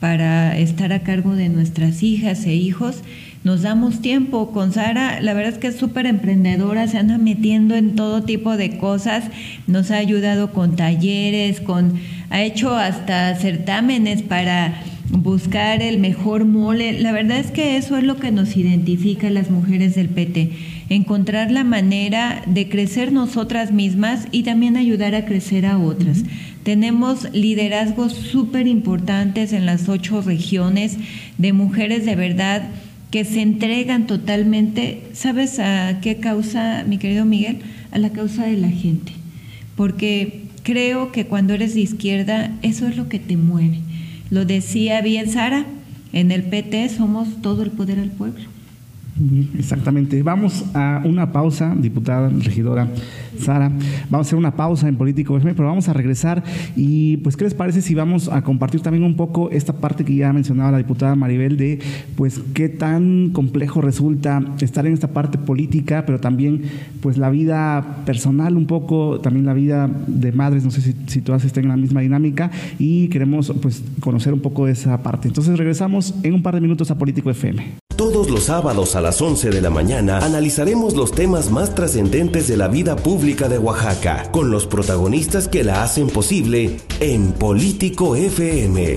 para 0.00 0.56
estar 0.56 0.90
a 0.94 1.00
cargo 1.00 1.36
de 1.36 1.50
nuestras 1.50 2.02
hijas 2.02 2.46
e 2.46 2.54
hijos. 2.54 3.02
Nos 3.42 3.60
damos 3.60 4.00
tiempo 4.00 4.52
con 4.52 4.72
Sara, 4.72 5.20
la 5.20 5.34
verdad 5.34 5.52
es 5.52 5.58
que 5.58 5.66
es 5.66 5.76
súper 5.76 6.06
emprendedora, 6.06 6.88
se 6.88 6.96
anda 6.96 7.18
metiendo 7.18 7.74
en 7.74 7.94
todo 7.94 8.22
tipo 8.22 8.56
de 8.56 8.78
cosas, 8.78 9.24
nos 9.66 9.90
ha 9.90 9.98
ayudado 9.98 10.52
con 10.52 10.74
talleres, 10.74 11.60
con, 11.60 12.00
ha 12.30 12.42
hecho 12.42 12.74
hasta 12.74 13.34
certámenes 13.34 14.22
para 14.22 14.82
buscar 15.18 15.82
el 15.82 15.98
mejor 15.98 16.44
mole. 16.44 17.00
La 17.00 17.12
verdad 17.12 17.38
es 17.38 17.50
que 17.50 17.76
eso 17.76 17.96
es 17.96 18.04
lo 18.04 18.16
que 18.16 18.30
nos 18.30 18.56
identifica 18.56 19.28
a 19.28 19.30
las 19.30 19.50
mujeres 19.50 19.94
del 19.94 20.08
PT 20.08 20.50
encontrar 20.90 21.50
la 21.50 21.64
manera 21.64 22.42
de 22.46 22.68
crecer 22.68 23.12
nosotras 23.12 23.72
mismas 23.72 24.26
y 24.32 24.42
también 24.42 24.76
ayudar 24.76 25.14
a 25.14 25.24
crecer 25.24 25.66
a 25.66 25.78
otras. 25.78 26.24
Tenemos 26.62 27.32
liderazgos 27.32 28.12
súper 28.12 28.66
importantes 28.66 29.52
en 29.52 29.66
las 29.66 29.88
ocho 29.88 30.20
regiones 30.20 30.96
de 31.38 31.52
mujeres 31.52 32.04
de 32.04 32.16
verdad 32.16 32.68
que 33.10 33.24
se 33.24 33.42
entregan 33.42 34.06
totalmente, 34.06 35.02
¿sabes 35.12 35.58
a 35.58 36.00
qué 36.00 36.16
causa, 36.16 36.84
mi 36.86 36.98
querido 36.98 37.24
Miguel? 37.24 37.58
A 37.92 37.98
la 37.98 38.10
causa 38.10 38.44
de 38.46 38.56
la 38.56 38.70
gente. 38.70 39.12
Porque 39.76 40.42
creo 40.64 41.12
que 41.12 41.26
cuando 41.26 41.54
eres 41.54 41.74
de 41.74 41.82
izquierda, 41.82 42.50
eso 42.62 42.88
es 42.88 42.96
lo 42.96 43.08
que 43.08 43.20
te 43.20 43.36
mueve. 43.36 43.78
Lo 44.34 44.44
decía 44.44 45.00
bien 45.00 45.30
Sara, 45.30 45.64
en 46.12 46.32
el 46.32 46.42
PT 46.42 46.88
somos 46.88 47.40
todo 47.40 47.62
el 47.62 47.70
poder 47.70 48.00
al 48.00 48.10
pueblo. 48.10 48.53
Exactamente. 49.56 50.22
Vamos 50.22 50.64
a 50.74 51.02
una 51.04 51.30
pausa, 51.32 51.74
diputada, 51.76 52.28
regidora 52.28 52.88
Sara. 53.38 53.68
Vamos 54.10 54.26
a 54.26 54.28
hacer 54.28 54.38
una 54.38 54.56
pausa 54.56 54.88
en 54.88 54.96
Político 54.96 55.38
pero 55.40 55.68
vamos 55.68 55.88
a 55.88 55.92
regresar. 55.92 56.42
Y 56.76 57.18
pues, 57.18 57.36
¿qué 57.36 57.44
les 57.44 57.54
parece 57.54 57.82
si 57.82 57.94
vamos 57.94 58.28
a 58.28 58.42
compartir 58.42 58.80
también 58.80 59.04
un 59.04 59.16
poco 59.16 59.50
esta 59.50 59.74
parte 59.74 60.04
que 60.04 60.14
ya 60.14 60.32
mencionaba 60.32 60.72
la 60.72 60.78
diputada 60.78 61.14
Maribel 61.14 61.56
de, 61.56 61.80
pues, 62.16 62.40
qué 62.54 62.68
tan 62.68 63.30
complejo 63.30 63.80
resulta 63.80 64.42
estar 64.60 64.86
en 64.86 64.94
esta 64.94 65.08
parte 65.08 65.38
política, 65.38 66.04
pero 66.06 66.20
también, 66.20 66.62
pues, 67.00 67.16
la 67.18 67.30
vida 67.30 68.02
personal 68.04 68.56
un 68.56 68.66
poco, 68.66 69.20
también 69.20 69.46
la 69.46 69.54
vida 69.54 69.90
de 70.06 70.32
madres, 70.32 70.64
no 70.64 70.70
sé 70.70 70.80
si, 70.80 70.94
si 71.06 71.20
todas 71.20 71.44
estén 71.44 71.64
en 71.64 71.70
la 71.70 71.76
misma 71.76 72.00
dinámica 72.00 72.50
y 72.78 73.08
queremos, 73.08 73.52
pues, 73.62 73.82
conocer 74.00 74.32
un 74.32 74.40
poco 74.40 74.66
de 74.66 74.72
esa 74.72 75.02
parte. 75.02 75.28
Entonces, 75.28 75.56
regresamos 75.56 76.14
en 76.22 76.34
un 76.34 76.42
par 76.42 76.54
de 76.54 76.60
minutos 76.60 76.90
a 76.90 76.98
Político 76.98 77.30
FM. 77.30 77.84
Todos 77.96 78.28
los 78.28 78.44
sábados 78.44 78.96
a 78.96 79.00
las 79.04 79.20
11 79.20 79.50
de 79.50 79.60
la 79.60 79.68
mañana 79.68 80.20
analizaremos 80.20 80.96
los 80.96 81.12
temas 81.12 81.50
más 81.50 81.74
trascendentes 81.74 82.48
de 82.48 82.56
la 82.56 82.68
vida 82.68 82.96
pública 82.96 83.50
de 83.50 83.58
Oaxaca, 83.58 84.30
con 84.32 84.50
los 84.50 84.66
protagonistas 84.66 85.46
que 85.46 85.62
la 85.62 85.82
hacen 85.82 86.08
posible 86.08 86.80
en 87.00 87.32
Político 87.32 88.16
FM. 88.16 88.96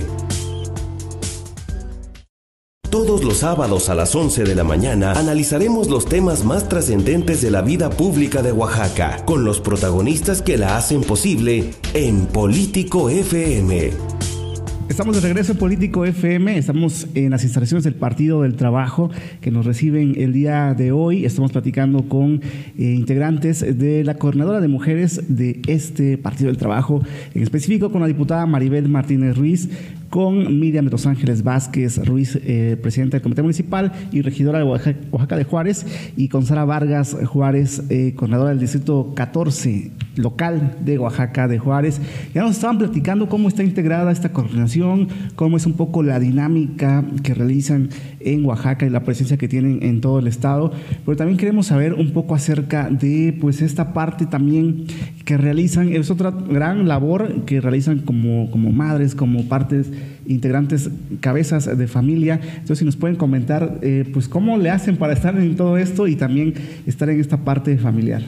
Todos 2.89 3.25
los 3.25 3.39
sábados 3.39 3.89
a 3.89 3.95
las 3.95 4.15
11 4.15 4.45
de 4.45 4.55
la 4.55 4.63
mañana 4.63 5.11
analizaremos 5.11 5.89
los 5.89 6.05
temas 6.05 6.45
más 6.45 6.69
trascendentes 6.69 7.41
de 7.41 7.51
la 7.51 7.61
vida 7.61 7.89
pública 7.89 8.41
de 8.41 8.53
Oaxaca, 8.53 9.25
con 9.25 9.43
los 9.43 9.59
protagonistas 9.59 10.41
que 10.41 10.57
la 10.57 10.77
hacen 10.77 11.01
posible 11.01 11.73
en 11.93 12.27
Político 12.27 13.09
FM. 13.09 14.16
Estamos 14.89 15.15
de 15.15 15.21
regreso 15.21 15.51
en 15.51 15.57
Político 15.57 16.05
FM, 16.05 16.57
estamos 16.57 17.07
en 17.13 17.29
las 17.29 17.43
instalaciones 17.43 17.83
del 17.83 17.93
Partido 17.93 18.43
del 18.43 18.55
Trabajo 18.55 19.11
que 19.41 19.51
nos 19.51 19.65
reciben 19.65 20.15
el 20.17 20.31
día 20.31 20.73
de 20.73 20.91
hoy. 20.91 21.25
Estamos 21.25 21.51
platicando 21.51 22.07
con 22.07 22.41
eh, 22.77 22.83
integrantes 22.83 23.77
de 23.77 24.03
la 24.05 24.15
coordinadora 24.15 24.61
de 24.61 24.69
mujeres 24.69 25.21
de 25.27 25.61
este 25.67 26.17
Partido 26.17 26.47
del 26.47 26.57
Trabajo, 26.57 27.03
en 27.35 27.43
específico 27.43 27.91
con 27.91 28.01
la 28.01 28.07
diputada 28.07 28.45
Maribel 28.45 28.87
Martínez 28.87 29.37
Ruiz, 29.37 29.69
con 30.09 30.59
Miriam 30.59 30.85
de 30.85 30.91
Los 30.91 31.05
Ángeles 31.05 31.43
Vázquez 31.43 32.05
Ruiz, 32.05 32.39
eh, 32.43 32.77
presidenta 32.81 33.17
del 33.17 33.21
Comité 33.21 33.41
Municipal 33.41 33.91
y 34.11 34.21
regidora 34.21 34.59
de 34.59 34.65
Oaxaca, 34.65 35.37
de 35.37 35.43
Juárez, 35.43 35.85
y 36.15 36.29
con 36.29 36.45
Sara 36.45 36.65
Vargas 36.65 37.15
Juárez, 37.25 37.83
eh, 37.89 38.13
coordinadora 38.15 38.49
del 38.51 38.59
Distrito 38.59 39.13
14 39.15 39.91
local 40.15 40.77
de 40.83 40.97
Oaxaca 40.97 41.47
de 41.47 41.59
Juárez. 41.59 42.01
Ya 42.33 42.41
nos 42.41 42.51
estaban 42.51 42.77
platicando 42.77 43.29
cómo 43.29 43.47
está 43.47 43.63
integrada 43.63 44.11
esta 44.11 44.31
coordinación, 44.33 45.07
cómo 45.35 45.57
es 45.57 45.65
un 45.65 45.73
poco 45.73 46.03
la 46.03 46.19
dinámica 46.19 47.03
que 47.23 47.33
realizan 47.33 47.89
en 48.19 48.45
Oaxaca 48.45 48.85
y 48.85 48.89
la 48.89 49.03
presencia 49.03 49.37
que 49.37 49.47
tienen 49.47 49.79
en 49.83 50.01
todo 50.01 50.19
el 50.19 50.27
estado, 50.27 50.71
pero 51.05 51.15
también 51.17 51.37
queremos 51.37 51.67
saber 51.67 51.93
un 51.93 52.11
poco 52.11 52.35
acerca 52.35 52.89
de 52.89 53.37
pues 53.39 53.61
esta 53.61 53.93
parte 53.93 54.25
también 54.25 54.85
que 55.25 55.37
realizan, 55.37 55.93
es 55.93 56.09
otra 56.09 56.31
gran 56.31 56.87
labor 56.87 57.45
que 57.45 57.61
realizan 57.61 57.99
como, 57.99 58.49
como 58.51 58.71
madres, 58.71 59.15
como 59.15 59.45
partes 59.45 59.91
integrantes, 60.27 60.89
cabezas 61.19 61.77
de 61.77 61.87
familia. 61.87 62.39
Entonces, 62.43 62.79
si 62.79 62.85
nos 62.85 62.95
pueden 62.95 63.15
comentar, 63.15 63.79
eh, 63.81 64.09
pues 64.13 64.27
cómo 64.27 64.57
le 64.57 64.69
hacen 64.69 64.97
para 64.97 65.13
estar 65.13 65.37
en 65.37 65.55
todo 65.55 65.77
esto 65.77 66.07
y 66.07 66.15
también 66.15 66.53
estar 66.85 67.09
en 67.09 67.19
esta 67.19 67.37
parte 67.43 67.77
familiar. 67.77 68.23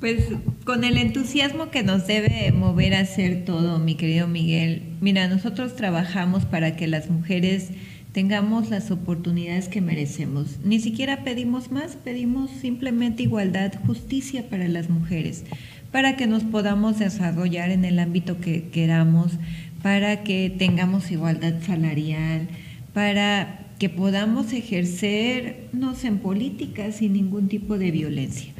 Pues 0.00 0.28
con 0.64 0.84
el 0.84 0.96
entusiasmo 0.96 1.70
que 1.70 1.82
nos 1.82 2.06
debe 2.06 2.52
mover 2.52 2.94
a 2.94 3.00
hacer 3.00 3.44
todo, 3.44 3.80
mi 3.80 3.96
querido 3.96 4.28
Miguel. 4.28 4.82
Mira, 5.00 5.26
nosotros 5.26 5.74
trabajamos 5.74 6.44
para 6.44 6.76
que 6.76 6.86
las 6.86 7.10
mujeres 7.10 7.70
tengamos 8.12 8.70
las 8.70 8.90
oportunidades 8.90 9.68
que 9.68 9.80
merecemos. 9.80 10.58
Ni 10.64 10.78
siquiera 10.78 11.24
pedimos 11.24 11.72
más, 11.72 11.96
pedimos 11.96 12.50
simplemente 12.50 13.24
igualdad, 13.24 13.72
justicia 13.86 14.48
para 14.48 14.68
las 14.68 14.88
mujeres, 14.88 15.44
para 15.92 16.16
que 16.16 16.26
nos 16.26 16.44
podamos 16.44 16.98
desarrollar 16.98 17.70
en 17.70 17.84
el 17.84 17.98
ámbito 17.98 18.40
que 18.40 18.68
queramos, 18.70 19.32
para 19.82 20.24
que 20.24 20.54
tengamos 20.56 21.10
igualdad 21.10 21.54
salarial, 21.62 22.48
para 22.92 23.66
que 23.78 23.88
podamos 23.88 24.52
ejercernos 24.52 26.04
en 26.04 26.18
política 26.18 26.90
sin 26.92 27.12
ningún 27.12 27.48
tipo 27.48 27.78
de 27.78 27.90
violencia. 27.90 28.52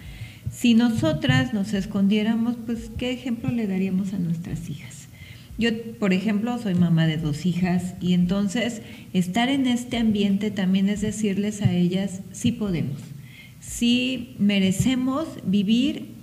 Si 0.51 0.75
nosotras 0.75 1.53
nos 1.53 1.75
escondiéramos, 1.75 2.57
pues 2.65 2.91
¿qué 2.97 3.13
ejemplo 3.13 3.51
le 3.51 3.67
daríamos 3.67 4.13
a 4.15 4.19
nuestras 4.19 4.71
hijas? 4.71 5.09
Yo, 5.59 5.71
por 5.99 6.13
ejemplo, 6.13 6.57
soy 6.59 6.75
mamá 6.75 7.09
de 7.09 7.17
dos 7.17 7.45
hijas 7.45 7.95
y 8.01 8.13
entonces 8.13 8.81
estar 9.13 9.49
en 9.49 9.67
este 9.67 9.97
ambiente 9.97 10.53
también 10.53 10.89
es 10.89 11.01
decirles 11.01 11.63
a 11.63 11.73
ellas, 11.73 12.21
sí 12.31 12.53
podemos, 12.53 13.01
sí 13.59 14.37
merecemos 14.39 15.27
vivir 15.45 16.15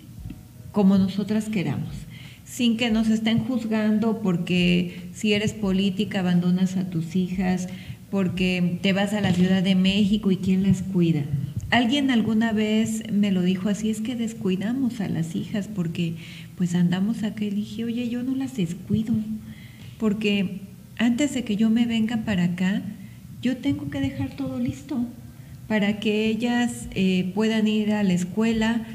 como 0.72 0.98
nosotras 0.98 1.50
queramos, 1.50 1.94
sin 2.56 2.78
que 2.78 2.90
nos 2.90 3.10
estén 3.10 3.40
juzgando 3.40 4.22
porque 4.22 5.10
si 5.12 5.34
eres 5.34 5.52
política 5.52 6.22
abandonas 6.22 6.78
a 6.78 6.90
tus 6.90 7.18
hijas, 7.18 7.68
porque 8.10 8.80
te 8.82 8.94
vas 8.94 9.12
a 9.12 9.20
la 9.20 9.34
Ciudad 9.34 9.62
de 9.62 9.76
México 9.76 10.32
y 10.32 10.38
quién 10.38 10.64
las 10.64 10.82
cuida. 10.82 11.24
Alguien 11.70 12.12
alguna 12.12 12.54
vez 12.54 13.12
me 13.12 13.34
lo 13.34 13.42
dijo 13.42 13.68
así, 13.68 13.90
es 13.90 14.00
que 14.00 14.16
descuidamos 14.16 15.02
a 15.02 15.10
las 15.10 15.36
hijas 15.36 15.68
porque 15.68 16.14
pues 16.56 16.76
andamos 16.76 17.24
acá 17.24 17.44
y 17.44 17.50
dije, 17.50 17.84
oye, 17.84 18.08
yo 18.08 18.24
no 18.24 18.34
las 18.38 18.56
descuido, 18.56 19.14
porque 20.00 20.62
antes 20.98 21.34
de 21.34 21.44
que 21.44 21.58
yo 21.58 21.70
me 21.70 21.86
venga 21.86 22.24
para 22.24 22.46
acá, 22.46 22.84
yo 23.42 23.58
tengo 23.58 23.90
que 23.90 24.00
dejar 24.00 24.30
todo 24.38 24.60
listo, 24.60 25.06
para 25.68 26.00
que 26.00 26.28
ellas 26.28 26.88
eh, 26.92 27.34
puedan 27.36 27.68
ir 27.68 27.92
a 27.92 28.04
la 28.04 28.14
escuela. 28.14 28.86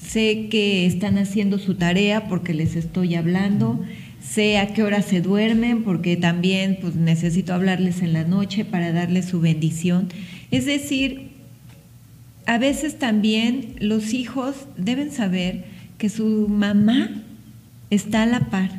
Sé 0.00 0.48
que 0.48 0.86
están 0.86 1.18
haciendo 1.18 1.58
su 1.58 1.74
tarea 1.74 2.28
porque 2.28 2.54
les 2.54 2.76
estoy 2.76 3.14
hablando. 3.16 3.84
Sé 4.22 4.58
a 4.58 4.72
qué 4.72 4.82
hora 4.82 5.02
se 5.02 5.20
duermen 5.20 5.82
porque 5.82 6.16
también 6.16 6.78
pues, 6.80 6.94
necesito 6.94 7.52
hablarles 7.52 8.02
en 8.02 8.12
la 8.12 8.24
noche 8.24 8.64
para 8.64 8.92
darles 8.92 9.26
su 9.26 9.40
bendición. 9.40 10.08
Es 10.50 10.66
decir, 10.66 11.30
a 12.46 12.58
veces 12.58 12.98
también 12.98 13.74
los 13.80 14.14
hijos 14.14 14.54
deben 14.76 15.10
saber 15.10 15.64
que 15.98 16.08
su 16.08 16.46
mamá 16.48 17.10
está 17.90 18.22
a 18.22 18.26
la 18.26 18.48
par 18.50 18.70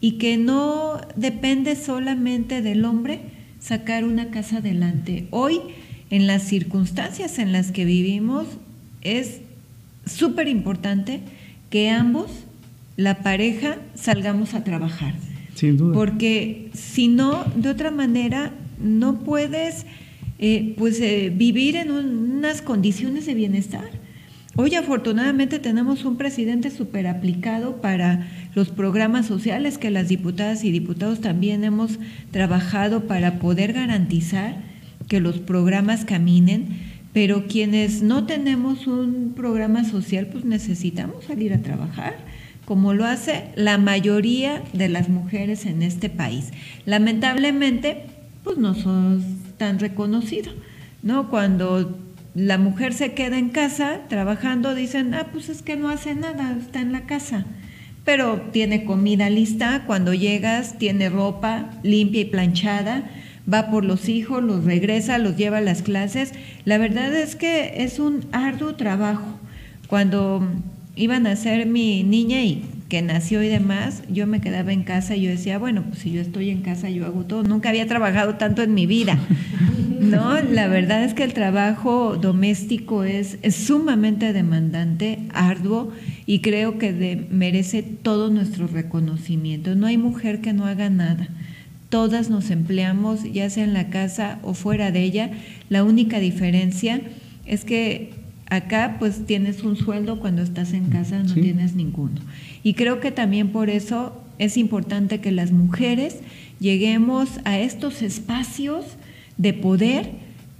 y 0.00 0.12
que 0.12 0.36
no 0.36 1.00
depende 1.16 1.74
solamente 1.74 2.62
del 2.62 2.84
hombre 2.84 3.20
sacar 3.58 4.04
una 4.04 4.30
casa 4.30 4.58
adelante. 4.58 5.26
Hoy, 5.30 5.60
en 6.10 6.26
las 6.26 6.44
circunstancias 6.44 7.38
en 7.38 7.52
las 7.52 7.72
que 7.72 7.84
vivimos, 7.84 8.46
es 9.02 9.40
súper 10.06 10.48
importante 10.48 11.20
que 11.70 11.90
ambos, 11.90 12.30
la 12.96 13.22
pareja, 13.22 13.76
salgamos 13.94 14.54
a 14.54 14.64
trabajar. 14.64 15.14
Sin 15.54 15.76
duda. 15.76 15.94
Porque 15.94 16.70
si 16.72 17.08
no, 17.08 17.44
de 17.56 17.68
otra 17.68 17.90
manera, 17.90 18.52
no 18.78 19.20
puedes 19.20 19.86
eh, 20.38 20.74
pues, 20.78 21.00
eh, 21.00 21.32
vivir 21.34 21.76
en 21.76 21.90
unas 21.90 22.62
condiciones 22.62 23.26
de 23.26 23.34
bienestar. 23.34 23.90
Hoy 24.58 24.74
afortunadamente 24.74 25.58
tenemos 25.58 26.06
un 26.06 26.16
presidente 26.16 26.70
súper 26.70 27.06
aplicado 27.06 27.82
para 27.82 28.26
los 28.54 28.70
programas 28.70 29.26
sociales 29.26 29.76
que 29.76 29.90
las 29.90 30.08
diputadas 30.08 30.64
y 30.64 30.70
diputados 30.72 31.20
también 31.20 31.62
hemos 31.62 31.98
trabajado 32.30 33.06
para 33.06 33.38
poder 33.38 33.74
garantizar 33.74 34.56
que 35.08 35.20
los 35.20 35.38
programas 35.38 36.06
caminen, 36.06 36.68
pero 37.16 37.46
quienes 37.46 38.02
no 38.02 38.26
tenemos 38.26 38.86
un 38.86 39.32
programa 39.34 39.84
social 39.84 40.26
pues 40.26 40.44
necesitamos 40.44 41.24
salir 41.24 41.54
a 41.54 41.62
trabajar 41.62 42.14
como 42.66 42.92
lo 42.92 43.06
hace 43.06 43.44
la 43.54 43.78
mayoría 43.78 44.62
de 44.74 44.90
las 44.90 45.08
mujeres 45.08 45.64
en 45.64 45.80
este 45.80 46.10
país. 46.10 46.50
Lamentablemente, 46.84 48.04
pues 48.44 48.58
no 48.58 48.74
son 48.74 49.24
tan 49.56 49.78
reconocidos, 49.78 50.54
¿no? 51.02 51.30
Cuando 51.30 51.98
la 52.34 52.58
mujer 52.58 52.92
se 52.92 53.14
queda 53.14 53.38
en 53.38 53.48
casa 53.48 54.00
trabajando, 54.10 54.74
dicen, 54.74 55.14
ah, 55.14 55.28
pues 55.32 55.48
es 55.48 55.62
que 55.62 55.76
no 55.76 55.88
hace 55.88 56.14
nada, 56.14 56.54
está 56.60 56.82
en 56.82 56.92
la 56.92 57.06
casa. 57.06 57.46
Pero 58.04 58.42
tiene 58.52 58.84
comida 58.84 59.30
lista, 59.30 59.84
cuando 59.86 60.12
llegas 60.12 60.76
tiene 60.76 61.08
ropa 61.08 61.70
limpia 61.82 62.20
y 62.20 62.24
planchada, 62.26 63.04
va 63.52 63.70
por 63.70 63.84
los 63.84 64.08
hijos, 64.08 64.42
los 64.42 64.64
regresa, 64.64 65.18
los 65.18 65.36
lleva 65.36 65.58
a 65.58 65.62
las 65.62 65.82
clases. 65.82 66.32
La 66.64 66.78
verdad 66.78 67.14
es 67.14 67.36
que 67.36 67.82
es 67.82 67.98
un 67.98 68.26
arduo 68.32 68.74
trabajo. 68.74 69.38
Cuando 69.88 70.46
iban 70.96 71.26
a 71.26 71.36
ser 71.36 71.66
mi 71.66 72.02
niña 72.02 72.42
y 72.42 72.64
que 72.88 73.02
nació 73.02 73.42
y 73.42 73.48
demás, 73.48 74.02
yo 74.08 74.26
me 74.26 74.40
quedaba 74.40 74.72
en 74.72 74.84
casa 74.84 75.16
y 75.16 75.22
yo 75.22 75.30
decía, 75.30 75.58
bueno, 75.58 75.82
pues 75.88 76.00
si 76.00 76.12
yo 76.12 76.20
estoy 76.20 76.50
en 76.50 76.62
casa, 76.62 76.88
yo 76.88 77.04
hago 77.06 77.24
todo. 77.24 77.42
Nunca 77.42 77.68
había 77.68 77.86
trabajado 77.86 78.36
tanto 78.36 78.62
en 78.62 78.74
mi 78.74 78.86
vida. 78.86 79.18
No, 80.00 80.40
la 80.40 80.68
verdad 80.68 81.02
es 81.04 81.14
que 81.14 81.24
el 81.24 81.32
trabajo 81.32 82.16
doméstico 82.16 83.02
es, 83.02 83.38
sumamente 83.50 84.32
demandante, 84.32 85.20
arduo 85.32 85.90
y 86.26 86.40
creo 86.40 86.78
que 86.78 87.26
merece 87.30 87.82
todo 87.82 88.30
nuestro 88.30 88.66
reconocimiento. 88.66 89.74
No 89.74 89.86
hay 89.86 89.96
mujer 89.96 90.40
que 90.40 90.52
no 90.52 90.66
haga 90.66 90.90
nada. 90.90 91.28
Todas 91.96 92.28
nos 92.28 92.50
empleamos, 92.50 93.22
ya 93.32 93.48
sea 93.48 93.64
en 93.64 93.72
la 93.72 93.88
casa 93.88 94.38
o 94.42 94.52
fuera 94.52 94.90
de 94.90 95.02
ella. 95.02 95.30
La 95.70 95.82
única 95.82 96.18
diferencia 96.18 97.00
es 97.46 97.64
que 97.64 98.10
acá 98.50 98.96
pues 98.98 99.24
tienes 99.24 99.62
un 99.62 99.76
sueldo, 99.76 100.20
cuando 100.20 100.42
estás 100.42 100.74
en 100.74 100.90
casa 100.90 101.22
no 101.22 101.32
tienes 101.32 101.74
ninguno. 101.74 102.20
Y 102.62 102.74
creo 102.74 103.00
que 103.00 103.12
también 103.12 103.48
por 103.48 103.70
eso 103.70 104.12
es 104.36 104.58
importante 104.58 105.22
que 105.22 105.32
las 105.32 105.52
mujeres 105.52 106.18
lleguemos 106.60 107.40
a 107.44 107.58
estos 107.58 108.02
espacios 108.02 108.84
de 109.38 109.54
poder 109.54 110.10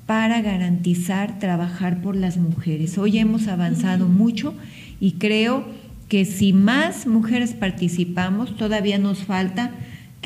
para 0.07 0.40
garantizar 0.40 1.38
trabajar 1.38 2.01
por 2.01 2.16
las 2.16 2.38
mujeres. 2.38 2.96
Hoy 2.96 3.18
hemos 3.18 3.46
avanzado 3.46 4.09
mucho 4.09 4.55
y 5.01 5.12
creo 5.12 5.66
que 6.09 6.25
si 6.25 6.55
más 6.55 7.07
mujeres 7.07 7.53
participamos, 7.53 8.57
todavía 8.57 8.96
nos 8.96 9.18
falta 9.18 9.72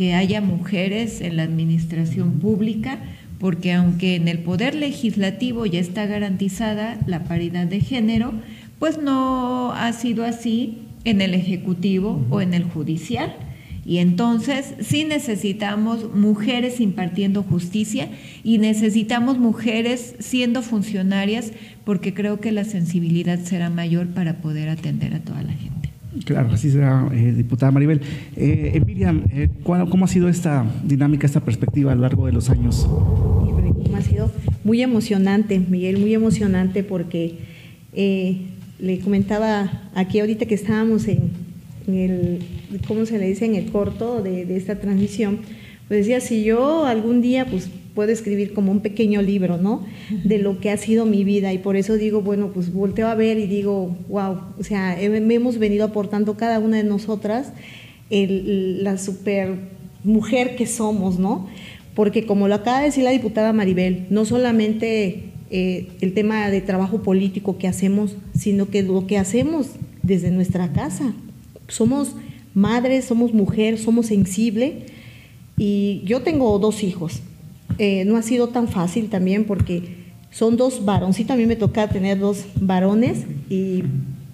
que 0.01 0.15
haya 0.15 0.41
mujeres 0.41 1.21
en 1.21 1.37
la 1.37 1.43
administración 1.43 2.39
pública, 2.39 3.01
porque 3.39 3.75
aunque 3.75 4.15
en 4.15 4.29
el 4.29 4.39
poder 4.39 4.75
legislativo 4.75 5.67
ya 5.67 5.79
está 5.79 6.07
garantizada 6.07 6.99
la 7.07 7.25
paridad 7.25 7.67
de 7.67 7.81
género, 7.81 8.33
pues 8.79 8.97
no 8.97 9.73
ha 9.73 9.93
sido 9.93 10.25
así 10.25 10.79
en 11.05 11.21
el 11.21 11.35
ejecutivo 11.35 12.25
o 12.31 12.41
en 12.41 12.55
el 12.55 12.65
judicial. 12.65 13.37
Y 13.85 13.99
entonces 13.99 14.73
sí 14.81 15.05
necesitamos 15.05 16.15
mujeres 16.15 16.81
impartiendo 16.81 17.43
justicia 17.43 18.09
y 18.43 18.57
necesitamos 18.57 19.37
mujeres 19.39 20.15
siendo 20.19 20.63
funcionarias 20.63 21.53
porque 21.85 22.15
creo 22.15 22.41
que 22.41 22.53
la 22.53 22.65
sensibilidad 22.65 23.39
será 23.39 23.69
mayor 23.69 24.07
para 24.15 24.41
poder 24.41 24.71
atender 24.71 25.13
a 25.13 25.21
toda 25.21 25.43
la 25.43 25.53
gente. 25.53 25.80
Claro, 26.25 26.51
así 26.53 26.71
será, 26.71 27.09
eh, 27.13 27.33
diputada 27.37 27.71
Maribel. 27.71 28.01
Eh, 28.37 28.73
eh 28.75 29.19
eh, 29.33 29.49
¿cómo 29.63 30.05
ha 30.05 30.09
sido 30.09 30.29
esta 30.29 30.67
dinámica, 30.85 31.27
esta 31.27 31.41
perspectiva 31.41 31.93
a 31.93 31.95
lo 31.95 32.03
largo 32.03 32.27
de 32.27 32.33
los 32.33 32.51
años? 32.51 32.89
Ha 33.95 34.03
sido 34.03 34.31
muy 34.65 34.83
emocionante, 34.83 35.59
Miguel, 35.61 35.99
muy 35.99 36.15
emocionante 36.15 36.83
porque 36.83 37.39
le 37.93 38.99
comentaba 39.01 39.91
aquí 39.95 40.21
ahorita 40.21 40.47
que 40.47 40.55
estábamos 40.55 41.07
en, 41.07 41.31
el, 41.87 42.41
¿cómo 42.87 43.07
se 43.07 43.19
le 43.19 43.27
dice? 43.27 43.47
En 43.47 43.55
el 43.55 43.67
corto 43.67 44.23
de, 44.23 44.57
esta 44.57 44.81
transmisión, 44.81 45.41
pues 45.87 46.01
decía, 46.01 46.21
si 46.21 46.43
yo 46.45 46.87
algún 46.87 47.21
día 47.21 47.47
pues 47.47 47.71
puedo 48.01 48.13
escribir 48.13 48.55
como 48.55 48.73
un 48.73 48.81
pequeño 48.81 49.21
libro, 49.21 49.59
¿no? 49.59 49.85
De 50.25 50.39
lo 50.39 50.59
que 50.59 50.71
ha 50.71 50.79
sido 50.79 51.05
mi 51.05 51.23
vida 51.23 51.53
y 51.53 51.59
por 51.59 51.77
eso 51.77 51.99
digo, 51.99 52.23
bueno, 52.23 52.51
pues 52.51 52.73
volteo 52.73 53.09
a 53.09 53.15
ver 53.15 53.39
y 53.39 53.47
digo, 53.47 53.95
wow, 54.09 54.39
o 54.59 54.65
sea, 54.65 54.99
hemos 54.99 55.59
venido 55.59 55.85
aportando 55.85 56.39
cada 56.39 56.61
una 56.61 56.79
de 56.79 56.85
nosotras 56.85 57.53
la 58.09 58.97
super 58.97 59.55
mujer 60.03 60.57
que 60.57 60.67
somos, 60.67 61.19
¿no? 61.19 61.47
Porque 61.95 62.25
como 62.25 62.49
lo 62.49 62.55
acaba 62.55 62.79
de 62.79 62.87
decir 62.87 63.05
la 63.05 63.11
diputada 63.11 63.53
Maribel, 63.53 64.07
no 64.09 64.25
solamente 64.25 65.25
eh, 65.51 65.89
el 66.01 66.15
tema 66.15 66.49
de 66.49 66.63
trabajo 66.63 67.03
político 67.03 67.59
que 67.59 67.69
hacemos, 67.69 68.17
sino 68.35 68.71
que 68.71 68.83
lo 68.83 69.07
que 69.07 69.19
hacemos 69.19 69.73
desde 70.03 70.31
nuestra 70.31 70.73
casa, 70.73 71.13
somos 71.69 72.17
madres, 72.55 73.05
somos 73.05 73.35
mujer, 73.35 73.77
somos 73.77 74.07
sensible. 74.07 74.87
Y 75.59 76.01
yo 76.07 76.23
tengo 76.23 76.59
dos 76.59 76.83
hijos. 76.83 77.21
Eh, 77.79 78.05
no 78.05 78.17
ha 78.17 78.23
sido 78.23 78.49
tan 78.49 78.69
fácil 78.69 79.09
también 79.09 79.45
porque 79.45 79.83
son 80.31 80.57
dos 80.57 80.85
varoncitos. 80.85 81.35
A 81.35 81.37
mí 81.37 81.47
me 81.47 81.57
toca 81.57 81.89
tener 81.89 82.19
dos 82.19 82.47
varones 82.61 83.25
y 83.49 83.85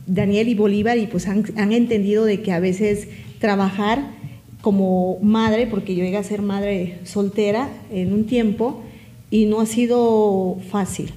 Daniel 0.06 0.48
y 0.48 0.54
Bolívar 0.54 0.98
y 0.98 1.06
pues 1.06 1.26
han, 1.28 1.44
han 1.56 1.72
entendido 1.72 2.24
de 2.24 2.42
que 2.42 2.52
a 2.52 2.60
veces 2.60 3.08
trabajar 3.40 4.14
como 4.60 5.18
madre, 5.20 5.66
porque 5.66 5.94
yo 5.94 6.02
llegué 6.02 6.16
a 6.16 6.22
ser 6.22 6.42
madre 6.42 6.98
soltera 7.04 7.68
en 7.92 8.12
un 8.12 8.24
tiempo 8.24 8.82
y 9.30 9.44
no 9.44 9.60
ha 9.60 9.66
sido 9.66 10.58
fácil. 10.70 11.12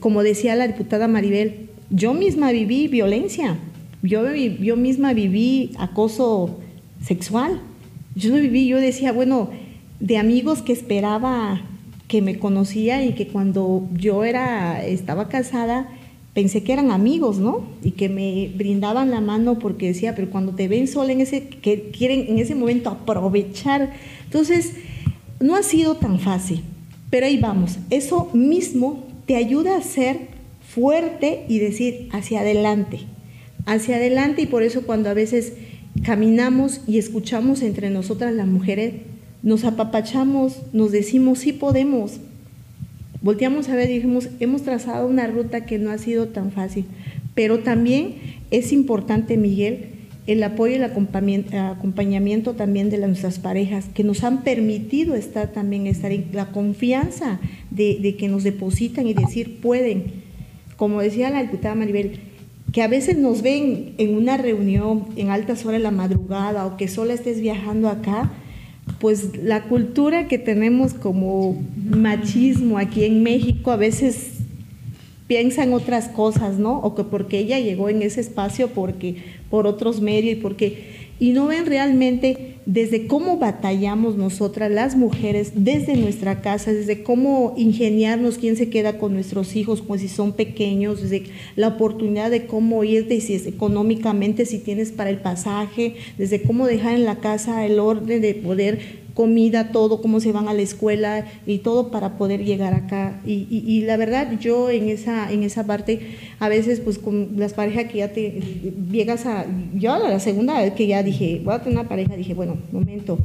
Como 0.00 0.22
decía 0.22 0.56
la 0.56 0.66
diputada 0.66 1.06
Maribel, 1.08 1.68
yo 1.90 2.14
misma 2.14 2.52
viví 2.52 2.88
violencia 2.88 3.58
yo, 4.02 4.34
yo 4.34 4.76
misma 4.76 5.12
viví 5.12 5.72
acoso 5.78 6.58
sexual. 7.04 7.60
Yo 8.14 8.30
no 8.30 8.36
viví, 8.36 8.66
yo 8.66 8.78
decía, 8.78 9.12
bueno, 9.12 9.50
de 10.00 10.18
amigos 10.18 10.62
que 10.62 10.72
esperaba 10.72 11.60
que 12.08 12.22
me 12.22 12.38
conocía 12.38 13.04
y 13.04 13.12
que 13.12 13.28
cuando 13.28 13.88
yo 13.94 14.24
era, 14.24 14.84
estaba 14.84 15.28
casada, 15.28 15.88
pensé 16.34 16.64
que 16.64 16.72
eran 16.72 16.90
amigos, 16.90 17.38
¿no? 17.38 17.62
Y 17.84 17.92
que 17.92 18.08
me 18.08 18.50
brindaban 18.56 19.10
la 19.10 19.20
mano 19.20 19.58
porque 19.58 19.88
decía, 19.88 20.14
pero 20.14 20.30
cuando 20.30 20.52
te 20.52 20.66
ven 20.66 20.88
sola 20.88 21.12
en 21.12 21.20
ese, 21.20 21.48
que 21.48 21.90
quieren 21.90 22.26
en 22.28 22.38
ese 22.38 22.54
momento 22.54 22.90
aprovechar. 22.90 23.92
Entonces, 24.24 24.74
no 25.38 25.54
ha 25.54 25.62
sido 25.62 25.96
tan 25.96 26.18
fácil, 26.18 26.62
pero 27.10 27.26
ahí 27.26 27.38
vamos. 27.38 27.78
Eso 27.90 28.30
mismo 28.32 29.04
te 29.26 29.36
ayuda 29.36 29.76
a 29.76 29.82
ser 29.82 30.28
fuerte 30.60 31.44
y 31.48 31.58
decir 31.60 32.08
hacia 32.12 32.40
adelante 32.40 33.06
hacia 33.66 33.96
adelante 33.96 34.42
y 34.42 34.46
por 34.46 34.62
eso 34.62 34.82
cuando 34.82 35.10
a 35.10 35.14
veces 35.14 35.54
caminamos 36.04 36.80
y 36.86 36.98
escuchamos 36.98 37.62
entre 37.62 37.90
nosotras 37.90 38.34
las 38.34 38.46
mujeres, 38.46 38.94
nos 39.42 39.64
apapachamos, 39.64 40.62
nos 40.72 40.92
decimos 40.92 41.40
sí 41.40 41.52
podemos. 41.52 42.20
Volteamos 43.22 43.68
a 43.68 43.74
ver 43.74 43.90
y 43.90 43.94
dijimos, 43.94 44.28
hemos 44.40 44.62
trazado 44.62 45.06
una 45.06 45.26
ruta 45.26 45.66
que 45.66 45.78
no 45.78 45.90
ha 45.90 45.98
sido 45.98 46.28
tan 46.28 46.52
fácil, 46.52 46.86
pero 47.34 47.60
también 47.60 48.16
es 48.50 48.72
importante, 48.72 49.36
Miguel, 49.36 49.88
el 50.26 50.42
apoyo 50.42 50.74
y 50.74 50.76
el 50.76 50.84
acompañamiento 50.84 52.54
también 52.54 52.90
de 52.90 52.98
nuestras 52.98 53.38
parejas, 53.38 53.86
que 53.92 54.04
nos 54.04 54.22
han 54.22 54.42
permitido 54.42 55.14
estar 55.14 55.48
también, 55.48 55.86
estar 55.86 56.12
en 56.12 56.28
la 56.32 56.52
confianza 56.52 57.40
de, 57.70 58.16
que 58.18 58.28
nos 58.28 58.44
depositan 58.44 59.06
y 59.06 59.14
decir 59.14 59.60
pueden. 59.60 60.04
Como 60.76 61.00
decía 61.00 61.30
la 61.30 61.42
diputada 61.42 61.74
Maribel, 61.74 62.20
que 62.72 62.82
a 62.82 62.88
veces 62.88 63.18
nos 63.18 63.42
ven 63.42 63.94
en 63.98 64.14
una 64.14 64.36
reunión 64.36 65.06
en 65.16 65.30
altas 65.30 65.66
horas 65.66 65.80
de 65.80 65.84
la 65.84 65.90
madrugada 65.90 66.66
o 66.66 66.76
que 66.76 66.86
sola 66.86 67.14
estés 67.14 67.40
viajando 67.40 67.88
acá, 67.88 68.30
pues 68.98 69.36
la 69.36 69.64
cultura 69.64 70.28
que 70.28 70.38
tenemos 70.38 70.94
como 70.94 71.56
machismo 71.76 72.78
aquí 72.78 73.04
en 73.04 73.22
México 73.22 73.70
a 73.70 73.76
veces 73.76 74.40
piensa 75.26 75.62
en 75.62 75.74
otras 75.74 76.08
cosas, 76.08 76.58
¿no? 76.58 76.78
O 76.80 76.94
que 76.94 77.04
porque 77.04 77.38
ella 77.38 77.60
llegó 77.60 77.88
en 77.88 78.02
ese 78.02 78.20
espacio 78.20 78.68
porque 78.68 79.16
por 79.48 79.66
otros 79.66 80.00
medios 80.00 80.36
y 80.38 80.40
porque 80.40 80.99
y 81.20 81.30
no 81.30 81.46
ven 81.46 81.66
realmente 81.66 82.56
desde 82.64 83.06
cómo 83.06 83.36
batallamos 83.36 84.16
nosotras 84.16 84.70
las 84.70 84.96
mujeres 84.96 85.52
desde 85.54 85.96
nuestra 85.96 86.40
casa, 86.40 86.72
desde 86.72 87.02
cómo 87.02 87.54
ingeniarnos 87.56 88.38
quién 88.38 88.56
se 88.56 88.70
queda 88.70 88.98
con 88.98 89.12
nuestros 89.12 89.54
hijos, 89.54 89.82
pues 89.82 90.00
si 90.00 90.08
son 90.08 90.32
pequeños, 90.32 91.02
desde 91.02 91.24
la 91.56 91.68
oportunidad 91.68 92.30
de 92.30 92.46
cómo 92.46 92.82
irte 92.84 93.20
si 93.20 93.34
es 93.34 93.46
económicamente, 93.46 94.46
si 94.46 94.58
tienes 94.58 94.92
para 94.92 95.10
el 95.10 95.18
pasaje, 95.18 95.96
desde 96.16 96.42
cómo 96.42 96.66
dejar 96.66 96.94
en 96.94 97.04
la 97.04 97.16
casa 97.16 97.66
el 97.66 97.78
orden 97.78 98.22
de 98.22 98.34
poder 98.34 98.99
comida, 99.14 99.72
todo, 99.72 100.00
cómo 100.00 100.20
se 100.20 100.32
van 100.32 100.48
a 100.48 100.54
la 100.54 100.62
escuela 100.62 101.26
y 101.46 101.58
todo 101.58 101.90
para 101.90 102.16
poder 102.16 102.44
llegar 102.44 102.74
acá. 102.74 103.20
Y, 103.26 103.82
la 103.82 103.96
verdad, 103.96 104.38
yo 104.40 104.70
en 104.70 104.88
esa, 104.88 105.30
en 105.32 105.42
esa 105.42 105.66
parte, 105.66 106.16
a 106.38 106.48
veces 106.48 106.80
pues 106.80 106.98
con 106.98 107.30
las 107.36 107.52
parejas 107.52 107.90
que 107.90 107.98
ya 107.98 108.12
te 108.12 108.40
llegas 108.90 109.26
a, 109.26 109.46
yo 109.74 109.98
la 109.98 110.20
segunda 110.20 110.60
vez 110.60 110.74
que 110.74 110.86
ya 110.86 111.02
dije, 111.02 111.40
voy 111.44 111.54
a 111.54 111.58
tener 111.60 111.78
una 111.78 111.88
pareja, 111.88 112.16
dije, 112.16 112.34
bueno, 112.34 112.56
momento, 112.72 113.18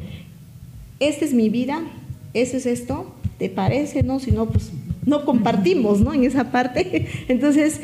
esta 0.99 1.25
es 1.25 1.33
mi 1.33 1.49
vida, 1.49 1.81
eso 2.33 2.57
es 2.57 2.65
esto, 2.65 3.13
¿te 3.37 3.49
parece? 3.49 4.03
No, 4.03 4.19
si 4.19 4.31
no, 4.31 4.47
pues 4.47 4.71
no 5.05 5.25
compartimos, 5.25 6.01
¿no? 6.01 6.13
En 6.13 6.23
esa 6.23 6.51
parte. 6.51 7.07
Entonces, 7.27 7.79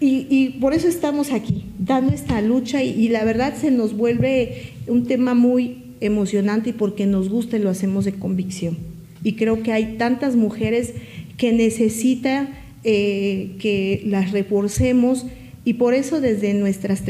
y, 0.00 0.58
por 0.60 0.74
eso 0.74 0.88
estamos 0.88 1.32
aquí, 1.32 1.64
dando 1.78 2.12
esta 2.12 2.42
lucha 2.42 2.82
y 2.82 3.08
la 3.08 3.24
verdad 3.24 3.54
se 3.58 3.70
nos 3.70 3.96
vuelve 3.96 4.72
un 4.86 5.06
tema 5.06 5.32
muy 5.32 5.83
emocionante 6.06 6.70
y 6.70 6.72
porque 6.72 7.06
nos 7.06 7.28
gusta 7.28 7.56
y 7.56 7.60
lo 7.60 7.70
hacemos 7.70 8.04
de 8.04 8.12
convicción. 8.12 8.76
Y 9.22 9.34
creo 9.34 9.62
que 9.62 9.72
hay 9.72 9.96
tantas 9.96 10.36
mujeres 10.36 10.94
que 11.36 11.52
necesitan 11.52 12.50
eh, 12.84 13.56
que 13.58 14.02
las 14.06 14.32
reforcemos 14.32 15.26
y 15.64 15.74
por 15.74 15.94
eso 15.94 16.20
desde 16.20 16.52
nuestras, 16.52 17.02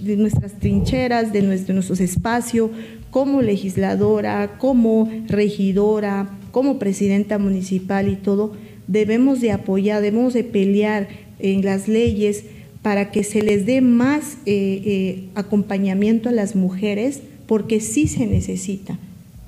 nuestras 0.00 0.52
trincheras, 0.60 1.32
de 1.32 1.42
nuestro, 1.42 1.74
nuestros 1.74 2.00
espacios, 2.00 2.70
como 3.10 3.42
legisladora, 3.42 4.58
como 4.58 5.10
regidora, 5.26 6.30
como 6.52 6.78
presidenta 6.78 7.38
municipal 7.38 8.08
y 8.08 8.14
todo, 8.14 8.52
debemos 8.86 9.40
de 9.40 9.50
apoyar, 9.50 10.02
debemos 10.02 10.34
de 10.34 10.44
pelear 10.44 11.08
en 11.40 11.64
las 11.64 11.88
leyes 11.88 12.44
para 12.82 13.10
que 13.10 13.24
se 13.24 13.42
les 13.42 13.66
dé 13.66 13.80
más 13.80 14.38
eh, 14.46 14.82
eh, 14.84 15.28
acompañamiento 15.34 16.28
a 16.28 16.32
las 16.32 16.54
mujeres 16.54 17.22
porque 17.50 17.80
sí 17.80 18.06
se 18.06 18.28
necesita. 18.28 18.96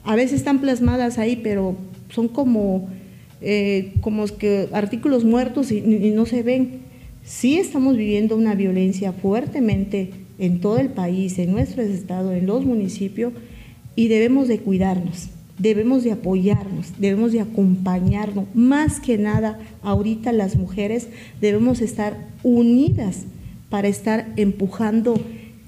A 0.03 0.17
veces 0.17 0.33
están 0.33 0.61
plasmadas 0.61 1.19
ahí, 1.19 1.37
pero 1.41 1.77
son 2.11 2.27
como, 2.27 2.89
eh, 3.41 3.93
como 4.01 4.27
que 4.27 4.69
artículos 4.73 5.23
muertos 5.25 5.71
y, 5.71 5.81
no 6.13 6.27
se 6.27 6.43
ven. 6.43 6.81
Sí 7.23 7.59
estamos 7.59 7.97
viviendo 7.97 8.37
una 8.37 8.57
violencia 8.57 9.13
fuertemente 9.13 10.11
en 10.41 10.61
todo 10.61 10.79
el 10.79 10.89
país, 10.89 11.39
en 11.39 11.53
nuestro 11.53 11.81
estado, 11.85 12.33
en 12.33 12.47
los 12.47 12.65
municipios, 12.65 13.35
y 13.95 14.09
debemos 14.09 14.49
de 14.49 14.59
cuidarnos, 14.59 15.29
debemos 15.59 16.03
de 16.03 16.11
apoyarnos, 16.11 16.95
debemos 16.99 17.31
de 17.31 17.43
acompañarnos. 17.43 18.47
Más 18.53 18.99
que 18.99 19.17
nada, 19.17 19.61
ahorita 19.85 20.33
las 20.33 20.57
mujeres 20.57 21.07
debemos 21.41 21.81
estar 21.81 22.17
unidas 22.43 23.27
para 23.71 23.87
estar 23.87 24.33
empujando 24.35 25.21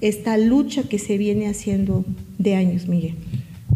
esta 0.07 0.37
lucha 0.37 0.83
que 0.83 0.99
se 0.99 1.17
viene 1.17 1.47
haciendo 1.47 2.05
de 2.37 2.55
años, 2.55 2.87
Miguel. 2.87 3.15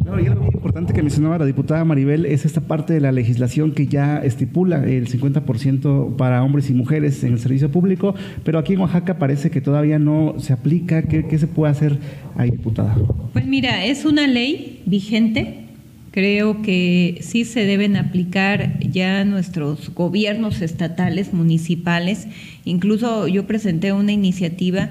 y 0.06 0.28
algo 0.28 0.44
muy 0.44 0.54
importante 0.54 0.94
que 0.94 1.02
mencionaba 1.02 1.40
la 1.40 1.46
diputada 1.46 1.84
Maribel 1.84 2.26
es 2.28 2.46
esta 2.46 2.62
parte 2.62 2.94
de 2.94 3.02
la 3.02 3.12
legislación 3.12 3.72
que 3.72 3.88
ya 3.88 4.20
estipula 4.20 4.84
el 4.86 5.08
50% 5.08 6.18
para 6.18 6.44
hombres 6.44 6.70
y 6.70 6.74
mujeres 6.74 7.24
en 7.24 7.34
el 7.34 7.40
servicio 7.40 7.72
público, 7.72 8.14
pero 8.44 8.60
aquí 8.60 8.74
en 8.74 8.82
Oaxaca 8.82 9.18
parece 9.18 9.50
que 9.50 9.60
todavía 9.60 9.98
no 9.98 10.36
se 10.38 10.54
aplica. 10.54 11.02
¿Qué, 11.02 11.26
qué 11.26 11.40
se 11.40 11.48
puede 11.48 11.72
hacer 11.72 11.98
ahí, 12.38 12.52
diputada? 12.52 12.96
Pues 13.34 13.48
mira, 13.48 13.86
es 13.86 14.06
una 14.06 14.28
ley 14.28 14.84
vigente. 14.86 15.66
Creo 16.12 16.62
que 16.62 17.20
sí 17.22 17.44
se 17.46 17.66
deben 17.66 17.96
aplicar 17.96 18.80
ya 18.80 19.26
nuestros 19.26 19.94
gobiernos 19.96 20.62
estatales, 20.62 21.34
municipales. 21.34 22.28
Incluso 22.66 23.28
yo 23.28 23.46
presenté 23.48 23.94
una 23.94 24.12
iniciativa 24.12 24.90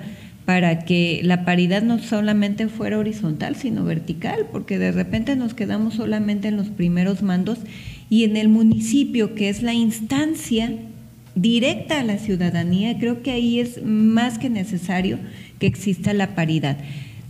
para 0.48 0.78
que 0.78 1.20
la 1.24 1.44
paridad 1.44 1.82
no 1.82 1.98
solamente 1.98 2.68
fuera 2.68 2.96
horizontal, 2.96 3.54
sino 3.54 3.84
vertical, 3.84 4.46
porque 4.50 4.78
de 4.78 4.92
repente 4.92 5.36
nos 5.36 5.52
quedamos 5.52 5.92
solamente 5.92 6.48
en 6.48 6.56
los 6.56 6.68
primeros 6.68 7.20
mandos 7.20 7.58
y 8.08 8.24
en 8.24 8.34
el 8.38 8.48
municipio, 8.48 9.34
que 9.34 9.50
es 9.50 9.62
la 9.62 9.74
instancia 9.74 10.72
directa 11.34 12.00
a 12.00 12.02
la 12.02 12.16
ciudadanía, 12.16 12.98
creo 12.98 13.22
que 13.22 13.32
ahí 13.32 13.60
es 13.60 13.84
más 13.84 14.38
que 14.38 14.48
necesario 14.48 15.18
que 15.58 15.66
exista 15.66 16.14
la 16.14 16.34
paridad. 16.34 16.78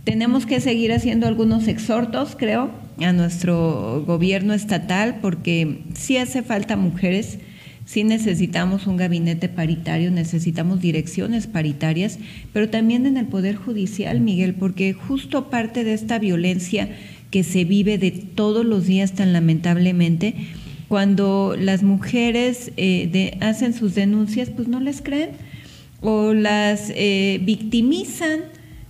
Tenemos 0.05 0.45
que 0.45 0.61
seguir 0.61 0.93
haciendo 0.93 1.27
algunos 1.27 1.67
exhortos, 1.67 2.37
creo, 2.39 2.71
a 3.01 3.11
nuestro 3.11 4.01
gobierno 4.07 4.53
estatal, 4.53 5.17
porque 5.21 5.81
sí 5.93 6.15
hace 6.15 6.41
falta 6.41 6.77
mujeres 6.77 7.39
Sí 7.89 8.03
necesitamos 8.03 8.85
un 8.85 8.97
gabinete 8.97 9.49
paritario, 9.49 10.11
necesitamos 10.11 10.79
direcciones 10.79 11.47
paritarias, 11.47 12.19
pero 12.53 12.69
también 12.69 13.07
en 13.07 13.17
el 13.17 13.25
Poder 13.25 13.55
Judicial, 13.55 14.21
Miguel, 14.21 14.53
porque 14.53 14.93
justo 14.93 15.49
parte 15.49 15.83
de 15.83 15.95
esta 15.95 16.19
violencia 16.19 16.95
que 17.31 17.43
se 17.43 17.63
vive 17.63 17.97
de 17.97 18.11
todos 18.11 18.63
los 18.63 18.85
días 18.85 19.13
tan 19.13 19.33
lamentablemente, 19.33 20.35
cuando 20.87 21.55
las 21.57 21.81
mujeres 21.81 22.71
eh, 22.77 23.35
hacen 23.41 23.73
sus 23.73 23.95
denuncias, 23.95 24.51
pues 24.51 24.67
no 24.67 24.79
les 24.79 25.01
creen 25.01 25.31
o 25.99 26.33
las 26.33 26.91
eh, 26.93 27.41
victimizan 27.41 28.41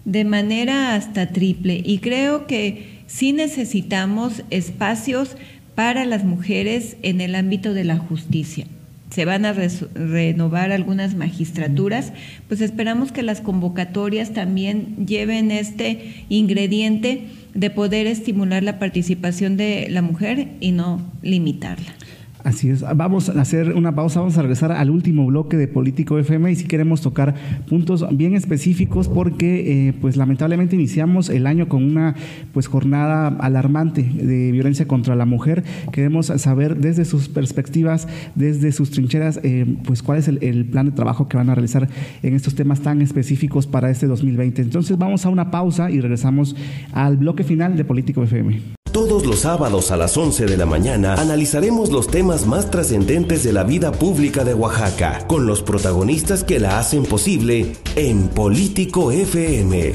de 0.03 0.25
manera 0.25 0.95
hasta 0.95 1.29
triple. 1.29 1.81
Y 1.85 1.99
creo 1.99 2.47
que 2.47 2.99
sí 3.07 3.31
necesitamos 3.31 4.43
espacios 4.49 5.37
para 5.73 6.03
las 6.03 6.25
mujeres 6.25 6.97
en 7.01 7.21
el 7.21 7.35
ámbito 7.35 7.73
de 7.73 7.85
la 7.85 7.97
justicia 7.97 8.65
se 9.09 9.25
van 9.25 9.45
a 9.45 9.53
renovar 9.53 10.71
algunas 10.71 11.15
magistraturas, 11.15 12.13
pues 12.47 12.61
esperamos 12.61 13.11
que 13.11 13.23
las 13.23 13.41
convocatorias 13.41 14.33
también 14.33 15.07
lleven 15.07 15.51
este 15.51 16.25
ingrediente 16.29 17.23
de 17.53 17.69
poder 17.69 18.07
estimular 18.07 18.61
la 18.63 18.77
participación 18.77 19.57
de 19.57 19.87
la 19.89 20.01
mujer 20.01 20.49
y 20.59 20.71
no 20.71 21.01
limitarla. 21.21 21.95
Así 22.43 22.69
es. 22.69 22.85
Vamos 22.95 23.27
a 23.27 23.41
hacer 23.41 23.73
una 23.73 23.93
pausa, 23.93 24.21
vamos 24.21 24.37
a 24.37 24.41
regresar 24.41 24.71
al 24.71 24.89
último 24.89 25.25
bloque 25.25 25.57
de 25.57 25.67
Político 25.67 26.17
FM 26.17 26.49
y 26.51 26.55
si 26.55 26.65
queremos 26.65 27.01
tocar 27.01 27.35
puntos 27.67 28.05
bien 28.15 28.33
específicos 28.33 29.09
porque 29.09 29.89
eh, 29.89 29.93
pues 29.99 30.15
lamentablemente 30.15 30.75
iniciamos 30.77 31.29
el 31.29 31.47
año 31.47 31.67
con 31.67 31.83
una 31.83 32.15
pues 32.53 32.67
jornada 32.67 33.27
alarmante 33.27 34.03
de 34.03 34.53
violencia 34.53 34.87
contra 34.87 35.17
la 35.17 35.25
mujer. 35.25 35.65
Queremos 35.91 36.27
saber 36.27 36.77
desde 36.77 37.03
sus 37.03 37.27
perspectivas, 37.27 38.07
desde 38.35 38.71
sus 38.71 38.91
trincheras, 38.91 39.41
eh, 39.43 39.65
pues 39.83 40.01
cuál 40.01 40.19
es 40.19 40.29
el, 40.29 40.41
el 40.41 40.65
plan 40.65 40.85
de 40.85 40.93
trabajo 40.93 41.27
que 41.27 41.35
van 41.35 41.49
a 41.49 41.55
realizar 41.55 41.89
en 42.23 42.35
estos 42.35 42.55
temas 42.55 42.79
tan 42.79 43.01
específicos 43.01 43.67
para 43.67 43.89
este 43.89 44.07
2020. 44.07 44.61
Entonces 44.61 44.97
vamos 44.97 45.25
a 45.25 45.29
una 45.29 45.51
pausa 45.51 45.91
y 45.91 45.99
regresamos 45.99 46.55
al 46.93 47.17
bloque 47.17 47.43
final 47.43 47.75
de 47.75 47.83
Político 47.83 48.23
FM. 48.23 48.78
Todos 48.91 49.23
los 49.27 49.41
sábados 49.41 49.91
a 49.91 49.97
las 49.97 50.17
11 50.17 50.47
de 50.47 50.57
la 50.57 50.65
mañana 50.65 51.13
analizaremos 51.13 51.91
los 51.91 52.07
temas 52.07 52.47
más 52.47 52.71
trascendentes 52.71 53.43
de 53.43 53.53
la 53.53 53.63
vida 53.63 53.91
pública 53.91 54.43
de 54.43 54.55
Oaxaca, 54.55 55.27
con 55.27 55.45
los 55.45 55.61
protagonistas 55.61 56.43
que 56.43 56.59
la 56.59 56.79
hacen 56.79 57.03
posible 57.03 57.75
en 57.95 58.29
Político 58.29 59.11
FM. 59.11 59.93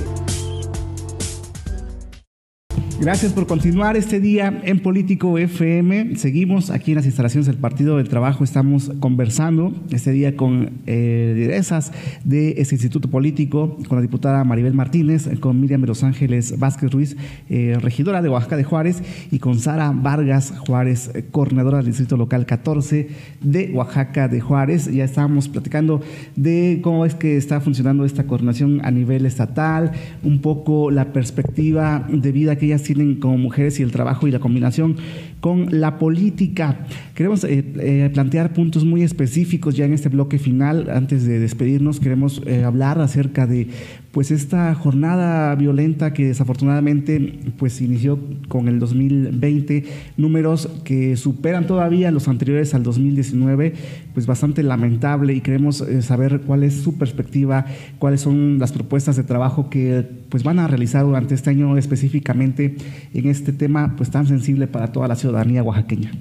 Gracias 3.05 3.35
por 3.35 3.47
continuar 3.47 3.99
este 3.99 4.19
día 4.19 4.63
en 4.65 4.81
Político 4.81 5.37
FM. 5.37 6.17
Seguimos 6.17 6.71
aquí 6.71 6.93
en 6.93 6.97
las 6.97 7.05
instalaciones 7.05 7.47
del 7.47 7.59
Partido 7.59 7.99
del 7.99 8.09
Trabajo. 8.09 8.45
Estamos 8.45 8.93
conversando 8.99 9.75
este 9.91 10.11
día 10.11 10.37
con 10.37 10.81
eh, 10.87 11.35
lideresas 11.37 11.93
de 12.25 12.55
este 12.57 12.77
Instituto 12.77 13.11
Político, 13.11 13.77
con 13.89 13.99
la 13.99 14.01
diputada 14.01 14.43
Maribel 14.45 14.73
Martínez, 14.73 15.29
con 15.39 15.61
Miriam 15.61 15.83
de 15.83 15.89
Los 15.89 16.03
Ángeles 16.03 16.59
Vázquez 16.59 16.91
Ruiz, 16.91 17.15
eh, 17.51 17.77
regidora 17.79 18.23
de 18.23 18.31
Oaxaca 18.31 18.57
de 18.57 18.65
Juárez, 18.65 19.03
y 19.31 19.39
con 19.39 19.59
Sara 19.59 19.93
Vargas 19.95 20.55
Juárez, 20.67 21.11
coordinadora 21.31 21.77
del 21.77 21.89
Distrito 21.89 22.17
Local 22.17 22.47
14 22.47 23.09
de 23.43 23.71
Oaxaca 23.75 24.29
de 24.29 24.41
Juárez. 24.41 24.91
Ya 24.91 25.05
estábamos 25.05 25.51
platicando 25.51 26.01
de 26.37 26.81
cómo 26.83 27.05
es 27.05 27.15
que 27.15 27.37
está 27.37 27.61
funcionando 27.61 28.07
esta 28.07 28.25
coordinación 28.25 28.81
a 28.83 28.91
nivel 28.91 29.27
estatal, 29.27 29.93
un 30.23 30.41
poco 30.41 30.91
la 30.91 31.13
perspectiva 31.13 32.09
de 32.11 32.33
vida 32.33 32.57
que 32.57 32.65
ellas 32.65 32.83
tienen 32.83 32.94
como 33.21 33.39
mujeres 33.39 33.81
y 33.81 33.83
el 33.83 33.91
trabajo 33.91 34.27
y 34.27 34.31
la 34.31 34.39
combinación 34.39 34.97
con 35.45 35.79
la 35.79 35.99
política. 35.99 36.87
Queremos 37.15 37.45
eh, 37.45 37.63
eh, 37.79 38.11
plantear 38.15 38.55
puntos 38.55 38.87
muy 38.87 39.03
específicos 39.03 39.77
ya 39.77 39.85
en 39.85 39.93
este 39.93 40.09
bloque 40.09 40.39
final. 40.39 40.89
Antes 40.89 41.27
de 41.27 41.39
despedirnos, 41.39 42.01
queremos 42.01 42.41
eh, 42.47 42.65
hablar 42.65 42.99
acerca 42.99 43.47
de 43.47 43.69
pues 44.11 44.31
esta 44.31 44.75
jornada 44.75 45.55
violenta 45.57 46.15
que 46.15 46.25
desafortunadamente 46.29 47.41
pues 47.59 47.83
inició 47.83 48.19
con 48.49 48.69
el 48.69 48.79
2020, 48.79 49.85
números 50.17 50.71
que 50.85 51.17
superan 51.17 51.67
todavía 51.67 52.13
los 52.13 52.29
anteriores 52.29 52.75
al 52.75 52.85
2019, 52.85 53.75
pues 54.15 54.27
bastante 54.27 54.63
lamentable 54.63 55.35
y 55.35 55.41
queremos 55.41 55.85
saber 56.01 56.43
cuál 56.43 56.63
es 56.63 56.75
su 56.75 56.97
perspectiva, 56.97 57.67
cuáles 57.99 58.21
son 58.21 58.61
las 58.61 58.73
propuestas 58.73 59.17
de 59.17 59.25
trabajo 59.25 59.69
que 59.69 60.07
pues 60.29 60.45
van 60.45 60.61
a 60.61 60.69
realizar 60.69 61.05
durante 61.05 61.35
este 61.35 61.51
año 61.51 61.77
específicamente 61.77 62.77
en 63.15 63.29
este 63.29 63.53
tema 63.53 63.95
pues 63.97 64.11
tan 64.11 64.29
sensible 64.29 64.69
para 64.69 64.93
toda 64.93 65.09
la 65.09 65.17
ciudadanía 65.35 65.63
oaxaqueña. 65.63 66.13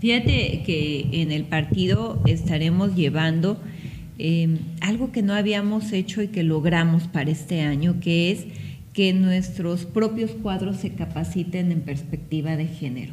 Fíjate 0.00 0.62
que 0.64 1.08
en 1.12 1.32
el 1.32 1.44
partido 1.44 2.22
estaremos 2.26 2.94
llevando 2.94 3.60
em, 4.18 4.58
algo 4.80 5.12
que 5.12 5.22
no 5.22 5.34
habíamos 5.34 5.92
hecho 5.92 6.22
y 6.22 6.28
que 6.28 6.42
logramos 6.42 7.08
para 7.08 7.30
este 7.30 7.60
año, 7.60 8.00
que 8.00 8.30
es 8.30 8.46
que 8.92 9.12
nuestros 9.12 9.84
propios 9.84 10.30
cuadros 10.30 10.76
se 10.76 10.90
capaciten 10.90 11.72
en 11.72 11.82
perspectiva 11.82 12.56
de 12.56 12.66
género. 12.66 13.12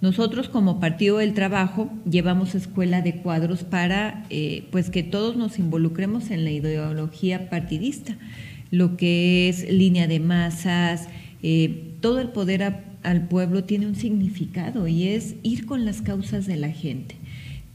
Nosotros 0.00 0.48
como 0.48 0.80
Partido 0.80 1.18
del 1.18 1.34
Trabajo 1.34 1.90
llevamos 2.10 2.54
escuela 2.54 3.02
de 3.02 3.16
cuadros 3.16 3.64
para 3.64 4.24
eh, 4.30 4.64
pues 4.70 4.88
que 4.88 5.02
todos 5.02 5.36
nos 5.36 5.58
involucremos 5.58 6.30
en 6.30 6.44
la 6.44 6.50
ideología 6.50 7.50
partidista, 7.50 8.16
lo 8.70 8.96
que 8.96 9.48
es 9.48 9.70
línea 9.70 10.06
de 10.06 10.20
masas, 10.20 11.08
eh, 11.42 11.92
todo 12.00 12.20
el 12.20 12.28
poder 12.28 12.89
al 13.02 13.28
pueblo 13.28 13.64
tiene 13.64 13.86
un 13.86 13.94
significado 13.94 14.88
y 14.88 15.08
es 15.08 15.36
ir 15.42 15.66
con 15.66 15.84
las 15.84 16.02
causas 16.02 16.46
de 16.46 16.56
la 16.56 16.70
gente. 16.70 17.16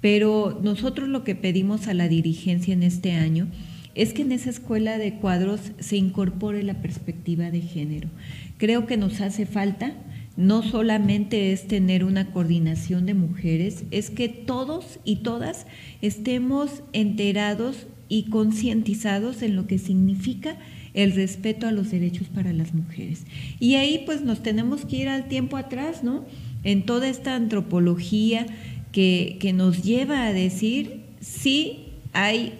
Pero 0.01 0.59
nosotros 0.61 1.09
lo 1.09 1.23
que 1.23 1.35
pedimos 1.35 1.87
a 1.87 1.93
la 1.93 2.07
dirigencia 2.07 2.73
en 2.73 2.83
este 2.83 3.13
año 3.13 3.47
es 3.95 4.13
que 4.13 4.21
en 4.23 4.33
esa 4.33 4.49
escuela 4.49 4.97
de 4.97 5.15
cuadros 5.15 5.71
se 5.79 5.97
incorpore 5.97 6.63
la 6.63 6.81
perspectiva 6.81 7.49
de 7.49 7.61
género. 7.61 8.09
Creo 8.57 8.85
que 8.85 8.97
nos 8.97 9.21
hace 9.21 9.45
falta, 9.45 9.93
no 10.37 10.63
solamente 10.63 11.53
es 11.53 11.67
tener 11.67 12.03
una 12.03 12.31
coordinación 12.31 13.05
de 13.05 13.13
mujeres, 13.13 13.85
es 13.91 14.09
que 14.09 14.27
todos 14.27 14.99
y 15.05 15.17
todas 15.17 15.65
estemos 16.01 16.83
enterados 16.91 17.87
y 18.09 18.23
concientizados 18.23 19.41
en 19.41 19.55
lo 19.55 19.65
que 19.65 19.79
significa 19.79 20.57
el 20.95 21.11
respeto 21.11 21.67
a 21.67 21.71
los 21.71 21.91
derechos 21.91 22.27
para 22.27 22.53
las 22.53 22.73
mujeres. 22.73 23.25
Y 23.59 23.75
ahí 23.75 24.03
pues 24.05 24.21
nos 24.21 24.41
tenemos 24.41 24.85
que 24.85 24.95
ir 24.95 25.09
al 25.09 25.27
tiempo 25.27 25.57
atrás, 25.57 26.03
¿no? 26.03 26.25
En 26.63 26.83
toda 26.83 27.09
esta 27.09 27.35
antropología 27.35 28.47
que, 28.91 29.37
que 29.39 29.53
nos 29.53 29.83
lleva 29.83 30.25
a 30.25 30.33
decir, 30.33 31.01
sí 31.19 31.89
hay 32.13 32.53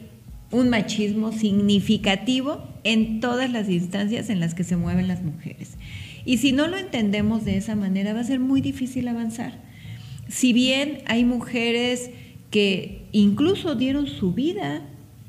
un 0.51 0.69
machismo 0.69 1.31
significativo 1.31 2.61
en 2.83 3.19
todas 3.19 3.49
las 3.49 3.69
instancias 3.69 4.29
en 4.29 4.39
las 4.39 4.53
que 4.53 4.63
se 4.63 4.75
mueven 4.75 5.07
las 5.07 5.23
mujeres. 5.23 5.71
Y 6.25 6.37
si 6.37 6.51
no 6.51 6.67
lo 6.67 6.77
entendemos 6.77 7.45
de 7.45 7.57
esa 7.57 7.75
manera, 7.75 8.13
va 8.13 8.19
a 8.19 8.25
ser 8.25 8.39
muy 8.39 8.59
difícil 8.59 9.07
avanzar. 9.07 9.63
Si 10.27 10.53
bien 10.53 10.99
hay 11.05 11.23
mujeres 11.23 12.09
que 12.51 13.03
incluso 13.11 13.75
dieron 13.75 14.07
su 14.07 14.33
vida 14.33 14.81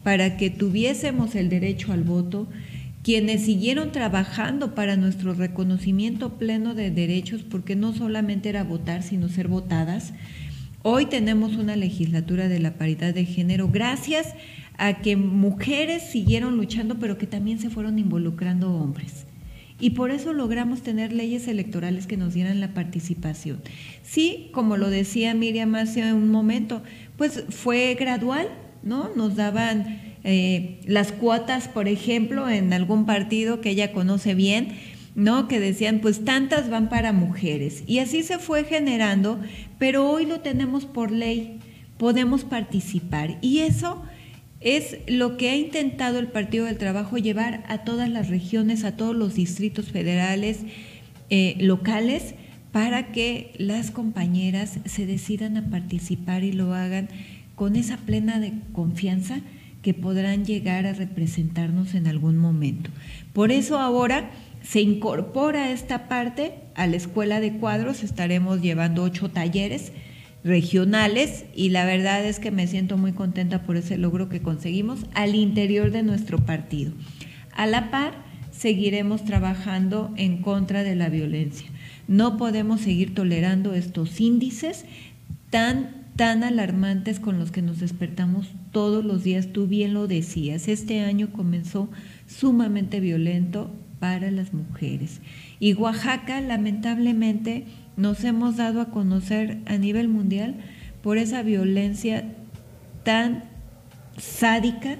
para 0.02 0.36
que 0.36 0.50
tuviésemos 0.50 1.34
el 1.34 1.48
derecho 1.48 1.92
al 1.92 2.02
voto, 2.02 2.48
quienes 3.06 3.42
siguieron 3.42 3.92
trabajando 3.92 4.74
para 4.74 4.96
nuestro 4.96 5.32
reconocimiento 5.32 6.38
pleno 6.38 6.74
de 6.74 6.90
derechos, 6.90 7.44
porque 7.44 7.76
no 7.76 7.94
solamente 7.94 8.48
era 8.48 8.64
votar, 8.64 9.04
sino 9.04 9.28
ser 9.28 9.46
votadas. 9.46 10.12
Hoy 10.82 11.06
tenemos 11.06 11.54
una 11.54 11.76
legislatura 11.76 12.48
de 12.48 12.58
la 12.58 12.74
paridad 12.74 13.14
de 13.14 13.24
género 13.24 13.68
gracias 13.68 14.34
a 14.76 15.02
que 15.02 15.14
mujeres 15.14 16.02
siguieron 16.02 16.56
luchando, 16.56 16.98
pero 16.98 17.16
que 17.16 17.28
también 17.28 17.60
se 17.60 17.70
fueron 17.70 18.00
involucrando 18.00 18.74
hombres. 18.74 19.26
Y 19.78 19.90
por 19.90 20.10
eso 20.10 20.32
logramos 20.32 20.82
tener 20.82 21.12
leyes 21.12 21.46
electorales 21.46 22.08
que 22.08 22.16
nos 22.16 22.34
dieran 22.34 22.58
la 22.58 22.74
participación. 22.74 23.60
Sí, 24.02 24.48
como 24.50 24.76
lo 24.76 24.90
decía 24.90 25.32
Miriam 25.32 25.76
hace 25.76 26.12
un 26.12 26.28
momento, 26.28 26.82
pues 27.16 27.44
fue 27.50 27.94
gradual, 27.94 28.48
¿no? 28.82 29.14
Nos 29.14 29.36
daban 29.36 30.15
eh, 30.28 30.80
las 30.86 31.12
cuotas, 31.12 31.68
por 31.68 31.86
ejemplo, 31.86 32.48
en 32.50 32.72
algún 32.72 33.06
partido 33.06 33.60
que 33.60 33.70
ella 33.70 33.92
conoce 33.92 34.34
bien, 34.34 34.70
¿no? 35.14 35.46
Que 35.46 35.60
decían, 35.60 36.00
pues 36.00 36.24
tantas 36.24 36.68
van 36.68 36.88
para 36.88 37.12
mujeres. 37.12 37.84
Y 37.86 38.00
así 38.00 38.24
se 38.24 38.40
fue 38.40 38.64
generando, 38.64 39.38
pero 39.78 40.10
hoy 40.10 40.26
lo 40.26 40.40
tenemos 40.40 40.84
por 40.84 41.12
ley, 41.12 41.60
podemos 41.96 42.42
participar. 42.42 43.38
Y 43.40 43.60
eso 43.60 44.02
es 44.58 44.98
lo 45.06 45.36
que 45.36 45.50
ha 45.50 45.54
intentado 45.54 46.18
el 46.18 46.26
Partido 46.26 46.64
del 46.64 46.76
Trabajo 46.76 47.18
llevar 47.18 47.62
a 47.68 47.84
todas 47.84 48.10
las 48.10 48.28
regiones, 48.28 48.82
a 48.82 48.96
todos 48.96 49.14
los 49.14 49.36
distritos 49.36 49.92
federales, 49.92 50.62
eh, 51.30 51.54
locales, 51.60 52.34
para 52.72 53.12
que 53.12 53.52
las 53.58 53.92
compañeras 53.92 54.80
se 54.86 55.06
decidan 55.06 55.56
a 55.56 55.70
participar 55.70 56.42
y 56.42 56.50
lo 56.50 56.74
hagan 56.74 57.10
con 57.54 57.76
esa 57.76 57.96
plena 57.96 58.42
confianza 58.72 59.40
que 59.86 59.94
podrán 59.94 60.44
llegar 60.44 60.84
a 60.84 60.94
representarnos 60.94 61.94
en 61.94 62.08
algún 62.08 62.36
momento. 62.38 62.90
Por 63.32 63.52
eso 63.52 63.78
ahora 63.78 64.32
se 64.60 64.80
incorpora 64.80 65.70
esta 65.70 66.08
parte 66.08 66.54
a 66.74 66.88
la 66.88 66.96
escuela 66.96 67.38
de 67.38 67.52
cuadros, 67.58 68.02
estaremos 68.02 68.60
llevando 68.60 69.04
ocho 69.04 69.30
talleres 69.30 69.92
regionales 70.42 71.44
y 71.54 71.68
la 71.68 71.84
verdad 71.84 72.24
es 72.24 72.40
que 72.40 72.50
me 72.50 72.66
siento 72.66 72.96
muy 72.96 73.12
contenta 73.12 73.62
por 73.62 73.76
ese 73.76 73.96
logro 73.96 74.28
que 74.28 74.42
conseguimos 74.42 75.06
al 75.14 75.36
interior 75.36 75.92
de 75.92 76.02
nuestro 76.02 76.44
partido. 76.44 76.90
A 77.54 77.66
la 77.66 77.92
par, 77.92 78.24
seguiremos 78.50 79.24
trabajando 79.24 80.12
en 80.16 80.42
contra 80.42 80.82
de 80.82 80.96
la 80.96 81.10
violencia. 81.10 81.68
No 82.08 82.36
podemos 82.38 82.80
seguir 82.80 83.14
tolerando 83.14 83.72
estos 83.72 84.20
índices 84.20 84.84
tan 85.50 86.05
tan 86.16 86.42
alarmantes 86.44 87.20
con 87.20 87.38
los 87.38 87.50
que 87.50 87.62
nos 87.62 87.78
despertamos 87.78 88.48
todos 88.72 89.04
los 89.04 89.22
días. 89.22 89.48
Tú 89.52 89.66
bien 89.66 89.94
lo 89.94 90.06
decías, 90.06 90.66
este 90.68 91.00
año 91.00 91.30
comenzó 91.30 91.90
sumamente 92.26 93.00
violento 93.00 93.70
para 94.00 94.30
las 94.30 94.52
mujeres. 94.52 95.20
Y 95.60 95.74
Oaxaca, 95.74 96.40
lamentablemente, 96.40 97.64
nos 97.96 98.24
hemos 98.24 98.56
dado 98.56 98.80
a 98.80 98.90
conocer 98.90 99.58
a 99.66 99.76
nivel 99.76 100.08
mundial 100.08 100.56
por 101.02 101.18
esa 101.18 101.42
violencia 101.42 102.24
tan 103.04 103.44
sádica 104.18 104.96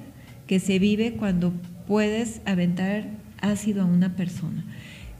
que 0.46 0.60
se 0.60 0.78
vive 0.78 1.14
cuando 1.14 1.52
puedes 1.86 2.40
aventar 2.44 3.04
ácido 3.40 3.82
a 3.82 3.86
una 3.86 4.16
persona. 4.16 4.64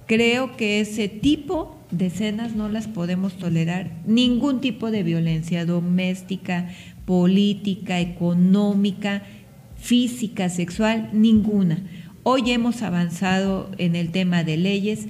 Creo 0.07 0.57
que 0.57 0.81
ese 0.81 1.09
tipo 1.09 1.76
de 1.91 2.07
escenas 2.07 2.55
no 2.55 2.69
las 2.69 2.89
podemos 2.89 3.35
tolerar, 3.39 3.91
ningún 4.07 4.61
tipo 4.61 4.91
de 4.91 5.03
violencia 5.03 5.65
doméstica, 5.65 6.69
política, 7.05 8.01
económica, 8.01 9.23
física, 9.77 10.49
sexual, 10.49 11.11
ninguna. 11.13 11.79
Hoy 12.23 12.51
hemos 12.51 12.83
avanzado 12.83 13.71
en 13.79 13.95
el 13.95 14.11
tema 14.11 14.43
de 14.43 14.57
leyes, 14.57 15.07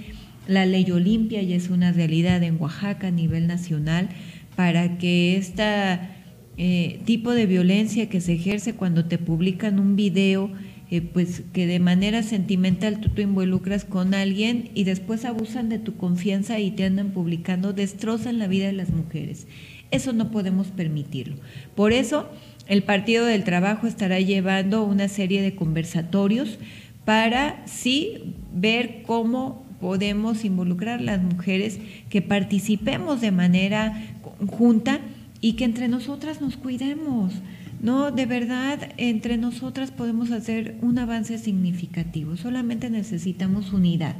la 0.46 0.66
ley 0.66 0.90
Olimpia 0.90 1.42
ya 1.42 1.56
es 1.56 1.70
una 1.70 1.92
realidad 1.92 2.42
en 2.42 2.60
Oaxaca 2.60 3.08
a 3.08 3.10
nivel 3.10 3.46
nacional 3.46 4.10
para 4.54 4.98
que 4.98 5.36
este 5.36 5.98
tipo 7.04 7.32
de 7.32 7.46
violencia 7.46 8.08
que 8.08 8.20
se 8.20 8.34
ejerce 8.34 8.74
cuando 8.74 9.04
te 9.06 9.18
publican 9.18 9.78
un 9.78 9.96
video 9.96 10.50
eh, 10.90 11.00
pues 11.00 11.42
que 11.52 11.66
de 11.66 11.80
manera 11.80 12.22
sentimental 12.22 13.00
tú 13.00 13.08
te 13.08 13.22
involucras 13.22 13.84
con 13.84 14.14
alguien 14.14 14.70
y 14.74 14.84
después 14.84 15.24
abusan 15.24 15.68
de 15.68 15.78
tu 15.78 15.96
confianza 15.96 16.58
y 16.58 16.70
te 16.70 16.84
andan 16.84 17.10
publicando, 17.10 17.72
destrozan 17.72 18.38
la 18.38 18.46
vida 18.46 18.66
de 18.66 18.72
las 18.72 18.90
mujeres. 18.90 19.46
Eso 19.90 20.12
no 20.12 20.30
podemos 20.30 20.68
permitirlo. 20.68 21.36
Por 21.74 21.92
eso 21.92 22.28
el 22.66 22.82
Partido 22.82 23.24
del 23.24 23.44
Trabajo 23.44 23.86
estará 23.86 24.20
llevando 24.20 24.84
una 24.84 25.08
serie 25.08 25.42
de 25.42 25.54
conversatorios 25.54 26.58
para 27.04 27.64
sí 27.66 28.34
ver 28.52 29.02
cómo 29.06 29.64
podemos 29.80 30.44
involucrar 30.44 31.00
a 31.00 31.02
las 31.02 31.22
mujeres, 31.22 31.78
que 32.10 32.22
participemos 32.22 33.20
de 33.20 33.30
manera 33.30 34.02
conjunta 34.22 35.00
y 35.40 35.52
que 35.54 35.64
entre 35.64 35.88
nosotras 35.88 36.40
nos 36.40 36.56
cuidemos. 36.56 37.34
No, 37.86 38.10
de 38.10 38.26
verdad, 38.26 38.80
entre 38.96 39.36
nosotras 39.36 39.92
podemos 39.92 40.32
hacer 40.32 40.74
un 40.82 40.98
avance 40.98 41.38
significativo, 41.38 42.36
solamente 42.36 42.90
necesitamos 42.90 43.72
unidad. 43.72 44.16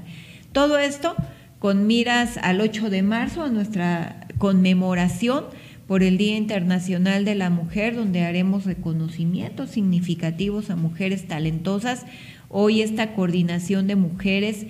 Todo 0.53 0.79
esto 0.79 1.17
con 1.59 1.89
miras 1.89 2.39
al 2.45 2.61
8 2.61 2.91
de 2.91 3.03
marzo, 3.03 3.43
a 3.43 3.49
nuestra 3.49 4.29
conmemoración 4.39 5.47
por 5.89 6.05
el 6.05 6.17
Día 6.17 6.37
Internacional 6.37 7.25
de 7.25 7.35
la 7.35 7.51
Mujer, 7.51 7.97
donde 7.97 8.23
haremos 8.23 8.67
reconocimientos 8.67 9.71
significativos 9.71 10.71
a 10.71 10.77
mujeres 10.77 11.27
talentosas. 11.27 12.07
Hoy 12.49 12.83
esta 12.83 13.15
coordinación 13.15 13.89
de 13.89 13.97
mujeres 13.97 14.67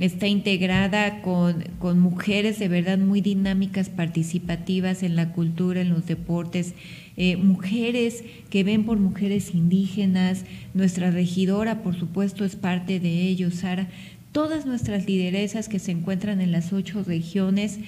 está 0.00 0.26
integrada 0.26 1.20
con, 1.20 1.62
con, 1.78 2.00
mujeres 2.00 2.58
de 2.58 2.68
verdad 2.68 2.98
muy 2.98 3.20
dinámicas, 3.20 3.90
participativas 3.90 5.02
en 5.02 5.14
la 5.14 5.32
cultura, 5.32 5.82
en 5.82 5.90
los 5.90 6.06
deportes, 6.06 6.74
eh, 7.16 7.36
mujeres 7.36 8.24
que 8.48 8.64
ven 8.64 8.84
por 8.84 8.98
mujeres 8.98 9.54
indígenas, 9.54 10.44
nuestra 10.72 11.10
regidora 11.10 11.82
por 11.82 11.94
supuesto 11.98 12.46
es 12.46 12.56
parte 12.56 12.98
de 12.98 13.26
ello, 13.26 13.50
Sara, 13.50 13.88
todas 14.32 14.64
nuestras 14.64 15.06
lideresas 15.06 15.68
que 15.68 15.78
se 15.78 15.92
encuentran 15.92 16.40
en 16.40 16.50
las 16.50 16.72
ocho 16.72 17.04
regiones, 17.04 17.78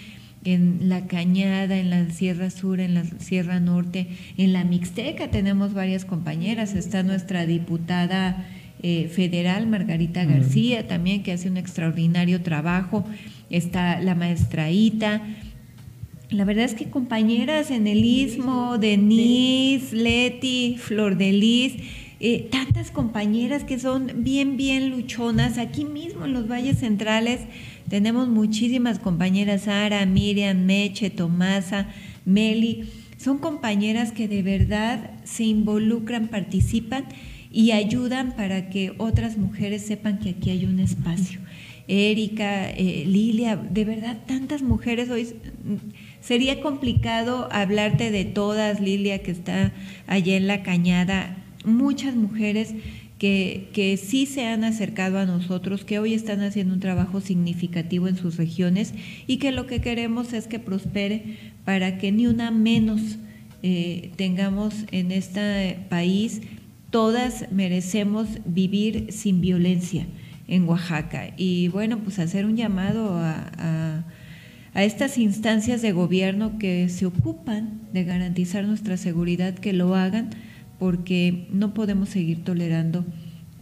en 0.45 0.89
la 0.89 1.07
Cañada, 1.07 1.79
en 1.79 1.89
la 1.89 2.11
Sierra 2.11 2.51
Sur, 2.51 2.81
en 2.81 2.95
la 2.95 3.05
Sierra 3.05 3.61
Norte, 3.61 4.09
en 4.37 4.53
la 4.53 4.65
Mixteca 4.65 5.31
tenemos 5.31 5.73
varias 5.73 6.05
compañeras, 6.05 6.75
está 6.75 7.03
nuestra 7.03 7.47
diputada 7.47 8.45
eh, 8.83 9.09
federal, 9.09 9.69
Margarita 9.69 10.25
García, 10.25 10.89
también 10.89 11.23
que 11.23 11.33
hace 11.33 11.49
un 11.49 11.57
extraordinario 11.57 12.43
trabajo, 12.43 13.05
está 13.49 14.01
la 14.01 14.15
maestra 14.15 14.71
Ita. 14.71 15.23
La 16.31 16.45
verdad 16.45 16.65
es 16.65 16.75
que 16.75 16.91
compañeras 16.91 17.71
en 17.71 17.87
el 17.87 18.05
Istmo, 18.05 18.79
Denise, 18.79 19.95
Leti, 19.95 20.77
Flor 20.79 21.17
de 21.17 21.33
Lis, 21.33 21.75
eh, 22.19 22.49
tantas 22.51 22.91
compañeras 22.91 23.65
que 23.65 23.79
son 23.79 24.11
bien, 24.17 24.57
bien 24.57 24.91
luchonas. 24.91 25.59
Aquí 25.59 25.85
mismo 25.85 26.25
en 26.25 26.33
los 26.33 26.49
valles 26.49 26.79
centrales 26.79 27.41
tenemos 27.89 28.29
muchísimas 28.29 28.99
compañeras, 28.99 29.63
Sara, 29.63 30.07
Miriam, 30.07 30.65
Meche, 30.65 31.11
Tomasa, 31.11 31.89
Meli. 32.25 32.85
Son 33.17 33.39
compañeras 33.39 34.11
que 34.11 34.27
de 34.27 34.43
verdad 34.43 35.11
se 35.25 35.45
involucran, 35.45 36.29
participan 36.29 37.05
y 37.53 37.73
ayudan 37.73 38.33
para 38.33 38.71
que 38.71 38.95
otras 38.99 39.37
mujeres 39.37 39.83
sepan 39.83 40.19
que 40.19 40.31
aquí 40.31 40.51
hay 40.51 40.65
un 40.65 40.81
espacio. 40.81 41.41
Erika, 41.89 42.71
eh, 42.71 43.05
Lilia, 43.07 43.57
de 43.57 43.85
verdad, 43.85 44.19
tantas 44.27 44.63
mujeres 44.63 45.11
hoy. 45.11 45.29
Sería 46.21 46.61
complicado 46.61 47.49
hablarte 47.53 48.11
de 48.11 48.25
todas, 48.25 48.81
Lilia, 48.81 49.23
que 49.23 49.33
está 49.33 49.73
allá 50.07 50.37
en 50.37 50.47
la 50.47 50.63
cañada, 50.63 51.37
muchas 51.65 52.15
mujeres 52.15 52.75
que, 53.19 53.69
que, 53.73 53.97
sí 53.97 54.27
se 54.27 54.47
han 54.47 54.65
acercado 54.65 55.19
a 55.19 55.27
nosotros, 55.27 55.85
que 55.85 55.99
hoy 55.99 56.15
están 56.15 56.41
haciendo 56.43 56.75
un 56.75 56.81
trabajo 56.81 57.21
significativo 57.21 58.09
en 58.09 58.17
sus 58.17 58.37
regiones 58.37 58.95
y 59.27 59.37
que 59.37 59.53
lo 59.53 59.67
que 59.67 59.81
queremos 59.81 60.33
es 60.33 60.47
que 60.47 60.59
prospere 60.59 61.37
para 61.65 61.99
que 61.99 62.11
ni 62.11 62.27
una 62.27 62.51
menos 62.51 63.19
eh, 63.65 64.11
tengamos 64.17 64.75
en 64.91 65.13
este 65.13 65.79
país 65.89 66.41
todas 66.93 67.51
merecemos 67.51 68.29
vivir 68.45 69.09
sin 69.11 69.41
violencia 69.41 70.07
en 70.47 70.69
Oaxaca. 70.69 71.33
Y 71.37 71.69
bueno, 71.69 71.99
pues 71.99 72.21
hacer 72.21 72.45
un 72.47 72.57
llamado 72.57 73.19
a, 73.19 74.05
estas 74.75 75.19
instancias 75.19 75.83
de 75.83 75.93
gobierno 75.93 76.59
que 76.59 76.89
se 76.89 77.05
ocupan 77.07 77.81
de 77.93 78.05
garantizar 78.05 78.65
nuestra 78.65 78.97
seguridad, 78.97 79.55
que 79.55 79.73
lo 79.73 79.95
hagan, 79.97 80.31
porque 80.79 81.47
no 81.51 81.75
podemos 81.75 82.09
seguir 82.11 82.45
tolerando 82.45 83.05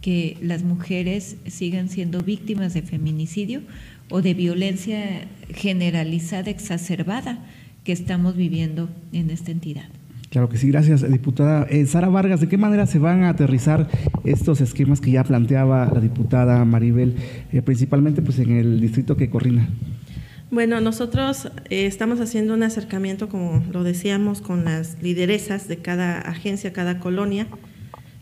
que 0.01 0.37
las 0.41 0.63
mujeres 0.63 1.37
sigan 1.47 1.89
siendo 1.89 2.21
víctimas 2.21 2.73
de 2.73 2.81
feminicidio 2.81 3.61
o 4.09 4.21
de 4.21 4.33
violencia 4.33 5.27
generalizada, 5.53 6.49
exacerbada 6.49 7.39
que 7.83 7.91
estamos 7.91 8.35
viviendo 8.35 8.89
en 9.13 9.29
esta 9.29 9.51
entidad. 9.51 10.00
Claro 10.31 10.47
que 10.47 10.57
sí, 10.57 10.69
gracias, 10.69 11.01
diputada. 11.11 11.67
Eh, 11.69 11.85
Sara 11.85 12.07
Vargas, 12.07 12.39
¿de 12.39 12.47
qué 12.47 12.57
manera 12.57 12.85
se 12.85 12.99
van 12.99 13.25
a 13.25 13.29
aterrizar 13.31 13.89
estos 14.23 14.61
esquemas 14.61 15.01
que 15.01 15.11
ya 15.11 15.25
planteaba 15.25 15.91
la 15.93 15.99
diputada 15.99 16.63
Maribel, 16.63 17.17
eh, 17.51 17.61
principalmente 17.61 18.21
pues 18.21 18.39
en 18.39 18.51
el 18.51 18.79
distrito 18.79 19.17
que 19.17 19.29
coordina? 19.29 19.67
Bueno, 20.49 20.79
nosotros 20.79 21.51
eh, 21.69 21.85
estamos 21.85 22.21
haciendo 22.21 22.53
un 22.53 22.63
acercamiento, 22.63 23.27
como 23.27 23.61
lo 23.73 23.83
decíamos, 23.83 24.39
con 24.39 24.63
las 24.63 25.03
lideresas 25.03 25.67
de 25.67 25.79
cada 25.79 26.19
agencia, 26.19 26.71
cada 26.71 26.99
colonia. 26.99 27.47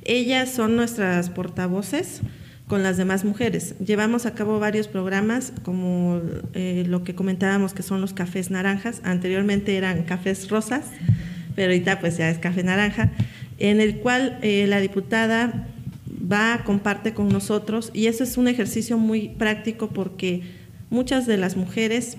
Ellas 0.03 0.49
son 0.49 0.75
nuestras 0.75 1.29
portavoces 1.29 2.21
con 2.65 2.81
las 2.81 2.97
demás 2.97 3.23
mujeres. 3.23 3.75
Llevamos 3.85 4.25
a 4.25 4.33
cabo 4.33 4.59
varios 4.59 4.87
programas, 4.87 5.53
como 5.61 6.21
lo 6.55 7.03
que 7.03 7.13
comentábamos 7.13 7.75
que 7.75 7.83
son 7.83 8.01
los 8.01 8.13
cafés 8.13 8.49
naranjas, 8.49 8.99
anteriormente 9.03 9.77
eran 9.77 10.03
cafés 10.03 10.49
rosas 10.49 10.85
pero 11.59 11.73
ahorita 11.73 11.99
pues 11.99 12.15
ya 12.15 12.29
es 12.29 12.37
café 12.37 12.63
naranja, 12.63 13.11
en 13.57 13.81
el 13.81 13.97
cual 13.97 14.39
eh, 14.41 14.65
la 14.65 14.79
diputada 14.79 15.67
va, 16.09 16.63
comparte 16.63 17.13
con 17.13 17.27
nosotros 17.27 17.91
y 17.93 18.07
eso 18.07 18.23
es 18.23 18.37
un 18.37 18.47
ejercicio 18.47 18.97
muy 18.97 19.27
práctico 19.27 19.89
porque 19.89 20.43
muchas 20.89 21.27
de 21.27 21.35
las 21.35 21.57
mujeres 21.57 22.15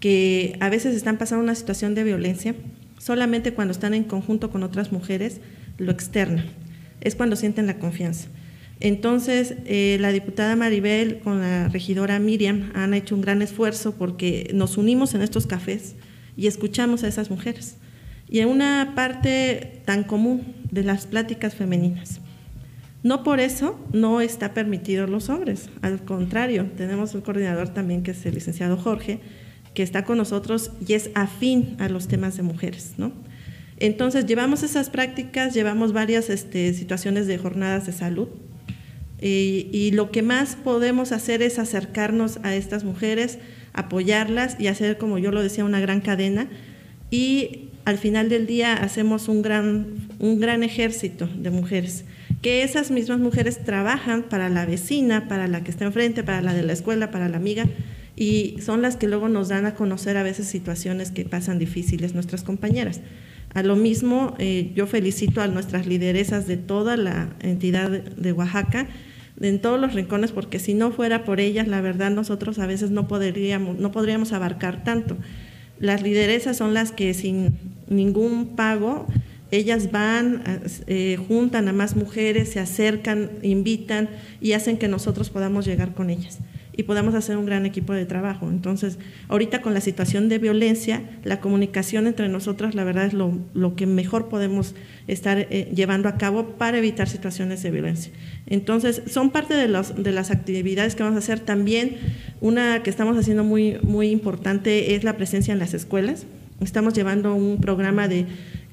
que 0.00 0.56
a 0.58 0.68
veces 0.68 0.96
están 0.96 1.16
pasando 1.16 1.44
una 1.44 1.54
situación 1.54 1.94
de 1.94 2.02
violencia, 2.02 2.56
solamente 2.98 3.54
cuando 3.54 3.70
están 3.70 3.94
en 3.94 4.02
conjunto 4.02 4.50
con 4.50 4.64
otras 4.64 4.90
mujeres 4.90 5.40
lo 5.78 5.92
externan, 5.92 6.46
es 7.00 7.14
cuando 7.14 7.36
sienten 7.36 7.68
la 7.68 7.78
confianza. 7.78 8.26
Entonces, 8.80 9.54
eh, 9.64 9.96
la 10.00 10.10
diputada 10.10 10.56
Maribel 10.56 11.20
con 11.20 11.38
la 11.38 11.68
regidora 11.68 12.18
Miriam 12.18 12.72
han 12.74 12.94
hecho 12.94 13.14
un 13.14 13.20
gran 13.20 13.42
esfuerzo 13.42 13.94
porque 13.94 14.50
nos 14.52 14.76
unimos 14.76 15.14
en 15.14 15.22
estos 15.22 15.46
cafés 15.46 15.94
y 16.36 16.48
escuchamos 16.48 17.04
a 17.04 17.06
esas 17.06 17.30
mujeres 17.30 17.76
y 18.30 18.40
en 18.40 18.48
una 18.48 18.92
parte 18.94 19.82
tan 19.84 20.04
común 20.04 20.54
de 20.70 20.84
las 20.84 21.06
pláticas 21.06 21.54
femeninas. 21.54 22.20
No 23.02 23.24
por 23.24 23.40
eso 23.40 23.78
no 23.92 24.20
está 24.20 24.54
permitido 24.54 25.06
los 25.06 25.28
hombres, 25.28 25.68
al 25.82 26.04
contrario, 26.04 26.70
tenemos 26.76 27.14
un 27.14 27.22
coordinador 27.22 27.70
también 27.70 28.02
que 28.02 28.12
es 28.12 28.24
el 28.24 28.34
licenciado 28.34 28.76
Jorge, 28.76 29.20
que 29.74 29.82
está 29.82 30.04
con 30.04 30.18
nosotros 30.18 30.72
y 30.86 30.94
es 30.94 31.10
afín 31.14 31.76
a 31.78 31.88
los 31.88 32.08
temas 32.08 32.36
de 32.36 32.42
mujeres, 32.42 32.94
¿no? 32.98 33.12
Entonces, 33.78 34.26
llevamos 34.26 34.62
esas 34.62 34.90
prácticas, 34.90 35.54
llevamos 35.54 35.94
varias 35.94 36.28
este, 36.28 36.74
situaciones 36.74 37.26
de 37.26 37.38
jornadas 37.38 37.86
de 37.86 37.92
salud 37.92 38.28
y, 39.22 39.90
lo 39.92 40.10
que 40.10 40.22
más 40.22 40.56
podemos 40.56 41.12
hacer 41.12 41.42
es 41.42 41.58
acercarnos 41.58 42.40
a 42.42 42.54
estas 42.54 42.84
mujeres, 42.84 43.38
apoyarlas 43.72 44.58
y 44.58 44.68
hacer, 44.68 44.98
como 44.98 45.18
yo 45.18 45.30
lo 45.30 45.42
decía, 45.42 45.64
una 45.64 45.80
gran 45.80 46.00
cadena 46.00 46.48
y 47.10 47.69
al 47.90 47.98
final 47.98 48.28
del 48.28 48.46
día 48.46 48.74
hacemos 48.74 49.28
un 49.28 49.42
gran, 49.42 50.08
un 50.18 50.40
gran 50.40 50.62
ejército 50.62 51.28
de 51.36 51.50
mujeres, 51.50 52.04
que 52.40 52.62
esas 52.62 52.90
mismas 52.90 53.18
mujeres 53.18 53.62
trabajan 53.64 54.22
para 54.22 54.48
la 54.48 54.64
vecina, 54.64 55.28
para 55.28 55.48
la 55.48 55.62
que 55.62 55.70
está 55.70 55.84
enfrente, 55.84 56.22
para 56.22 56.40
la 56.40 56.54
de 56.54 56.62
la 56.62 56.72
escuela, 56.72 57.10
para 57.10 57.28
la 57.28 57.36
amiga, 57.36 57.66
y 58.16 58.56
son 58.60 58.80
las 58.80 58.96
que 58.96 59.08
luego 59.08 59.28
nos 59.28 59.48
dan 59.48 59.66
a 59.66 59.74
conocer 59.74 60.16
a 60.16 60.22
veces 60.22 60.46
situaciones 60.46 61.10
que 61.10 61.24
pasan 61.24 61.58
difíciles 61.58 62.14
nuestras 62.14 62.44
compañeras. 62.44 63.00
A 63.54 63.62
lo 63.62 63.74
mismo, 63.74 64.36
eh, 64.38 64.70
yo 64.74 64.86
felicito 64.86 65.40
a 65.40 65.48
nuestras 65.48 65.86
lideresas 65.86 66.46
de 66.46 66.56
toda 66.56 66.96
la 66.96 67.30
entidad 67.40 67.90
de 67.90 68.32
Oaxaca, 68.32 68.86
en 69.40 69.60
todos 69.60 69.80
los 69.80 69.94
rincones, 69.94 70.32
porque 70.32 70.58
si 70.58 70.74
no 70.74 70.92
fuera 70.92 71.24
por 71.24 71.40
ellas, 71.40 71.66
la 71.66 71.80
verdad 71.80 72.10
nosotros 72.10 72.58
a 72.58 72.66
veces 72.66 72.90
no 72.90 73.08
podríamos, 73.08 73.78
no 73.78 73.90
podríamos 73.90 74.32
abarcar 74.32 74.84
tanto. 74.84 75.16
Las 75.80 76.02
lideresas 76.02 76.56
son 76.56 76.74
las 76.74 76.92
que 76.92 77.12
sin 77.14 77.58
ningún 77.88 78.54
pago, 78.54 79.06
ellas 79.50 79.90
van, 79.90 80.44
eh, 80.86 81.18
juntan 81.26 81.66
a 81.66 81.72
más 81.72 81.96
mujeres, 81.96 82.50
se 82.50 82.60
acercan, 82.60 83.30
invitan 83.42 84.08
y 84.40 84.52
hacen 84.52 84.78
que 84.78 84.86
nosotros 84.86 85.30
podamos 85.30 85.66
llegar 85.66 85.92
con 85.92 86.08
ellas 86.08 86.38
y 86.76 86.84
podamos 86.84 87.14
hacer 87.14 87.36
un 87.36 87.46
gran 87.46 87.66
equipo 87.66 87.92
de 87.92 88.06
trabajo. 88.06 88.48
Entonces, 88.48 88.98
ahorita 89.28 89.60
con 89.62 89.74
la 89.74 89.80
situación 89.80 90.28
de 90.28 90.38
violencia, 90.38 91.02
la 91.24 91.40
comunicación 91.40 92.06
entre 92.06 92.28
nosotras, 92.28 92.74
la 92.74 92.84
verdad 92.84 93.06
es 93.06 93.12
lo, 93.12 93.38
lo 93.54 93.76
que 93.76 93.86
mejor 93.86 94.28
podemos 94.28 94.74
estar 95.08 95.38
eh, 95.38 95.70
llevando 95.74 96.08
a 96.08 96.16
cabo 96.16 96.50
para 96.56 96.78
evitar 96.78 97.08
situaciones 97.08 97.62
de 97.62 97.70
violencia. 97.70 98.12
Entonces, 98.46 99.02
son 99.06 99.30
parte 99.30 99.54
de, 99.54 99.68
los, 99.68 100.02
de 100.02 100.12
las 100.12 100.30
actividades 100.30 100.94
que 100.94 101.02
vamos 101.02 101.16
a 101.16 101.18
hacer. 101.18 101.40
También 101.40 101.96
una 102.40 102.82
que 102.82 102.90
estamos 102.90 103.16
haciendo 103.16 103.44
muy, 103.44 103.78
muy 103.82 104.10
importante 104.10 104.94
es 104.94 105.04
la 105.04 105.16
presencia 105.16 105.52
en 105.52 105.58
las 105.58 105.74
escuelas. 105.74 106.26
Estamos 106.60 106.94
llevando 106.94 107.34
un 107.34 107.60
programa 107.60 108.06
de 108.06 108.26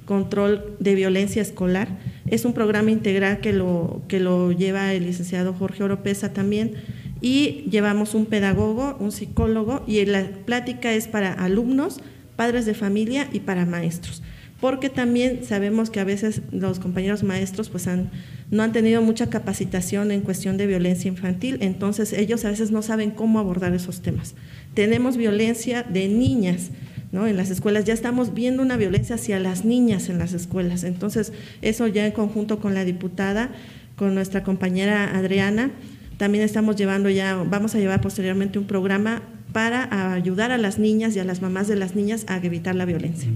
control 0.06 0.76
de 0.80 0.96
violencia 0.96 1.42
escolar. 1.42 1.90
Es 2.26 2.46
un 2.46 2.54
programa 2.54 2.92
integral 2.92 3.40
que 3.40 3.54
lo, 3.54 4.02
que 4.08 4.20
lo 4.20 4.52
lleva 4.52 4.94
el 4.94 5.06
licenciado 5.06 5.54
Jorge 5.54 5.84
Oropesa 5.84 6.34
también 6.34 6.74
y 7.22 7.66
llevamos 7.70 8.14
un 8.14 8.26
pedagogo, 8.26 8.98
un 9.00 9.12
psicólogo 9.12 9.84
y 9.88 10.06
la 10.06 10.26
plática 10.46 10.94
es 10.94 11.08
para 11.08 11.34
alumnos, 11.34 12.00
padres 12.36 12.66
de 12.66 12.74
familia 12.74 13.28
y 13.32 13.40
para 13.40 13.66
maestros. 13.66 14.22
Porque 14.60 14.90
también 14.90 15.44
sabemos 15.44 15.92
que 15.92 16.00
a 16.00 16.04
veces 16.04 16.42
los 16.52 16.80
compañeros 16.80 17.24
maestros 17.24 17.70
pues 17.70 17.88
han, 17.88 18.10
no 18.50 18.64
han 18.64 18.72
tenido 18.72 19.02
mucha 19.02 19.30
capacitación 19.30 20.12
en 20.12 20.22
cuestión 20.22 20.58
de 20.58 20.66
violencia 20.66 21.10
infantil, 21.10 21.58
entonces 21.62 22.12
ellos 22.14 22.44
a 22.44 22.50
veces 22.50 22.72
no 22.72 22.82
saben 22.82 23.12
cómo 23.12 23.40
abordar 23.40 23.74
esos 23.74 24.02
temas. 24.02 24.34
Tenemos 24.74 25.16
violencia 25.16 25.84
de 25.84 26.08
niñas, 26.08 26.72
¿no? 27.12 27.28
En 27.28 27.38
las 27.38 27.52
escuelas 27.52 27.86
ya 27.86 27.94
estamos 27.94 28.34
viendo 28.34 28.64
una 28.64 28.78
violencia 28.78 29.16
hacia 29.16 29.40
las 29.40 29.64
niñas 29.64 30.10
en 30.10 30.18
las 30.18 30.34
escuelas. 30.34 30.84
Entonces, 30.84 31.34
eso 31.62 31.86
ya 31.86 32.06
en 32.06 32.12
conjunto 32.12 32.60
con 32.60 32.74
la 32.74 32.84
diputada, 32.84 33.52
con 33.96 34.16
nuestra 34.16 34.44
compañera 34.44 35.16
Adriana, 35.16 35.72
también 36.18 36.44
estamos 36.44 36.76
llevando 36.76 37.10
ya, 37.10 37.36
vamos 37.36 37.76
a 37.76 37.80
llevar 37.80 38.02
posteriormente 38.02 38.60
un 38.60 38.66
programa 38.66 39.22
para 39.54 40.14
ayudar 40.14 40.52
a 40.52 40.58
las 40.58 40.78
niñas 40.78 41.16
y 41.16 41.20
a 41.20 41.24
las 41.24 41.42
mamás 41.42 41.68
de 41.68 41.76
las 41.76 41.96
niñas 41.96 42.26
a 42.28 42.38
evitar 42.38 42.76
la 42.76 42.86
violencia. 42.86 43.30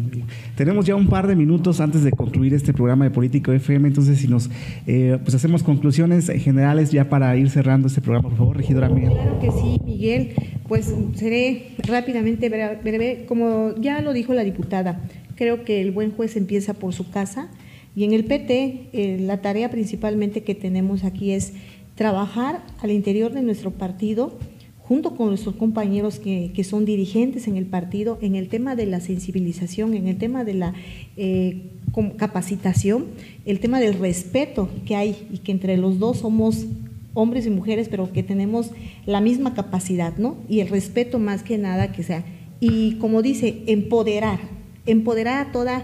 Tenemos 0.56 0.86
ya 0.86 0.96
un 0.96 1.08
par 1.08 1.26
de 1.26 1.36
minutos 1.36 1.80
antes 1.80 2.04
de 2.04 2.12
concluir 2.12 2.54
este 2.54 2.74
programa 2.74 3.06
de 3.06 3.12
Político 3.12 3.52
FM, 3.52 3.88
entonces 3.88 4.20
si 4.20 4.28
nos 4.28 4.50
eh, 4.86 5.18
pues 5.24 5.34
hacemos 5.36 5.64
conclusiones 5.64 6.28
generales 6.28 6.92
ya 6.92 7.10
para 7.10 7.36
ir 7.38 7.50
cerrando 7.50 7.88
este 7.88 8.02
programa, 8.02 8.30
por 8.30 8.38
favor, 8.38 8.58
regidora 8.58 8.90
Miguel. 8.90 9.14
Claro 9.14 9.40
que 9.40 9.52
sí, 9.52 9.80
Miguel, 9.86 10.34
pues 10.68 10.94
seré 11.16 11.76
rápidamente 11.88 12.50
breve, 12.50 13.26
como 13.28 13.74
ya 13.80 14.02
lo 14.02 14.14
dijo 14.14 14.34
la 14.34 14.44
diputada, 14.44 15.02
creo 15.36 15.64
que 15.64 15.82
el 15.82 15.92
buen 15.92 16.12
juez 16.12 16.36
empieza 16.36 16.74
por 16.74 16.94
su 16.94 17.10
casa 17.10 17.50
y 17.96 18.04
en 18.04 18.14
el 18.14 18.26
PT 18.26 18.90
eh, 18.94 19.18
la 19.20 19.42
tarea 19.42 19.70
principalmente 19.70 20.44
que 20.44 20.56
tenemos 20.56 21.04
aquí 21.04 21.32
es 21.32 21.54
trabajar 22.02 22.64
al 22.82 22.90
interior 22.90 23.32
de 23.32 23.44
nuestro 23.44 23.70
partido 23.70 24.36
junto 24.80 25.16
con 25.16 25.28
nuestros 25.28 25.54
compañeros 25.54 26.18
que, 26.18 26.64
son 26.64 26.84
dirigentes 26.84 27.48
en 27.48 27.58
el 27.58 27.68
partido, 27.68 28.18
en 28.24 28.34
el 28.36 28.50
tema 28.50 28.76
de 28.76 28.88
la 28.88 29.00
sensibilización, 29.02 29.94
en 29.94 30.08
el 30.08 30.18
tema 30.18 30.44
de 30.44 30.56
la 30.56 30.74
eh, 31.16 31.70
capacitación, 32.18 33.06
el 33.46 33.60
tema 33.60 33.80
del 33.80 34.00
respeto 34.00 34.68
que 34.84 34.96
hay 34.96 35.28
y 35.32 35.38
que 35.38 35.52
entre 35.52 35.78
los 35.78 36.00
dos 36.00 36.18
somos 36.18 36.66
hombres 37.14 37.46
y 37.46 37.52
mujeres, 37.52 37.88
pero 37.88 38.12
que 38.12 38.24
tenemos 38.24 38.72
la 39.06 39.22
misma 39.22 39.54
capacidad, 39.54 40.18
¿no? 40.18 40.38
Y 40.50 40.62
el 40.62 40.70
respeto 40.70 41.20
más 41.20 41.44
que 41.44 41.60
nada 41.60 41.92
que 41.92 42.02
sea. 42.02 42.26
Y 42.60 42.96
como 42.96 43.22
dice, 43.22 43.62
empoderar, 43.68 44.40
empoderar 44.88 45.50
a 45.50 45.52
toda, 45.52 45.84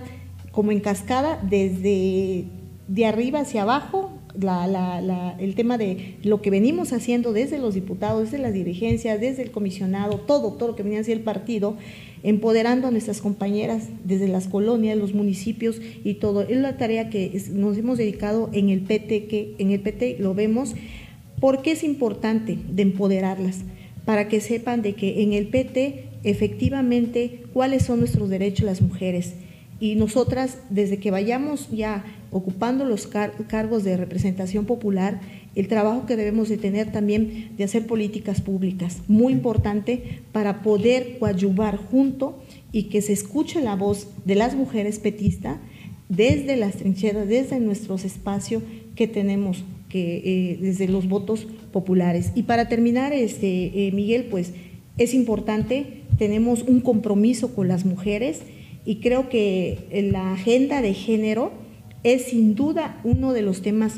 como 0.52 0.72
en 0.72 0.80
cascada, 0.80 1.40
desde 1.48 2.46
de 2.88 3.06
arriba 3.06 3.42
hacia 3.42 3.64
abajo, 3.64 4.12
el 5.40 5.56
tema 5.56 5.78
de 5.78 6.16
lo 6.24 6.42
que 6.42 6.50
venimos 6.50 6.94
haciendo 6.94 7.34
desde 7.34 7.58
los 7.58 7.74
diputados, 7.74 8.24
desde 8.24 8.38
las 8.38 8.54
dirigencias, 8.54 9.20
desde 9.20 9.44
el 9.44 9.52
comisionado, 9.52 10.20
todo, 10.20 10.54
todo 10.54 10.70
lo 10.70 10.76
que 10.76 10.84
venía 10.84 11.00
hacia 11.00 11.14
el 11.14 11.22
partido, 11.22 11.76
empoderando 12.24 12.88
a 12.88 12.92
nuestras 12.92 13.22
compañeras 13.22 13.90
desde 14.04 14.28
las 14.28 14.48
colonias, 14.48 14.98
los 14.98 15.14
municipios 15.14 15.82
y 16.04 16.16
todo. 16.16 16.42
Es 16.42 16.58
la 16.58 16.78
tarea 16.78 17.10
que 17.10 17.42
nos 17.52 17.78
hemos 17.78 17.98
dedicado 17.98 18.50
en 18.54 18.70
el 18.70 18.82
PT, 18.82 19.26
que 19.26 19.56
en 19.58 19.72
el 19.72 19.80
PT 19.82 20.18
lo 20.20 20.34
vemos, 20.34 20.76
porque 21.40 21.72
es 21.72 21.84
importante 21.84 22.58
de 22.70 22.82
empoderarlas, 22.84 23.62
para 24.06 24.28
que 24.28 24.40
sepan 24.40 24.82
de 24.82 24.94
que 24.94 25.24
en 25.24 25.34
el 25.34 25.48
PT 25.48 26.06
efectivamente 26.24 27.44
cuáles 27.54 27.84
son 27.84 28.00
nuestros 28.00 28.30
derechos 28.30 28.66
las 28.66 28.82
mujeres 28.82 29.34
y 29.80 29.96
nosotras, 29.96 30.58
desde 30.70 30.98
que 30.98 31.12
vayamos 31.12 31.70
ya 31.70 32.04
ocupando 32.32 32.86
los 32.86 33.08
cargos 33.08 33.84
de 33.84 33.98
representación 33.98 34.66
popular, 34.66 35.22
el 35.56 35.68
trabajo 35.68 36.06
que 36.06 36.16
debemos 36.16 36.50
de 36.50 36.58
tener 36.58 36.92
también 36.92 37.52
de 37.58 37.64
hacer 37.64 37.88
políticas 37.88 38.42
públicas, 38.42 39.02
muy 39.08 39.34
importante 39.34 40.22
para 40.32 40.62
poder 40.62 41.18
coadyuvar 41.20 41.78
junto 41.78 42.38
y 42.72 42.84
que 42.84 43.02
se 43.02 43.14
escuche 43.14 43.62
la 43.62 43.76
voz 43.76 44.08
de 44.26 44.36
las 44.36 44.56
mujeres 44.56 45.00
petistas 45.00 45.58
desde 46.10 46.56
las 46.56 46.76
trincheras, 46.76 47.28
desde 47.28 47.60
nuestros 47.60 48.06
espacios 48.06 48.64
que 48.96 49.08
tenemos, 49.08 49.64
que, 49.90 50.18
eh, 50.24 50.58
desde 50.62 50.88
los 50.88 51.08
votos 51.08 51.48
populares. 51.72 52.32
Y 52.36 52.44
para 52.44 52.70
terminar, 52.70 53.14
este, 53.14 53.88
eh, 53.88 53.92
Miguel, 53.92 54.26
pues 54.26 54.54
es 54.98 55.14
importante, 55.14 56.04
tenemos 56.18 56.64
un 56.64 56.82
compromiso 56.82 57.54
con 57.54 57.68
las 57.68 57.86
mujeres, 57.86 58.42
y 58.86 58.98
creo 58.98 59.28
que 59.28 59.80
la 60.14 60.32
agenda 60.32 60.82
de 60.82 60.94
género 60.94 61.52
es 62.14 62.26
sin 62.26 62.56
duda 62.56 63.00
uno 63.04 63.34
de 63.34 63.42
los 63.42 63.62
temas 63.62 63.96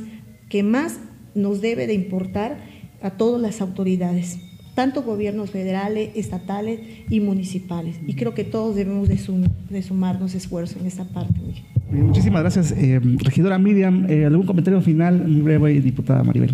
que 0.49 0.63
más 0.63 0.99
nos 1.35 1.61
debe 1.61 1.87
de 1.87 1.93
importar 1.93 2.57
a 3.01 3.11
todas 3.11 3.41
las 3.41 3.61
autoridades, 3.61 4.39
tanto 4.75 5.03
gobiernos 5.03 5.51
federales, 5.51 6.11
estatales 6.15 6.79
y 7.09 7.19
municipales. 7.19 7.97
Y 8.07 8.15
creo 8.15 8.33
que 8.33 8.43
todos 8.43 8.75
debemos 8.75 9.07
de, 9.07 9.81
sumarnos 9.81 10.35
esfuerzo 10.35 10.79
en 10.79 10.87
esta 10.87 11.05
parte. 11.05 11.39
Muchísimas 11.91 12.41
gracias, 12.41 12.71
eh, 12.71 12.99
regidora 13.23 13.57
Miriam. 13.57 14.05
Eh, 14.07 14.25
¿Algún 14.25 14.45
comentario 14.45 14.79
final, 14.81 15.19
breve, 15.41 15.81
diputada 15.81 16.23
Maribel? 16.23 16.51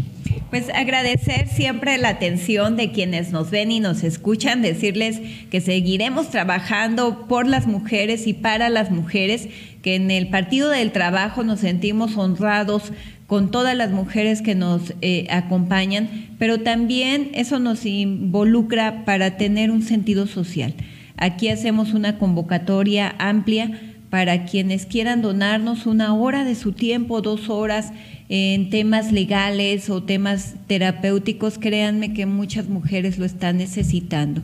Pues 0.49 0.69
agradecer 0.69 1.49
siempre 1.49 1.97
la 1.97 2.09
atención 2.09 2.77
de 2.77 2.91
quienes 2.91 3.33
nos 3.33 3.51
ven 3.51 3.71
y 3.71 3.81
nos 3.81 4.03
escuchan, 4.05 4.61
decirles 4.61 5.19
que 5.51 5.59
seguiremos 5.59 6.29
trabajando 6.29 7.27
por 7.27 7.47
las 7.47 7.67
mujeres 7.67 8.27
y 8.27 8.33
para 8.33 8.69
las 8.69 8.91
mujeres, 8.91 9.49
que 9.81 9.95
en 9.95 10.09
el 10.09 10.29
Partido 10.29 10.69
del 10.69 10.91
Trabajo 10.93 11.43
nos 11.43 11.59
sentimos 11.59 12.15
honrados 12.15 12.93
con 13.27 13.51
todas 13.51 13.75
las 13.75 13.91
mujeres 13.91 14.41
que 14.41 14.55
nos 14.55 14.93
eh, 15.01 15.27
acompañan, 15.29 16.09
pero 16.39 16.59
también 16.61 17.31
eso 17.33 17.59
nos 17.59 17.85
involucra 17.85 19.03
para 19.03 19.35
tener 19.35 19.71
un 19.71 19.81
sentido 19.81 20.27
social. 20.27 20.75
Aquí 21.17 21.49
hacemos 21.49 21.93
una 21.93 22.17
convocatoria 22.17 23.15
amplia 23.19 23.94
para 24.09 24.45
quienes 24.45 24.85
quieran 24.85 25.21
donarnos 25.21 25.85
una 25.85 26.13
hora 26.13 26.43
de 26.43 26.55
su 26.55 26.71
tiempo, 26.71 27.21
dos 27.21 27.49
horas 27.49 27.91
en 28.29 28.69
temas 28.69 29.11
legales 29.11 29.89
o 29.89 30.03
temas 30.03 30.55
terapéuticos, 30.67 31.57
créanme 31.57 32.13
que 32.13 32.25
muchas 32.25 32.67
mujeres 32.67 33.17
lo 33.17 33.25
están 33.25 33.57
necesitando. 33.57 34.41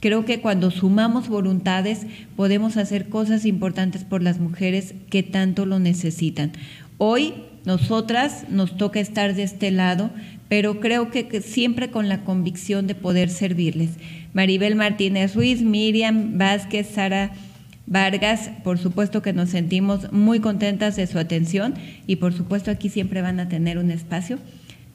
Creo 0.00 0.24
que 0.24 0.40
cuando 0.40 0.70
sumamos 0.70 1.28
voluntades 1.28 2.06
podemos 2.34 2.76
hacer 2.78 3.08
cosas 3.08 3.44
importantes 3.44 4.04
por 4.04 4.22
las 4.22 4.40
mujeres 4.40 4.94
que 5.10 5.22
tanto 5.22 5.66
lo 5.66 5.78
necesitan. 5.78 6.52
Hoy 6.96 7.34
nosotras 7.66 8.46
nos 8.48 8.76
toca 8.78 9.00
estar 9.00 9.34
de 9.34 9.42
este 9.42 9.70
lado, 9.70 10.10
pero 10.48 10.80
creo 10.80 11.10
que, 11.10 11.42
siempre 11.42 11.90
con 11.90 12.08
la 12.08 12.24
convicción 12.24 12.86
de 12.86 12.94
poder 12.94 13.28
servirles. 13.28 13.90
Maribel 14.32 14.74
Martínez 14.74 15.34
Ruiz, 15.34 15.60
Miriam 15.60 16.38
Vázquez, 16.38 16.88
Sara 16.88 17.32
Vargas, 17.90 18.52
por 18.62 18.78
supuesto 18.78 19.20
que 19.20 19.32
nos 19.32 19.50
sentimos 19.50 20.12
muy 20.12 20.38
contentas 20.38 20.94
de 20.94 21.08
su 21.08 21.18
atención 21.18 21.74
y 22.06 22.16
por 22.16 22.32
supuesto 22.32 22.70
aquí 22.70 22.88
siempre 22.88 23.20
van 23.20 23.40
a 23.40 23.48
tener 23.48 23.78
un 23.78 23.90
espacio 23.90 24.38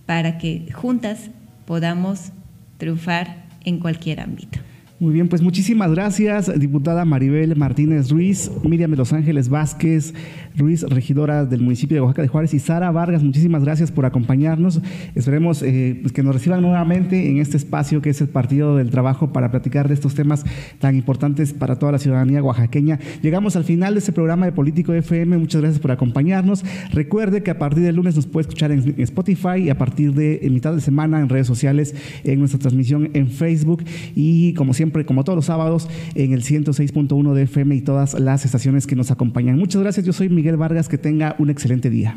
para 0.06 0.38
que 0.38 0.72
juntas 0.74 1.30
podamos 1.66 2.32
triunfar 2.78 3.48
en 3.66 3.80
cualquier 3.80 4.22
ámbito. 4.22 4.60
Muy 4.98 5.14
bien, 5.14 5.28
pues 5.28 5.41
muchísimas 5.41 5.91
gracias, 5.91 6.50
diputada 6.58 7.04
Maribel 7.04 7.58
Martínez 7.58 8.10
Ruiz, 8.10 8.50
Miriam 8.64 8.91
de 8.91 8.98
Los 8.98 9.12
Ángeles 9.12 9.50
Vázquez, 9.50 10.14
Ruiz, 10.58 10.84
regidora 10.84 11.45
del 11.45 11.62
municipio 11.62 11.95
de 11.95 12.01
Oaxaca 12.01 12.22
de 12.22 12.28
Juárez, 12.28 12.53
y 12.53 12.60
Sara 12.60 12.91
Vargas, 12.91 13.24
muchísimas 13.24 13.64
gracias 13.64 13.91
por 13.91 14.06
acompañarnos. 14.06 14.82
Esperemos 15.14 15.62
eh, 15.62 15.99
pues 16.01 16.14
que 16.14 16.24
nos 16.24 16.34
reciban 16.34 16.62
nuevamente 16.62 17.30
en 17.30 17.38
este 17.38 17.58
espacio 17.58 18.01
que 18.01 18.10
es 18.10 18.22
el 18.22 18.30
Partido 18.30 18.76
del 18.78 18.89
Trabajo 18.89 19.34
para 19.34 19.51
platicar 19.51 19.88
de 19.88 19.93
estos 19.93 20.16
temas 20.16 20.45
tan 20.80 20.95
importantes 20.95 21.53
para 21.53 21.78
toda 21.78 21.93
la 21.93 21.99
ciudadanía 21.99 22.41
oaxaqueña. 22.41 22.99
Llegamos 23.22 23.56
al 23.56 23.64
final 23.64 23.93
de 23.93 23.99
este 23.99 24.12
programa 24.12 24.45
de 24.45 24.51
Político 24.51 24.93
FM, 24.93 25.38
muchas 25.38 25.62
gracias 25.62 25.82
por 25.82 25.91
acompañarnos. 25.91 26.64
Recuerde 26.91 27.43
que 27.43 27.51
a 27.51 27.60
partir 27.60 27.84
del 27.84 27.95
lunes 27.95 28.16
nos 28.16 28.28
puede 28.28 28.43
escuchar 28.43 28.72
en 28.72 28.95
Spotify 28.97 29.58
y 29.66 29.70
a 29.70 29.78
partir 29.78 30.14
de 30.14 30.39
mitad 30.49 30.74
de 30.74 30.82
semana 30.82 31.20
en 31.20 31.30
redes 31.30 31.47
sociales, 31.47 31.95
en 32.24 32.39
nuestra 32.39 32.60
transmisión 32.60 33.10
en 33.14 33.30
Facebook 33.30 33.84
y 34.16 34.53
como 34.53 34.74
siempre 34.74 35.06
como 35.06 35.24
todos 35.24 35.36
los 35.36 35.45
sábados, 35.45 35.89
en 36.16 36.34
el 36.34 36.43
106.1 36.43 37.34
de 37.34 37.43
FM 37.43 37.76
y 37.76 37.82
todas 37.82 38.20
las 38.20 38.45
estaciones 38.45 38.88
que 38.88 38.95
nos 38.95 39.12
acompañan. 39.12 39.58
Muchas 39.58 39.82
gracias, 39.82 40.06
yo 40.06 40.14
soy 40.14 40.30
Miguel 40.46 40.58
Vargas, 40.58 40.88
que 40.88 41.00
tenga 41.00 41.36
un 41.39 41.50
excelente 41.50 41.89
día. 41.89 42.16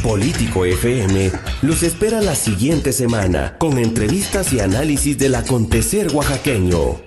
Político 0.00 0.64
FM 0.64 1.32
los 1.62 1.82
espera 1.82 2.20
la 2.20 2.36
siguiente 2.36 2.92
semana 2.92 3.56
con 3.58 3.78
entrevistas 3.78 4.52
y 4.52 4.60
análisis 4.60 5.18
del 5.18 5.34
acontecer 5.34 6.14
oaxaqueño. 6.14 7.00